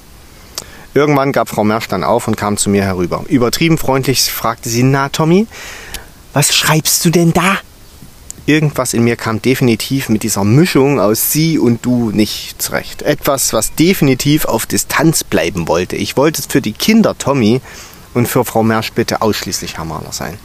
Irgendwann 0.96 1.32
gab 1.32 1.50
Frau 1.50 1.62
Mersch 1.62 1.88
dann 1.88 2.04
auf 2.04 2.26
und 2.26 2.38
kam 2.38 2.56
zu 2.56 2.70
mir 2.70 2.82
herüber. 2.82 3.22
Übertrieben 3.28 3.76
freundlich 3.76 4.22
fragte 4.32 4.70
sie, 4.70 4.82
na 4.82 5.10
Tommy, 5.10 5.46
was 6.32 6.56
schreibst 6.56 7.04
du 7.04 7.10
denn 7.10 7.34
da? 7.34 7.58
Irgendwas 8.46 8.94
in 8.94 9.04
mir 9.04 9.16
kam 9.16 9.42
definitiv 9.42 10.08
mit 10.08 10.22
dieser 10.22 10.42
Mischung 10.44 10.98
aus 10.98 11.32
sie 11.32 11.58
und 11.58 11.84
du 11.84 12.12
nicht 12.12 12.62
zurecht. 12.62 13.02
Etwas, 13.02 13.52
was 13.52 13.74
definitiv 13.74 14.46
auf 14.46 14.64
Distanz 14.64 15.22
bleiben 15.22 15.68
wollte. 15.68 15.96
Ich 15.96 16.16
wollte 16.16 16.40
für 16.48 16.62
die 16.62 16.72
Kinder 16.72 17.18
Tommy 17.18 17.60
und 18.14 18.26
für 18.26 18.46
Frau 18.46 18.62
Mersch 18.62 18.92
bitte 18.92 19.20
ausschließlich 19.20 19.76
Herr 19.76 19.84
Mahler 19.84 20.12
sein. 20.12 20.38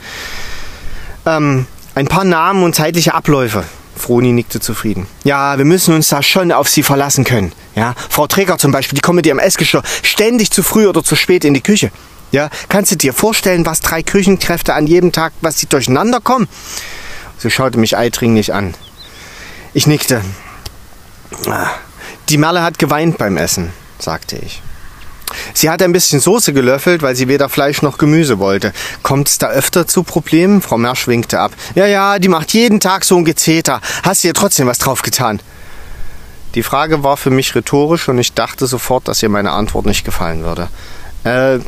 Ähm, 1.25 1.65
ein 1.95 2.07
paar 2.07 2.25
Namen 2.25 2.63
und 2.63 2.75
zeitliche 2.75 3.13
Abläufe. 3.13 3.63
Froni 4.01 4.33
nickte 4.33 4.59
zufrieden. 4.59 5.07
Ja, 5.23 5.57
wir 5.57 5.65
müssen 5.65 5.93
uns 5.93 6.09
da 6.09 6.21
schon 6.21 6.51
auf 6.51 6.67
sie 6.67 6.83
verlassen 6.83 7.23
können. 7.23 7.53
Ja, 7.75 7.93
Frau 8.09 8.27
Träger 8.27 8.57
zum 8.57 8.71
Beispiel, 8.71 8.95
die 8.95 9.01
kommt 9.01 9.15
mit 9.15 9.25
ihrem 9.25 9.39
Essgeschirr 9.39 9.83
ständig 10.03 10.51
zu 10.51 10.63
früh 10.63 10.87
oder 10.87 11.03
zu 11.03 11.15
spät 11.15 11.45
in 11.45 11.53
die 11.53 11.61
Küche. 11.61 11.91
Ja, 12.31 12.49
kannst 12.69 12.91
du 12.91 12.95
dir 12.95 13.13
vorstellen, 13.13 13.65
was 13.65 13.81
drei 13.81 14.03
Küchenkräfte 14.03 14.73
an 14.73 14.87
jedem 14.87 15.11
Tag, 15.11 15.33
was 15.41 15.59
sie 15.59 15.67
durcheinander 15.67 16.19
kommen? 16.19 16.47
Sie 17.37 17.51
schaute 17.51 17.77
mich 17.77 17.97
eidringlich 17.97 18.53
an. 18.53 18.73
Ich 19.73 19.87
nickte. 19.87 20.21
Die 22.29 22.37
Merle 22.37 22.63
hat 22.63 22.79
geweint 22.79 23.17
beim 23.17 23.37
Essen, 23.37 23.71
sagte 23.99 24.37
ich. 24.37 24.61
Sie 25.53 25.69
hat 25.69 25.81
ein 25.81 25.91
bisschen 25.91 26.19
Soße 26.19 26.53
gelöffelt, 26.53 27.01
weil 27.01 27.15
sie 27.15 27.27
weder 27.27 27.49
Fleisch 27.49 27.81
noch 27.81 27.97
Gemüse 27.97 28.39
wollte. 28.39 28.73
Kommt 29.03 29.27
es 29.27 29.37
da 29.37 29.49
öfter 29.49 29.87
zu 29.87 30.03
Problemen? 30.03 30.61
Frau 30.61 30.77
Mersch 30.77 31.07
winkte 31.07 31.39
ab. 31.39 31.51
Ja, 31.75 31.85
ja, 31.85 32.19
die 32.19 32.27
macht 32.27 32.53
jeden 32.53 32.79
Tag 32.79 33.05
so 33.05 33.17
ein 33.17 33.25
Gezeter. 33.25 33.81
Hast 34.03 34.23
du 34.23 34.29
ihr 34.29 34.33
trotzdem 34.33 34.67
was 34.67 34.79
drauf 34.79 35.01
getan? 35.01 35.39
Die 36.55 36.63
Frage 36.63 37.03
war 37.03 37.17
für 37.17 37.29
mich 37.29 37.55
rhetorisch 37.55 38.09
und 38.09 38.17
ich 38.17 38.33
dachte 38.33 38.67
sofort, 38.67 39.07
dass 39.07 39.23
ihr 39.23 39.29
meine 39.29 39.51
Antwort 39.51 39.85
nicht 39.85 40.03
gefallen 40.03 40.43
würde. 40.43 40.67
Äh, 41.23 41.59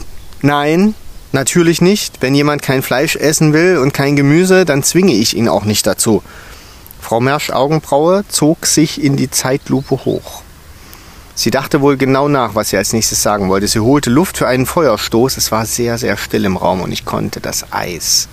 nein, 0.42 0.96
Natürlich 1.34 1.82
nicht. 1.82 2.22
Wenn 2.22 2.36
jemand 2.36 2.62
kein 2.62 2.84
Fleisch 2.84 3.16
essen 3.16 3.54
will 3.54 3.80
und 3.80 3.92
kein 3.92 4.16
Gemüse, 4.16 4.66
dann 4.66 4.84
zwinge 4.84 5.14
ich 5.14 5.36
ihn 5.36 5.50
auch 5.50 5.66
nicht 5.66 5.88
dazu. 5.88 6.22
Frau 7.02 7.20
Mersch 7.20 7.50
Augenbraue 7.50 8.24
zog 8.30 8.68
sich 8.68 9.04
in 9.04 9.18
die 9.18 9.32
Zeitlupe 9.32 10.06
hoch. 10.06 10.43
Sie 11.36 11.50
dachte 11.50 11.82
wohl 11.82 11.98
genau 11.98 12.28
nach, 12.28 12.54
was 12.56 12.70
sie 12.70 12.78
als 12.78 12.94
nächstes 12.94 13.24
sagen 13.24 13.50
wollte. 13.50 13.68
Sie 13.68 13.80
holte 13.80 14.10
Luft 14.10 14.38
für 14.38 14.48
einen 14.48 14.66
Feuerstoß. 14.66 15.38
Es 15.38 15.52
war 15.52 15.66
sehr, 15.66 15.98
sehr 15.98 16.16
still 16.18 16.46
im 16.46 16.58
Raum 16.58 16.82
und 16.82 16.92
ich 16.92 17.06
konnte 17.06 17.40
das 17.40 17.72
Eis 17.72 18.28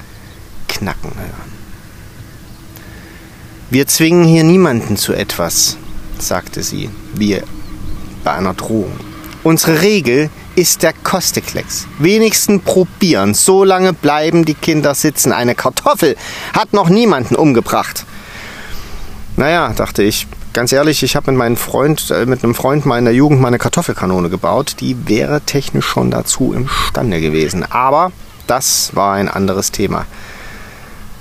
knacken 0.69 1.13
hören. 1.15 1.51
Wir 3.71 3.87
zwingen 3.87 4.25
hier 4.25 4.45
niemanden 4.45 4.97
zu 4.97 5.13
etwas, 5.13 5.77
sagte 6.19 6.63
sie, 6.63 6.91
wie 7.15 7.41
bei 8.25 8.33
einer 8.33 8.55
Drohung. 8.55 8.93
Unsere 9.43 9.81
Regel 9.81 10.29
ist 10.55 10.83
der 10.83 10.93
Kosteklecks. 10.93 11.87
Wenigstens 11.99 12.63
probieren. 12.63 13.33
So 13.33 13.65
lange 13.65 13.95
bleiben 13.95 14.45
die 14.45 14.55
Kinder 14.55 14.95
sitzen. 14.95 15.33
Eine 15.33 15.55
Kartoffel 15.55 16.17
hat 16.53 16.75
noch 16.75 16.91
niemanden 16.91 17.37
umgebracht. 17.37 18.05
Naja, 19.37 19.73
dachte 19.73 20.03
ich. 20.03 20.27
Ganz 20.53 20.73
ehrlich, 20.73 21.05
ich 21.05 21.15
habe 21.15 21.31
mit 21.31 21.39
meinem 21.39 21.57
Freund, 21.57 22.11
äh, 22.11 22.27
mit 22.27 22.43
einem 22.43 22.57
Freund 22.57 22.85
mal 22.85 22.99
in 22.99 23.05
der 23.05 23.15
Jugend 23.15 23.41
mal 23.41 23.49
eine 23.49 23.59
Kartoffelkanone 23.59 24.31
gebaut. 24.31 24.77
Die 24.81 25.09
wäre 25.09 25.41
technisch 25.43 25.87
schon 25.87 26.11
dazu 26.11 26.53
imstande 26.53 27.21
gewesen. 27.21 27.65
Aber 27.71 28.11
das 28.49 28.91
war 28.97 29.15
ein 29.15 29.29
anderes 29.29 29.71
Thema. 29.71 30.07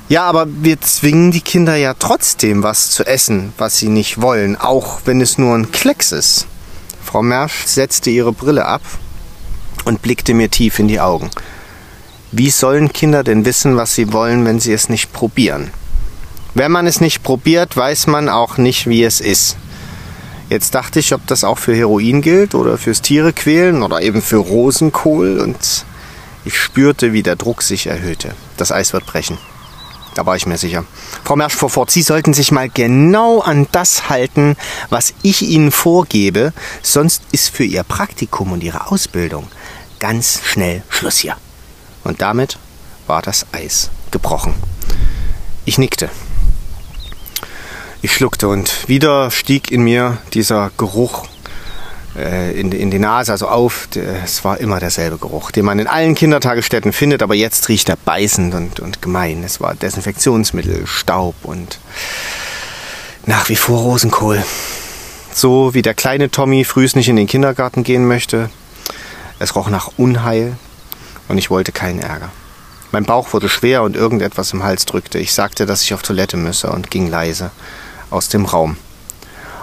Ja, 0.07 0.23
aber 0.23 0.47
wir 0.49 0.81
zwingen 0.81 1.29
die 1.29 1.41
Kinder 1.41 1.75
ja 1.75 1.93
trotzdem 1.93 2.63
was 2.63 2.89
zu 2.89 3.05
essen, 3.05 3.53
was 3.59 3.77
sie 3.77 3.89
nicht 3.89 4.19
wollen, 4.19 4.55
auch 4.55 5.01
wenn 5.05 5.21
es 5.21 5.37
nur 5.37 5.53
ein 5.55 5.71
Klecks 5.71 6.11
ist. 6.11 6.47
Frau 7.03 7.21
Mersch 7.21 7.65
setzte 7.65 8.09
ihre 8.09 8.31
Brille 8.31 8.65
ab 8.65 8.81
und 9.85 10.01
blickte 10.01 10.33
mir 10.33 10.49
tief 10.49 10.79
in 10.79 10.87
die 10.87 10.99
Augen. 10.99 11.29
Wie 12.31 12.49
sollen 12.49 12.91
Kinder 12.93 13.23
denn 13.23 13.45
wissen, 13.45 13.77
was 13.77 13.93
sie 13.93 14.11
wollen, 14.11 14.45
wenn 14.45 14.59
sie 14.59 14.73
es 14.73 14.89
nicht 14.89 15.13
probieren? 15.13 15.69
Wenn 16.53 16.71
man 16.71 16.87
es 16.87 17.01
nicht 17.01 17.23
probiert, 17.23 17.77
weiß 17.77 18.07
man 18.07 18.29
auch 18.29 18.57
nicht, 18.57 18.87
wie 18.87 19.03
es 19.03 19.21
ist. 19.21 19.57
Jetzt 20.49 20.73
dachte 20.73 20.99
ich, 20.99 21.13
ob 21.13 21.25
das 21.27 21.43
auch 21.43 21.59
für 21.59 21.75
Heroin 21.75 22.21
gilt 22.21 22.55
oder 22.55 22.77
fürs 22.77 23.01
Tiere 23.01 23.33
quälen 23.33 23.83
oder 23.83 24.01
eben 24.01 24.21
für 24.21 24.37
Rosenkohl 24.37 25.39
und 25.39 25.85
ich 26.43 26.57
spürte, 26.57 27.13
wie 27.13 27.21
der 27.21 27.35
Druck 27.35 27.61
sich 27.61 27.85
erhöhte. 27.85 28.33
Das 28.57 28.71
Eis 28.71 28.93
wird 28.93 29.05
brechen. 29.05 29.37
Da 30.15 30.25
war 30.25 30.35
ich 30.35 30.47
mir 30.47 30.57
sicher. 30.57 30.85
Frau 31.23 31.35
Mersch 31.35 31.53
fuhr 31.53 31.69
fort, 31.69 31.91
Sie 31.91 32.01
sollten 32.01 32.33
sich 32.33 32.51
mal 32.51 32.67
genau 32.67 33.41
an 33.41 33.67
das 33.71 34.09
halten, 34.09 34.55
was 34.89 35.13
ich 35.21 35.43
Ihnen 35.43 35.71
vorgebe, 35.71 36.51
sonst 36.81 37.21
ist 37.31 37.55
für 37.55 37.63
Ihr 37.63 37.83
Praktikum 37.83 38.51
und 38.51 38.63
Ihre 38.63 38.91
Ausbildung 38.91 39.47
ganz 39.99 40.41
schnell 40.43 40.81
Schluss 40.89 41.17
hier. 41.19 41.37
Und 42.03 42.21
damit 42.21 42.57
war 43.05 43.21
das 43.21 43.45
Eis 43.51 43.91
gebrochen. 44.09 44.55
Ich 45.65 45.77
nickte. 45.77 46.09
Ich 48.01 48.13
schluckte 48.13 48.47
und 48.47 48.87
wieder 48.87 49.29
stieg 49.29 49.71
in 49.71 49.81
mir 49.81 50.19
dieser 50.33 50.71
Geruch 50.77 51.27
äh, 52.15 52.57
in, 52.57 52.71
in 52.71 52.91
die 52.91 52.99
Nase, 52.99 53.33
also 53.33 53.49
auf. 53.49 53.89
Es 54.23 54.45
war 54.45 54.57
immer 54.59 54.79
derselbe 54.79 55.17
Geruch, 55.17 55.51
den 55.51 55.65
man 55.65 55.79
in 55.79 55.87
allen 55.87 56.15
Kindertagesstätten 56.15 56.93
findet, 56.93 57.21
aber 57.21 57.35
jetzt 57.35 57.67
riecht 57.67 57.89
er 57.89 57.97
beißend 57.97 58.55
und, 58.55 58.79
und 58.79 59.01
gemein. 59.01 59.43
Es 59.43 59.59
war 59.59 59.75
Desinfektionsmittel, 59.75 60.87
Staub 60.87 61.35
und 61.43 61.79
nach 63.25 63.49
wie 63.49 63.57
vor 63.57 63.81
Rosenkohl. 63.81 64.45
So 65.33 65.73
wie 65.73 65.81
der 65.81 65.93
kleine 65.93 66.31
Tommy 66.31 66.63
frühs 66.63 66.95
nicht 66.95 67.09
in 67.09 67.17
den 67.17 67.27
Kindergarten 67.27 67.83
gehen 67.83 68.07
möchte. 68.07 68.49
Es 69.39 69.57
roch 69.57 69.69
nach 69.69 69.91
Unheil 69.97 70.55
und 71.27 71.37
ich 71.37 71.49
wollte 71.49 71.73
keinen 71.73 71.99
Ärger. 71.99 72.29
Mein 72.93 73.03
Bauch 73.03 73.33
wurde 73.33 73.49
schwer 73.49 73.83
und 73.83 73.97
irgendetwas 73.97 74.53
im 74.53 74.63
Hals 74.63 74.85
drückte. 74.85 75.19
Ich 75.19 75.33
sagte, 75.33 75.65
dass 75.65 75.83
ich 75.83 75.93
auf 75.93 76.01
Toilette 76.01 76.37
müsse 76.37 76.71
und 76.71 76.89
ging 76.89 77.07
leise 77.07 77.51
aus 78.09 78.29
dem 78.29 78.45
Raum. 78.45 78.77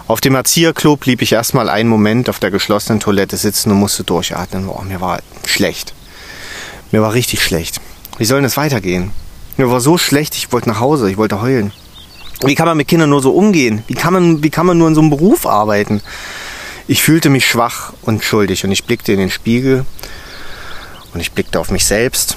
Auf 0.08 0.20
dem 0.20 0.36
Erzieherklo 0.36 0.96
blieb 0.96 1.20
ich 1.20 1.32
erstmal 1.32 1.68
einen 1.68 1.88
Moment 1.88 2.28
auf 2.28 2.38
der 2.38 2.52
geschlossenen 2.52 3.00
Toilette 3.00 3.36
sitzen 3.36 3.72
und 3.72 3.78
musste 3.78 4.04
durchatmen. 4.04 4.68
Oh, 4.68 4.82
mir 4.82 5.00
war 5.00 5.20
schlecht. 5.44 5.94
Mir 6.92 7.02
war 7.02 7.12
richtig 7.12 7.42
schlecht. 7.42 7.80
Wie 8.18 8.24
soll 8.24 8.38
denn 8.38 8.44
das 8.44 8.56
weitergehen? 8.56 9.10
Mir 9.56 9.70
war 9.70 9.80
so 9.80 9.98
schlecht, 9.98 10.36
ich 10.36 10.52
wollte 10.52 10.68
nach 10.68 10.80
Hause, 10.80 11.10
ich 11.10 11.16
wollte 11.16 11.42
heulen. 11.42 11.72
Wie 12.44 12.54
kann 12.54 12.66
man 12.66 12.76
mit 12.76 12.88
Kindern 12.88 13.10
nur 13.10 13.22
so 13.22 13.32
umgehen? 13.32 13.82
Wie 13.88 13.94
kann 13.94 14.12
man, 14.12 14.42
wie 14.42 14.50
kann 14.50 14.66
man 14.66 14.78
nur 14.78 14.88
in 14.88 14.94
so 14.94 15.00
einem 15.00 15.10
Beruf 15.10 15.46
arbeiten? 15.46 16.02
Ich 16.86 17.02
fühlte 17.02 17.30
mich 17.30 17.46
schwach 17.46 17.92
und 18.02 18.22
schuldig 18.22 18.64
und 18.64 18.70
ich 18.70 18.84
blickte 18.84 19.12
in 19.12 19.18
den 19.18 19.30
Spiegel 19.30 19.84
und 21.14 21.20
ich 21.20 21.32
blickte 21.32 21.58
auf 21.58 21.70
mich 21.70 21.84
selbst 21.84 22.36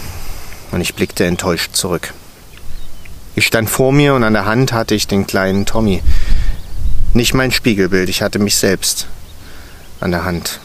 und 0.72 0.82
ich 0.82 0.96
blickte 0.96 1.26
enttäuscht 1.26 1.76
zurück. 1.76 2.14
Ich 3.40 3.48
stand 3.48 3.70
vor 3.70 3.94
mir 3.94 4.16
und 4.16 4.26
an 4.26 4.34
der 4.34 4.44
Hand 4.44 4.74
hatte 4.74 4.96
ich 4.96 5.08
den 5.08 5.26
kleinen 5.26 5.66
Tommy, 5.66 6.04
nicht 7.14 7.34
mein 7.34 7.54
Spiegelbild, 7.54 8.10
ich 8.10 8.22
hatte 8.22 8.38
mich 8.38 8.58
selbst 8.58 9.08
an 10.02 10.12
der 10.12 10.26
Hand. 10.26 10.60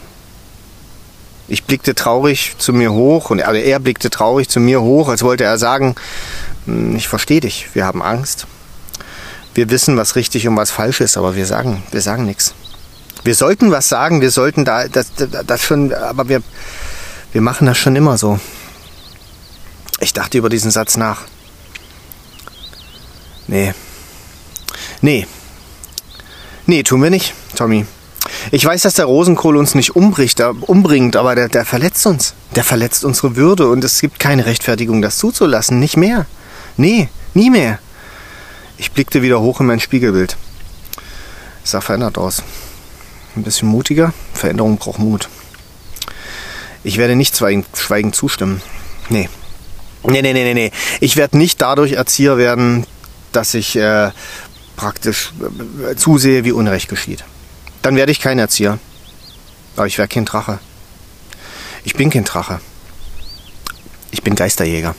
Ich 1.47 1.63
blickte 1.63 1.95
traurig 1.95 2.55
zu 2.57 2.73
mir 2.73 2.91
hoch 2.91 3.29
und 3.29 3.41
also 3.41 3.57
er 3.57 3.79
blickte 3.79 4.09
traurig 4.09 4.49
zu 4.49 4.59
mir 4.59 4.81
hoch, 4.81 5.07
als 5.07 5.23
wollte 5.23 5.45
er 5.45 5.57
sagen, 5.57 5.95
hm, 6.65 6.97
ich 6.97 7.07
verstehe 7.07 7.39
dich, 7.39 7.69
wir 7.75 7.85
haben 7.85 8.01
Angst. 8.01 8.45
Wir 9.53 9.69
wissen, 9.69 9.95
was 9.95 10.17
richtig 10.17 10.45
und 10.45 10.57
was 10.57 10.71
falsch 10.71 10.99
ist, 10.99 11.15
aber 11.15 11.37
wir 11.37 11.45
sagen, 11.45 11.81
wir 11.91 12.01
sagen 12.01 12.25
nichts. 12.25 12.55
Wir 13.23 13.35
sollten 13.35 13.71
was 13.71 13.87
sagen, 13.87 14.19
wir 14.19 14.31
sollten 14.31 14.65
da 14.65 14.89
das, 14.89 15.13
das 15.47 15.61
schon, 15.63 15.93
aber 15.93 16.27
wir, 16.27 16.43
wir 17.31 17.41
machen 17.41 17.67
das 17.67 17.77
schon 17.77 17.95
immer 17.95 18.17
so. 18.17 18.37
Ich 20.01 20.11
dachte 20.11 20.37
über 20.37 20.49
diesen 20.49 20.71
Satz 20.71 20.97
nach. 20.97 21.21
Nee. 23.47 23.73
Nee, 25.01 25.27
Nee, 26.67 26.81
tun 26.81 27.03
wir 27.03 27.11
nicht, 27.11 27.33
Tommy. 27.55 27.85
Ich 28.51 28.65
weiß, 28.65 28.81
dass 28.81 28.95
der 28.95 29.05
Rosenkohl 29.05 29.55
uns 29.55 29.75
nicht 29.75 29.95
umbricht, 29.95 30.41
umbringt, 30.41 31.15
aber 31.15 31.35
der, 31.35 31.47
der 31.47 31.63
verletzt 31.63 32.07
uns. 32.07 32.33
Der 32.55 32.63
verletzt 32.63 33.05
unsere 33.05 33.35
Würde 33.35 33.69
und 33.69 33.83
es 33.83 34.01
gibt 34.01 34.19
keine 34.19 34.47
Rechtfertigung, 34.47 35.03
das 35.03 35.19
zuzulassen. 35.19 35.79
Nicht 35.79 35.95
mehr. 35.95 36.25
Nee, 36.75 37.09
nie 37.35 37.51
mehr. 37.51 37.77
Ich 38.77 38.91
blickte 38.91 39.21
wieder 39.21 39.41
hoch 39.41 39.59
in 39.59 39.67
mein 39.67 39.79
Spiegelbild. 39.79 40.37
Es 41.63 41.71
sah 41.71 41.81
verändert 41.81 42.17
aus. 42.17 42.41
Ein 43.35 43.43
bisschen 43.43 43.69
mutiger. 43.69 44.11
Veränderung 44.33 44.77
braucht 44.77 44.99
Mut. 44.99 45.29
Ich 46.83 46.97
werde 46.97 47.15
nicht 47.15 47.37
schweigend 47.37 48.15
zustimmen. 48.15 48.61
Nee, 49.09 49.29
nee, 50.03 50.21
nee, 50.21 50.33
nee, 50.33 50.53
nee. 50.53 50.71
Ich 50.99 51.15
werde 51.15 51.37
nicht 51.37 51.61
dadurch 51.61 51.93
Erzieher 51.93 52.37
werden, 52.37 52.87
dass 53.35 53.53
ich 53.53 53.75
äh, 53.75 54.11
praktisch 54.75 55.33
äh, 55.89 55.95
zusehe, 55.95 56.43
wie 56.43 56.51
Unrecht 56.51 56.89
geschieht. 56.89 57.23
Dann 57.81 57.95
werde 57.95 58.11
ich 58.11 58.19
kein 58.19 58.39
Erzieher. 58.39 58.79
Aber 59.75 59.87
ich 59.87 59.97
werde 59.97 60.13
kein 60.13 60.25
Drache. 60.25 60.59
Ich 61.83 61.95
bin 61.95 62.09
kein 62.09 62.23
Drache. 62.23 62.59
Ich 64.11 64.23
bin 64.23 64.35
Geisterjäger. 64.35 64.95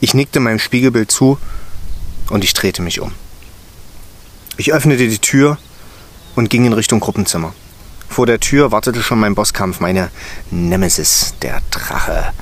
Ich 0.00 0.14
nickte 0.14 0.40
meinem 0.40 0.58
Spiegelbild 0.58 1.10
zu 1.10 1.38
und 2.28 2.44
ich 2.44 2.54
drehte 2.54 2.82
mich 2.82 3.00
um. 3.00 3.12
Ich 4.56 4.72
öffnete 4.72 5.08
die 5.08 5.18
Tür 5.18 5.58
und 6.36 6.50
ging 6.50 6.64
in 6.66 6.72
Richtung 6.72 7.00
Gruppenzimmer. 7.00 7.54
Vor 8.08 8.26
der 8.26 8.40
Tür 8.40 8.72
wartete 8.72 9.02
schon 9.02 9.20
mein 9.20 9.34
Bosskampf, 9.34 9.80
meine 9.80 10.10
Nemesis, 10.50 11.34
der 11.42 11.60
Drache. 11.70 12.32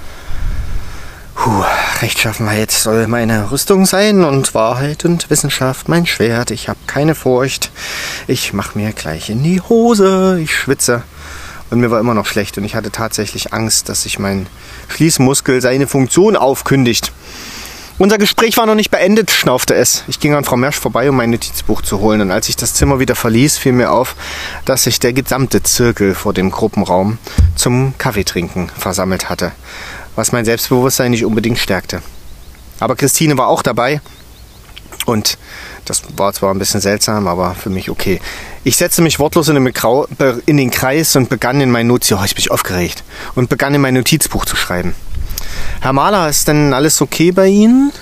Puh, 1.40 1.64
Rechtschaffenheit 2.02 2.72
soll 2.72 3.06
meine 3.06 3.52
Rüstung 3.52 3.86
sein 3.86 4.24
und 4.24 4.54
Wahrheit 4.54 5.04
und 5.04 5.30
Wissenschaft 5.30 5.88
mein 5.88 6.04
Schwert. 6.04 6.50
Ich 6.50 6.68
habe 6.68 6.80
keine 6.88 7.14
Furcht. 7.14 7.70
Ich 8.26 8.52
mach 8.52 8.74
mir 8.74 8.90
gleich 8.90 9.30
in 9.30 9.44
die 9.44 9.60
Hose. 9.60 10.40
Ich 10.42 10.52
schwitze. 10.52 11.04
Und 11.70 11.78
mir 11.78 11.92
war 11.92 12.00
immer 12.00 12.14
noch 12.14 12.26
schlecht 12.26 12.58
und 12.58 12.64
ich 12.64 12.74
hatte 12.74 12.90
tatsächlich 12.90 13.52
Angst, 13.52 13.88
dass 13.88 14.02
sich 14.02 14.18
mein 14.18 14.48
Schließmuskel 14.88 15.60
seine 15.60 15.86
Funktion 15.86 16.34
aufkündigt. 16.34 17.12
Unser 17.98 18.18
Gespräch 18.18 18.56
war 18.56 18.66
noch 18.66 18.74
nicht 18.74 18.90
beendet, 18.90 19.30
schnaufte 19.30 19.74
es. 19.74 20.04
Ich 20.08 20.18
ging 20.18 20.34
an 20.34 20.44
Frau 20.44 20.56
Mersch 20.56 20.78
vorbei, 20.78 21.08
um 21.08 21.16
mein 21.16 21.30
Notizbuch 21.30 21.82
zu 21.82 22.00
holen. 22.00 22.20
Und 22.20 22.30
als 22.32 22.48
ich 22.48 22.56
das 22.56 22.74
Zimmer 22.74 22.98
wieder 22.98 23.14
verließ, 23.14 23.58
fiel 23.58 23.72
mir 23.72 23.92
auf, 23.92 24.16
dass 24.64 24.84
sich 24.84 24.98
der 24.98 25.12
gesamte 25.12 25.62
Zirkel 25.62 26.14
vor 26.14 26.32
dem 26.32 26.50
Gruppenraum 26.50 27.18
zum 27.56 27.94
Kaffeetrinken 27.98 28.70
versammelt 28.76 29.28
hatte, 29.28 29.52
was 30.18 30.32
mein 30.32 30.44
Selbstbewusstsein 30.44 31.12
nicht 31.12 31.24
unbedingt 31.24 31.58
stärkte. 31.58 32.02
Aber 32.80 32.96
Christine 32.96 33.38
war 33.38 33.46
auch 33.46 33.62
dabei 33.62 34.00
und 35.06 35.38
das 35.84 36.02
war 36.16 36.32
zwar 36.32 36.52
ein 36.52 36.58
bisschen 36.58 36.80
seltsam, 36.80 37.28
aber 37.28 37.54
für 37.54 37.70
mich 37.70 37.88
okay. 37.88 38.20
Ich 38.64 38.76
setzte 38.76 39.00
mich 39.00 39.20
wortlos 39.20 39.48
in 39.48 39.54
den, 39.54 40.70
Kreis 40.70 41.16
und 41.16 41.28
begann 41.28 41.60
in 41.60 41.70
mein 41.70 41.86
Notiz, 41.86 42.12
oh, 42.12 42.24
ich 42.24 42.34
bin 42.34 42.50
aufgeregt, 42.50 43.04
und 43.36 43.48
begann 43.48 43.74
in 43.74 43.80
mein 43.80 43.94
Notizbuch 43.94 44.44
zu 44.44 44.56
schreiben. 44.56 44.94
Herr 45.80 45.92
Mahler, 45.92 46.28
ist 46.28 46.48
denn 46.48 46.74
alles 46.74 47.00
okay 47.00 47.30
bei 47.30 47.46
Ihnen? 47.46 47.92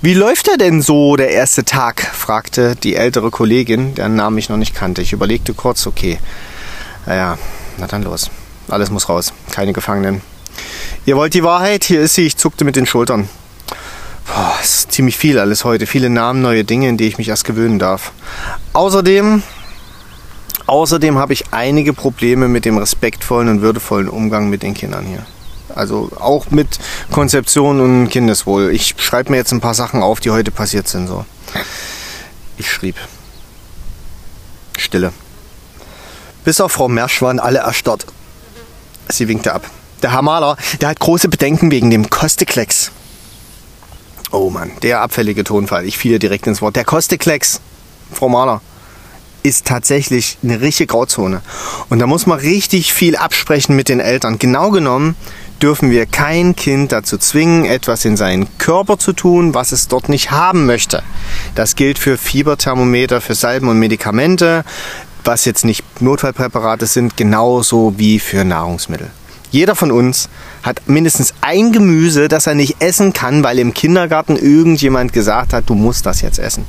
Wie 0.00 0.14
läuft 0.14 0.48
er 0.48 0.56
denn 0.56 0.80
so, 0.80 1.16
der 1.16 1.30
erste 1.30 1.64
Tag? 1.64 2.00
fragte 2.00 2.76
die 2.76 2.94
ältere 2.94 3.30
Kollegin, 3.30 3.96
deren 3.96 4.14
Namen 4.14 4.38
ich 4.38 4.48
noch 4.48 4.56
nicht 4.56 4.74
kannte. 4.74 5.02
Ich 5.02 5.12
überlegte 5.12 5.54
kurz, 5.54 5.86
okay. 5.86 6.18
Naja, 7.04 7.36
na 7.78 7.86
dann 7.88 8.04
los. 8.04 8.30
Alles 8.68 8.90
muss 8.90 9.08
raus. 9.08 9.32
Keine 9.50 9.72
Gefangenen. 9.72 10.22
Ihr 11.06 11.16
wollt 11.16 11.34
die 11.34 11.42
Wahrheit? 11.42 11.84
Hier 11.84 12.00
ist 12.00 12.14
sie. 12.14 12.26
Ich 12.26 12.36
zuckte 12.36 12.64
mit 12.64 12.76
den 12.76 12.86
Schultern. 12.86 13.28
Boah, 14.26 14.54
ist 14.62 14.92
ziemlich 14.92 15.16
viel 15.16 15.38
alles 15.38 15.64
heute. 15.64 15.86
Viele 15.86 16.10
Namen, 16.10 16.42
neue 16.42 16.64
Dinge, 16.64 16.88
in 16.88 16.96
die 16.96 17.06
ich 17.06 17.18
mich 17.18 17.28
erst 17.28 17.44
gewöhnen 17.44 17.78
darf. 17.78 18.12
Außerdem, 18.74 19.42
außerdem 20.66 21.18
habe 21.18 21.32
ich 21.32 21.52
einige 21.52 21.92
Probleme 21.94 22.48
mit 22.48 22.64
dem 22.64 22.76
respektvollen 22.76 23.48
und 23.48 23.62
würdevollen 23.62 24.08
Umgang 24.08 24.50
mit 24.50 24.62
den 24.62 24.74
Kindern 24.74 25.06
hier. 25.06 25.24
Also 25.74 26.10
auch 26.18 26.50
mit 26.50 26.78
Konzeption 27.10 27.80
und 27.80 28.08
Kindeswohl. 28.08 28.70
Ich 28.72 28.94
schreibe 28.98 29.30
mir 29.30 29.36
jetzt 29.38 29.52
ein 29.52 29.60
paar 29.60 29.74
Sachen 29.74 30.02
auf, 30.02 30.20
die 30.20 30.30
heute 30.30 30.50
passiert 30.50 30.88
sind. 30.88 31.06
So. 31.06 31.24
Ich 32.56 32.70
schrieb. 32.70 32.96
Stille. 34.76 35.12
Bis 36.44 36.60
auf 36.60 36.72
Frau 36.72 36.88
Mersch 36.88 37.22
waren 37.22 37.40
alle 37.40 37.60
erstarrt. 37.60 38.06
Sie 39.08 39.28
winkte 39.28 39.52
ab. 39.54 39.68
Der 40.02 40.12
Herr 40.12 40.22
Maler, 40.22 40.56
der 40.80 40.90
hat 40.90 41.00
große 41.00 41.28
Bedenken 41.28 41.70
wegen 41.72 41.90
dem 41.90 42.08
Kosteklecks. 42.08 42.92
Oh 44.30 44.50
Mann, 44.50 44.70
der 44.82 45.00
abfällige 45.00 45.42
Tonfall. 45.42 45.86
Ich 45.86 45.98
fiel 45.98 46.18
direkt 46.18 46.46
ins 46.46 46.62
Wort. 46.62 46.76
Der 46.76 46.84
Kosteklecks, 46.84 47.60
Frau 48.12 48.28
Maler, 48.28 48.60
ist 49.42 49.66
tatsächlich 49.66 50.38
eine 50.42 50.60
richtige 50.60 50.88
Grauzone. 50.88 51.40
Und 51.88 51.98
da 51.98 52.06
muss 52.06 52.26
man 52.26 52.38
richtig 52.38 52.92
viel 52.92 53.16
absprechen 53.16 53.74
mit 53.74 53.88
den 53.88 53.98
Eltern. 53.98 54.38
Genau 54.38 54.70
genommen 54.70 55.16
dürfen 55.62 55.90
wir 55.90 56.06
kein 56.06 56.54
Kind 56.54 56.92
dazu 56.92 57.18
zwingen, 57.18 57.64
etwas 57.64 58.04
in 58.04 58.16
seinen 58.16 58.46
Körper 58.58 58.98
zu 58.98 59.12
tun, 59.12 59.54
was 59.54 59.72
es 59.72 59.88
dort 59.88 60.08
nicht 60.08 60.30
haben 60.30 60.66
möchte. 60.66 61.02
Das 61.56 61.74
gilt 61.74 61.98
für 61.98 62.18
Fieberthermometer, 62.18 63.20
für 63.20 63.34
Salben 63.34 63.68
und 63.68 63.78
Medikamente, 63.78 64.64
was 65.24 65.44
jetzt 65.44 65.64
nicht 65.64 66.00
Notfallpräparate 66.00 66.86
sind, 66.86 67.16
genauso 67.16 67.94
wie 67.96 68.20
für 68.20 68.44
Nahrungsmittel. 68.44 69.10
Jeder 69.50 69.74
von 69.74 69.90
uns 69.90 70.28
hat 70.62 70.82
mindestens 70.86 71.34
ein 71.40 71.72
Gemüse, 71.72 72.28
das 72.28 72.46
er 72.46 72.54
nicht 72.54 72.76
essen 72.80 73.12
kann, 73.12 73.42
weil 73.42 73.58
im 73.58 73.74
Kindergarten 73.74 74.36
irgendjemand 74.36 75.12
gesagt 75.12 75.52
hat, 75.52 75.68
du 75.68 75.74
musst 75.74 76.06
das 76.06 76.20
jetzt 76.20 76.38
essen 76.38 76.64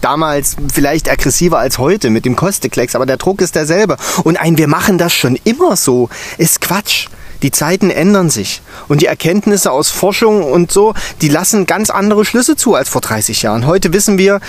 damals 0.00 0.56
vielleicht 0.72 1.10
aggressiver 1.10 1.58
als 1.58 1.78
heute 1.78 2.10
mit 2.10 2.24
dem 2.24 2.36
Kosteklecks, 2.36 2.94
aber 2.94 3.06
der 3.06 3.16
Druck 3.16 3.40
ist 3.40 3.54
derselbe. 3.54 3.96
Und 4.24 4.38
ein 4.38 4.58
Wir 4.58 4.68
machen 4.68 4.98
das 4.98 5.12
schon 5.12 5.38
immer 5.44 5.76
so 5.76 6.08
ist 6.38 6.60
Quatsch. 6.60 7.08
Die 7.42 7.50
Zeiten 7.50 7.90
ändern 7.90 8.30
sich 8.30 8.62
und 8.88 9.00
die 9.00 9.06
Erkenntnisse 9.06 9.70
aus 9.72 9.90
Forschung 9.90 10.42
und 10.42 10.70
so, 10.70 10.94
die 11.20 11.28
lassen 11.28 11.66
ganz 11.66 11.90
andere 11.90 12.24
Schlüsse 12.24 12.56
zu 12.56 12.74
als 12.74 12.88
vor 12.88 13.00
30 13.00 13.42
Jahren. 13.42 13.66
Heute 13.66 13.92
wissen 13.92 14.18
wir, 14.18 14.40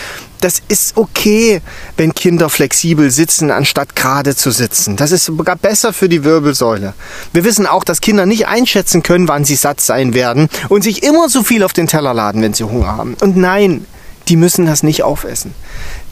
das 0.41 0.61
ist 0.67 0.97
okay, 0.97 1.61
wenn 1.97 2.13
Kinder 2.15 2.49
flexibel 2.49 3.11
sitzen, 3.11 3.51
anstatt 3.51 3.95
gerade 3.95 4.35
zu 4.35 4.51
sitzen. 4.51 4.97
Das 4.97 5.11
ist 5.11 5.25
sogar 5.25 5.55
besser 5.55 5.93
für 5.93 6.09
die 6.09 6.23
Wirbelsäule. 6.23 6.93
Wir 7.31 7.43
wissen 7.43 7.67
auch, 7.67 7.83
dass 7.83 8.01
Kinder 8.01 8.25
nicht 8.25 8.47
einschätzen 8.47 9.03
können, 9.03 9.27
wann 9.27 9.45
sie 9.45 9.55
satt 9.55 9.81
sein 9.81 10.13
werden 10.13 10.49
und 10.69 10.83
sich 10.83 11.03
immer 11.03 11.27
zu 11.27 11.43
viel 11.43 11.63
auf 11.63 11.73
den 11.73 11.87
Teller 11.87 12.13
laden, 12.13 12.41
wenn 12.41 12.53
sie 12.53 12.63
Hunger 12.63 12.97
haben. 12.97 13.15
Und 13.21 13.37
nein, 13.37 13.85
die 14.27 14.35
müssen 14.35 14.65
das 14.65 14.83
nicht 14.83 15.03
aufessen. 15.03 15.53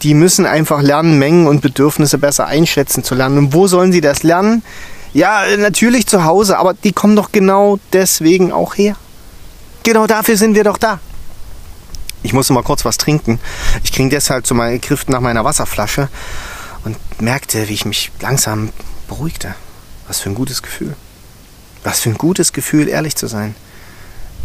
Die 0.03 0.13
müssen 0.13 0.45
einfach 0.45 0.81
lernen, 0.81 1.19
Mengen 1.19 1.47
und 1.47 1.61
Bedürfnisse 1.61 2.17
besser 2.17 2.47
einschätzen 2.47 3.03
zu 3.03 3.15
lernen. 3.15 3.37
Und 3.37 3.53
wo 3.53 3.67
sollen 3.67 3.91
sie 3.91 4.01
das 4.01 4.23
lernen? 4.23 4.63
Ja, 5.13 5.43
natürlich 5.57 6.05
zu 6.07 6.23
Hause, 6.23 6.57
aber 6.57 6.73
die 6.73 6.93
kommen 6.93 7.15
doch 7.15 7.31
genau 7.31 7.79
deswegen 7.93 8.51
auch 8.51 8.75
her. 8.75 8.95
Genau 9.83 10.07
dafür 10.07 10.37
sind 10.37 10.55
wir 10.55 10.63
doch 10.63 10.77
da. 10.77 10.99
Ich 12.21 12.33
musste 12.33 12.53
mal 12.53 12.63
kurz 12.63 12.85
was 12.85 12.97
trinken. 12.97 13.39
Ich 13.83 13.91
ging 13.91 14.09
deshalb 14.09 14.45
zu 14.45 14.53
meinem 14.53 14.81
Griff 14.81 15.07
nach 15.07 15.21
meiner 15.21 15.45
Wasserflasche 15.45 16.09
und 16.83 16.97
merkte, 17.21 17.67
wie 17.69 17.73
ich 17.73 17.85
mich 17.85 18.11
langsam 18.19 18.69
beruhigte. 19.07 19.55
Was 20.07 20.19
für 20.19 20.29
ein 20.29 20.35
gutes 20.35 20.61
Gefühl. 20.61 20.95
Was 21.83 22.01
für 22.01 22.09
ein 22.09 22.17
gutes 22.17 22.51
Gefühl, 22.53 22.87
ehrlich 22.87 23.15
zu 23.15 23.27
sein. 23.27 23.55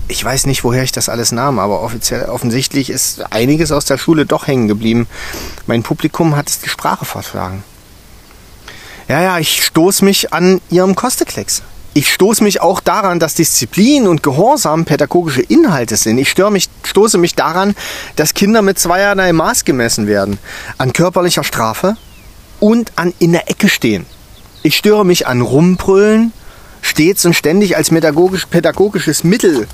Ich 0.06 0.22
weiß 0.22 0.46
nicht, 0.46 0.64
woher 0.64 0.82
ich 0.82 0.92
das 0.92 1.08
alles 1.08 1.32
nahm, 1.32 1.58
aber 1.58 1.80
offiziell, 1.80 2.26
offensichtlich 2.26 2.90
ist 2.90 3.32
einiges 3.32 3.72
aus 3.72 3.86
der 3.86 3.98
Schule 3.98 4.26
doch 4.26 4.46
hängen 4.46 4.68
geblieben. 4.68 5.06
Mein 5.66 5.82
Publikum 5.82 6.36
hat 6.36 6.48
es 6.48 6.60
die 6.60 6.68
Sprache 6.68 7.04
verschlagen. 7.06 7.64
Ja, 9.09 9.20
ja, 9.20 9.38
ich 9.38 9.64
stoße 9.64 10.05
mich 10.05 10.32
an 10.32 10.61
ihrem 10.70 10.94
Kosteklecks. 10.94 11.62
Ich 11.96 12.12
stoße 12.12 12.42
mich 12.42 12.61
auch 12.61 12.80
daran, 12.80 13.20
dass 13.20 13.34
Disziplin 13.34 14.09
und 14.09 14.22
Gehorsam 14.24 14.84
pädagogische 14.84 15.42
Inhalte 15.42 15.96
sind. 15.96 16.18
Ich 16.18 16.36
mich, 16.50 16.68
stoße 16.82 17.18
mich 17.18 17.36
daran, 17.36 17.76
dass 18.16 18.34
Kinder 18.34 18.62
mit 18.62 18.80
zweierlei 18.80 19.32
Maß 19.32 19.64
gemessen 19.64 20.09
werden. 20.09 20.38
An 20.76 20.92
körperlicher 20.92 21.44
Strafe 21.44 21.96
und 22.59 22.92
an 22.96 23.14
in 23.20 23.32
der 23.32 23.48
Ecke 23.48 23.68
stehen. 23.68 24.07
Ich 24.64 24.76
störe 24.76 25.07
mich 25.07 25.28
an 25.28 25.40
Rumbrüllen, 25.40 26.32
stets 26.82 27.24
und 27.26 27.34
ständig 27.34 27.76
als 27.76 27.90
pädagogisch, 27.90 28.46
pädagogisches 28.46 29.22
Mittel. 29.22 29.68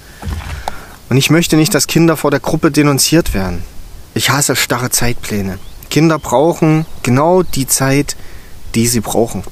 Und 1.09 1.17
ich 1.17 1.31
möchte 1.31 1.57
nicht, 1.57 1.75
dass 1.75 1.87
Kinder 1.87 2.17
vor 2.17 2.31
der 2.31 2.41
Gruppe 2.41 2.71
denunziert 2.71 3.33
werden. 3.33 3.63
Ich 4.13 4.31
hasse 4.31 4.57
starre 4.57 4.91
Zeitpläne. 4.91 5.59
Kinder 5.89 6.19
brauchen 6.19 6.85
genau 7.03 7.43
die 7.43 7.67
Zeit, 7.67 8.17
die 8.75 8.87
sie 8.87 9.01
brauchen. 9.01 9.43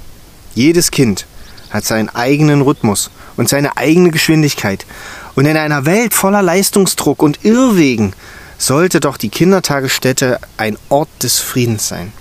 Jedes 0.54 0.90
Kind 0.90 1.26
hat 1.70 1.84
seinen 1.84 2.08
eigenen 2.08 2.62
Rhythmus 2.62 3.10
und 3.36 3.48
seine 3.48 3.76
eigene 3.76 4.10
Geschwindigkeit. 4.10 4.86
Und 5.34 5.46
in 5.46 5.56
einer 5.56 5.86
Welt 5.86 6.14
voller 6.14 6.42
Leistungsdruck 6.42 7.22
und 7.22 7.44
Irrwegen 7.44 8.12
sollte 8.58 9.00
doch 9.00 9.16
die 9.16 9.28
Kindertagesstätte 9.28 10.40
ein 10.56 10.76
Ort 10.88 11.08
des 11.22 11.38
Friedens 11.38 11.86
sein. 11.88 12.12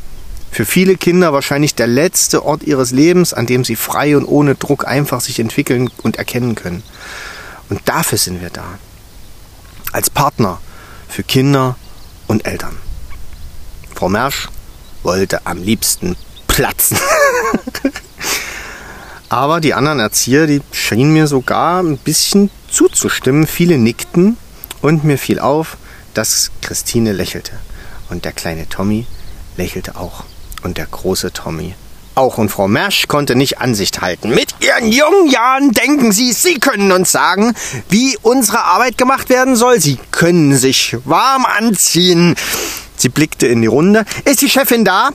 Für 0.51 0.65
viele 0.65 0.95
Kinder 0.95 1.33
wahrscheinlich 1.33 1.75
der 1.75 1.87
letzte 1.87 2.45
Ort 2.45 2.63
ihres 2.63 2.91
Lebens, 2.91 3.33
an 3.33 3.47
dem 3.47 3.63
sie 3.63 3.75
frei 3.75 4.15
und 4.15 4.25
ohne 4.25 4.55
Druck 4.55 4.87
einfach 4.87 5.21
sich 5.21 5.39
entwickeln 5.39 5.89
und 6.03 6.17
erkennen 6.17 6.55
können. 6.55 6.83
Und 7.69 7.81
dafür 7.85 8.17
sind 8.17 8.41
wir 8.41 8.49
da. 8.49 8.65
Als 9.91 10.09
Partner 10.09 10.59
für 11.09 11.23
Kinder 11.23 11.75
und 12.27 12.45
Eltern. 12.45 12.77
Frau 13.95 14.09
Mersch 14.09 14.47
wollte 15.03 15.45
am 15.45 15.57
liebsten 15.57 16.15
platzen. 16.57 16.97
Aber 19.29 19.61
die 19.61 19.75
anderen 19.75 19.99
Erzieher, 19.99 20.47
die 20.47 20.61
schienen 20.71 21.13
mir 21.13 21.27
sogar 21.27 21.83
ein 21.83 21.99
bisschen 21.99 22.49
zuzustimmen. 22.71 23.45
Viele 23.45 23.77
nickten 23.77 24.37
und 24.81 25.03
mir 25.03 25.19
fiel 25.19 25.39
auf, 25.39 25.77
dass 26.15 26.49
Christine 26.63 27.11
lächelte. 27.11 27.51
Und 28.09 28.25
der 28.25 28.31
kleine 28.31 28.67
Tommy 28.67 29.05
lächelte 29.55 29.97
auch. 29.97 30.23
Und 30.63 30.77
der 30.77 30.87
große 30.87 31.31
Tommy 31.31 31.75
Auch 32.15 32.39
und 32.39 32.49
Frau 32.49 32.67
Mersch 32.67 33.07
konnte 33.07 33.35
nicht 33.35 33.59
Ansicht 33.59 34.01
halten. 34.01 34.29
Mit 34.29 34.55
ihren 34.59 34.91
jungen 34.91 35.29
Jahren 35.29 35.73
denken 35.73 36.11
Sie, 36.11 36.31
Sie 36.33 36.55
können 36.55 36.91
uns 36.91 37.11
sagen, 37.11 37.53
wie 37.89 38.17
unsere 38.23 38.63
Arbeit 38.63 38.97
gemacht 38.97 39.29
werden 39.29 39.55
soll. 39.55 39.79
Sie 39.79 39.99
können 40.09 40.57
sich 40.57 40.97
warm 41.05 41.45
anziehen. 41.45 42.33
Sie 42.95 43.09
blickte 43.09 43.45
in 43.45 43.61
die 43.61 43.67
Runde. 43.67 44.05
Ist 44.25 44.41
die 44.41 44.49
Chefin 44.49 44.83
da? 44.83 45.11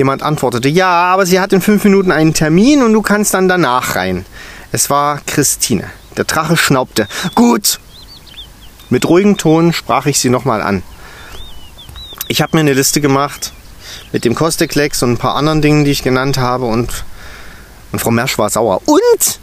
Jemand 0.00 0.22
antwortete, 0.22 0.70
ja, 0.70 0.88
aber 0.88 1.26
sie 1.26 1.40
hat 1.40 1.52
in 1.52 1.60
fünf 1.60 1.84
Minuten 1.84 2.10
einen 2.10 2.32
Termin 2.32 2.82
und 2.82 2.94
du 2.94 3.02
kannst 3.02 3.34
dann 3.34 3.48
danach 3.48 3.96
rein. 3.96 4.24
Es 4.72 4.88
war 4.88 5.20
Christine. 5.26 5.90
Der 6.16 6.24
Drache 6.24 6.56
schnaubte. 6.56 7.06
Gut. 7.34 7.78
Mit 8.88 9.06
ruhigem 9.06 9.36
Ton 9.36 9.74
sprach 9.74 10.06
ich 10.06 10.18
sie 10.18 10.30
nochmal 10.30 10.62
an. 10.62 10.82
Ich 12.28 12.40
habe 12.40 12.56
mir 12.56 12.60
eine 12.60 12.72
Liste 12.72 13.02
gemacht 13.02 13.52
mit 14.10 14.24
dem 14.24 14.34
Kosteklex 14.34 15.02
und 15.02 15.12
ein 15.12 15.18
paar 15.18 15.34
anderen 15.34 15.60
Dingen, 15.60 15.84
die 15.84 15.90
ich 15.90 16.02
genannt 16.02 16.38
habe 16.38 16.64
und, 16.64 17.04
und 17.92 17.98
Frau 17.98 18.10
Mersch 18.10 18.38
war 18.38 18.48
sauer. 18.48 18.80
Und? 18.86 19.38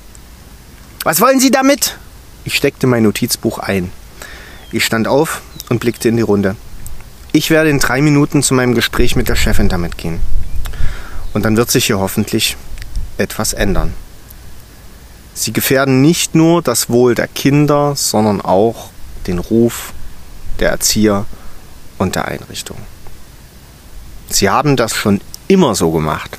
Was 1.03 1.21
wollen 1.21 1.39
Sie 1.39 1.51
damit? 1.51 1.99
Ich 2.45 2.55
steckte 2.55 2.87
mein 2.87 3.03
Notizbuch 3.03 3.59
ein. 3.59 3.91
Ich 4.71 4.83
stand 4.83 5.07
auf 5.07 5.43
und 5.69 5.77
blickte 5.81 6.09
in 6.09 6.15
die 6.15 6.23
Runde. 6.23 6.55
Ich 7.31 7.51
werde 7.51 7.69
in 7.69 7.77
drei 7.77 8.01
Minuten 8.01 8.41
zu 8.41 8.55
meinem 8.55 8.73
Gespräch 8.73 9.15
mit 9.15 9.29
der 9.29 9.35
Chefin 9.35 9.69
damit 9.69 9.99
gehen. 9.99 10.19
Und 11.33 11.45
dann 11.45 11.57
wird 11.57 11.71
sich 11.71 11.85
hier 11.85 11.99
hoffentlich 11.99 12.57
etwas 13.17 13.53
ändern. 13.53 13.93
Sie 15.33 15.53
gefährden 15.53 16.01
nicht 16.01 16.33
nur 16.33 16.61
das 16.61 16.89
Wohl 16.89 17.13
der 17.13 17.27
Kinder, 17.27 17.95
sondern 17.95 18.41
auch 18.41 18.89
den 19.27 19.37
Ruf 19.37 19.93
der 20.59 20.71
Erzieher 20.71 21.25
und 21.97 22.15
der 22.15 22.25
Einrichtung. 22.25 22.77
Sie 24.29 24.49
haben 24.49 24.75
das 24.75 24.95
schon 24.95 25.21
immer 25.47 25.75
so 25.75 25.91
gemacht 25.91 26.37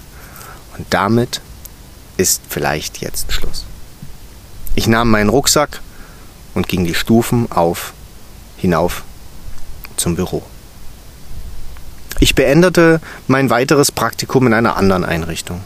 und 0.76 0.86
damit 0.90 1.40
ist 2.16 2.42
vielleicht 2.48 2.98
jetzt 2.98 3.32
Schluss. 3.32 3.64
Ich 4.74 4.86
nahm 4.86 5.10
meinen 5.10 5.30
Rucksack 5.30 5.80
und 6.54 6.68
ging 6.68 6.84
die 6.84 6.94
Stufen 6.94 7.50
auf, 7.50 7.92
hinauf 8.56 9.04
zum 9.96 10.16
Büro. 10.16 10.42
Ich 12.20 12.34
beendete 12.34 13.00
mein 13.28 13.48
weiteres 13.48 13.92
Praktikum 13.92 14.46
in 14.46 14.54
einer 14.54 14.76
anderen 14.76 15.04
Einrichtung. 15.04 15.60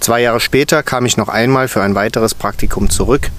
Zwei 0.00 0.20
Jahre 0.22 0.40
später 0.40 0.82
kam 0.82 1.06
ich 1.06 1.16
noch 1.16 1.28
einmal 1.28 1.68
für 1.68 1.82
ein 1.82 1.94
weiteres 1.94 2.34
Praktikum 2.34 2.90
zurück. 2.90 3.30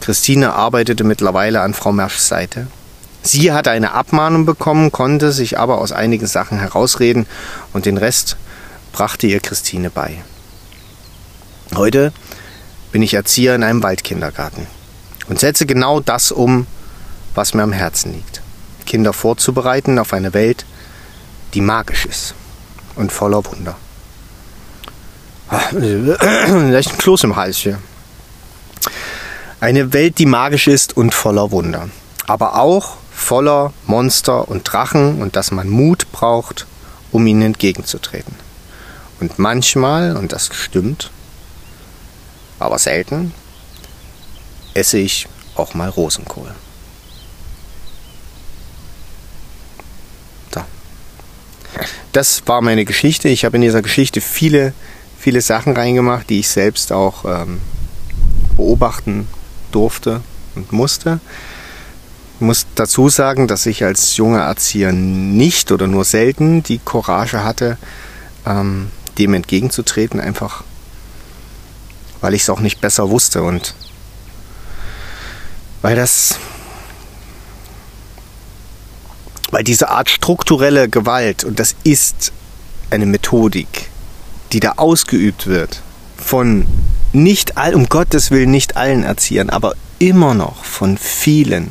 Christine 0.00 0.52
arbeitete 0.52 1.04
mittlerweile 1.04 1.60
an 1.60 1.74
Frau 1.74 1.92
Merschs 1.92 2.28
Seite. 2.28 2.66
Sie 3.22 3.52
hatte 3.52 3.70
eine 3.70 3.92
Abmahnung 3.92 4.44
bekommen, 4.44 4.90
konnte 4.90 5.32
sich 5.32 5.58
aber 5.58 5.78
aus 5.78 5.92
einigen 5.92 6.26
Sachen 6.26 6.58
herausreden 6.58 7.26
und 7.72 7.86
den 7.86 7.96
Rest 7.96 8.36
brachte 8.92 9.26
ihr 9.26 9.40
Christine 9.40 9.90
bei. 9.90 10.22
Heute 11.74 12.12
bin 12.90 13.00
ich 13.00 13.14
Erzieher 13.14 13.54
in 13.54 13.62
einem 13.62 13.82
Waldkindergarten 13.82 14.66
und 15.28 15.38
setze 15.38 15.66
genau 15.66 16.00
das 16.00 16.32
um, 16.32 16.66
was 17.34 17.54
mir 17.54 17.62
am 17.62 17.72
Herzen 17.72 18.12
liegt. 18.12 18.42
Kinder 18.84 19.12
vorzubereiten 19.12 19.98
auf 19.98 20.12
eine 20.12 20.34
Welt, 20.34 20.66
die 21.54 21.60
magisch 21.60 22.06
ist 22.06 22.34
und 22.96 23.12
voller 23.12 23.44
Wunder. 23.44 23.76
Leicht 25.72 26.92
ein 26.92 26.98
Kloß 26.98 27.24
im 27.24 27.36
Hals 27.36 27.58
hier. 27.58 27.78
Eine 29.60 29.92
Welt, 29.92 30.18
die 30.18 30.26
magisch 30.26 30.66
ist 30.66 30.96
und 30.96 31.14
voller 31.14 31.50
Wunder. 31.50 31.88
Aber 32.26 32.56
auch 32.56 32.96
voller 33.12 33.72
Monster 33.86 34.48
und 34.48 34.64
Drachen 34.64 35.20
und 35.20 35.36
dass 35.36 35.50
man 35.50 35.68
Mut 35.68 36.10
braucht, 36.10 36.66
um 37.10 37.26
ihnen 37.26 37.42
entgegenzutreten. 37.42 38.34
Und 39.20 39.38
manchmal, 39.38 40.16
und 40.16 40.32
das 40.32 40.50
stimmt, 40.52 41.10
aber 42.58 42.78
selten, 42.78 43.34
esse 44.74 44.98
ich 44.98 45.28
auch 45.54 45.74
mal 45.74 45.88
Rosenkohl. 45.88 46.52
Das 52.12 52.42
war 52.46 52.60
meine 52.60 52.84
Geschichte. 52.84 53.28
Ich 53.28 53.44
habe 53.44 53.56
in 53.56 53.62
dieser 53.62 53.82
Geschichte 53.82 54.20
viele, 54.20 54.72
viele 55.18 55.40
Sachen 55.40 55.74
reingemacht, 55.74 56.30
die 56.30 56.40
ich 56.40 56.48
selbst 56.48 56.92
auch 56.92 57.24
ähm, 57.24 57.60
beobachten 58.56 59.28
durfte 59.70 60.20
und 60.54 60.72
musste. 60.72 61.20
Ich 62.36 62.46
muss 62.46 62.66
dazu 62.74 63.08
sagen, 63.08 63.46
dass 63.46 63.66
ich 63.66 63.84
als 63.84 64.16
junger 64.16 64.42
Erzieher 64.42 64.92
nicht 64.92 65.70
oder 65.72 65.86
nur 65.86 66.04
selten 66.04 66.62
die 66.62 66.78
Courage 66.78 67.44
hatte, 67.44 67.78
ähm, 68.46 68.90
dem 69.18 69.34
entgegenzutreten, 69.34 70.20
einfach 70.20 70.64
weil 72.20 72.34
ich 72.34 72.42
es 72.42 72.50
auch 72.50 72.60
nicht 72.60 72.80
besser 72.80 73.10
wusste 73.10 73.42
und 73.42 73.74
weil 75.82 75.96
das 75.96 76.38
weil 79.52 79.62
diese 79.62 79.90
Art 79.90 80.10
strukturelle 80.10 80.88
Gewalt, 80.88 81.44
und 81.44 81.60
das 81.60 81.76
ist 81.84 82.32
eine 82.90 83.06
Methodik, 83.06 83.90
die 84.52 84.60
da 84.60 84.72
ausgeübt 84.76 85.46
wird, 85.46 85.82
von 86.16 86.66
nicht 87.12 87.58
all, 87.58 87.74
um 87.74 87.88
Gottes 87.88 88.30
Willen 88.30 88.50
nicht 88.50 88.76
allen 88.76 89.04
Erziehern, 89.04 89.50
aber 89.50 89.74
immer 89.98 90.34
noch 90.34 90.64
von 90.64 90.96
vielen, 90.96 91.70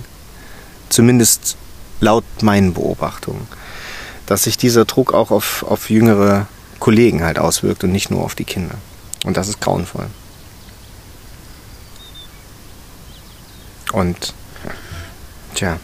zumindest 0.89 1.57
laut 1.99 2.23
meinen 2.41 2.73
Beobachtungen, 2.73 3.47
dass 4.27 4.43
sich 4.43 4.57
dieser 4.57 4.85
Druck 4.85 5.13
auch 5.13 5.31
auf, 5.31 5.63
auf 5.63 5.89
jüngere 5.89 6.47
Kollegen 6.79 7.23
halt 7.23 7.39
auswirkt 7.39 7.83
und 7.83 7.91
nicht 7.91 8.11
nur 8.11 8.23
auf 8.23 8.35
die 8.35 8.45
Kinder. 8.45 8.75
Und 9.25 9.37
das 9.37 9.47
ist 9.47 9.59
grauenvoll. 9.59 10.07
Und, 13.91 14.33
tja, 15.55 15.79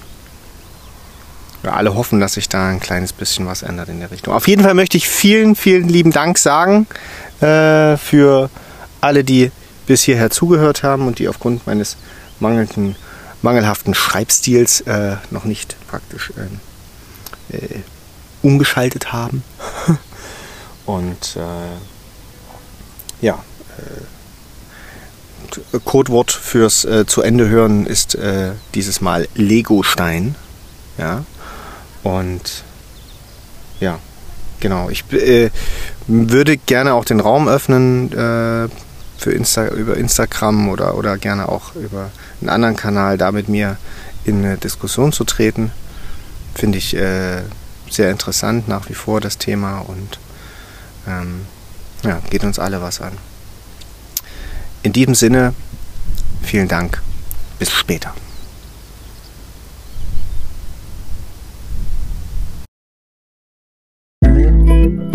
wir 1.68 1.76
alle 1.76 1.96
hoffen, 1.96 2.20
dass 2.20 2.34
sich 2.34 2.50
da 2.50 2.70
ein 2.70 2.80
kleines 2.80 3.14
bisschen 3.14 3.46
was 3.46 3.62
ändert 3.62 3.90
in 3.90 4.00
der 4.00 4.10
Richtung. 4.10 4.34
Auf 4.34 4.48
jeden 4.48 4.64
Fall 4.64 4.74
möchte 4.74 4.98
ich 4.98 5.08
vielen, 5.08 5.56
vielen 5.56 5.88
lieben 5.88 6.12
Dank 6.12 6.38
sagen 6.38 6.88
äh, 7.42 7.98
für 7.98 8.50
alle, 9.02 9.24
die 9.24 9.52
bis 9.86 10.04
hierher 10.04 10.30
zugehört 10.30 10.84
haben 10.84 11.08
und 11.08 11.20
die 11.20 11.28
aufgrund 11.28 11.68
meines 11.68 11.98
mangelnden, 12.40 12.96
mangelhaften 13.42 13.94
Schreibstils 13.94 14.82
äh, 14.82 15.18
noch 15.30 15.44
nicht 15.44 15.76
praktisch 15.88 16.32
äh, 17.52 17.58
äh 17.58 17.82
umgeschaltet 18.44 19.12
haben. 19.12 19.44
und 20.86 21.36
äh, 21.36 23.26
ja, 23.26 23.44
äh, 23.78 24.02
Codewort 25.84 26.32
fürs 26.32 26.88
zu 27.08 27.22
Ende 27.22 27.50
hören 27.50 27.88
ist 27.88 28.18
dieses 28.76 29.02
Mal 29.02 29.28
Lego-Stein. 29.34 30.36
Ja, 30.98 31.26
und 32.08 32.64
ja, 33.82 34.00
genau. 34.62 34.90
Ich 34.90 35.04
äh, 35.12 35.50
würde 36.08 36.56
gerne 36.56 36.94
auch 36.94 37.04
den 37.04 37.20
Raum 37.20 37.50
öffnen 37.50 38.14
äh, 38.14 38.70
für 39.18 39.32
Insta 39.34 39.68
über 39.68 39.98
Instagram 39.98 40.70
oder, 40.70 40.96
oder 40.96 41.18
gerne 41.18 41.50
auch 41.50 41.76
über 41.76 42.10
einen 42.40 42.50
anderen 42.50 42.78
Kanal, 42.78 43.18
da 43.18 43.34
mit 43.34 43.50
mir 43.50 43.78
in 44.24 44.46
eine 44.46 44.58
Diskussion 44.58 45.12
zu 45.12 45.26
treten. 45.26 45.74
Finde 46.56 46.78
ich 46.78 46.96
äh, 46.96 47.42
sehr 47.90 48.10
interessant 48.10 48.70
nach 48.70 48.88
wie 48.88 48.94
vor 48.94 49.20
das 49.20 49.38
Thema 49.38 49.80
und 49.80 50.18
ähm, 51.08 51.42
ja, 52.04 52.22
geht 52.30 52.46
uns 52.46 52.58
alle 52.58 52.82
was 52.82 53.02
an. 53.02 53.18
In 54.82 54.94
diesem 54.94 55.14
Sinne, 55.14 55.54
vielen 56.42 56.70
Dank. 56.70 57.02
Bis 57.60 57.70
später. 57.72 58.14
Música 64.38 65.07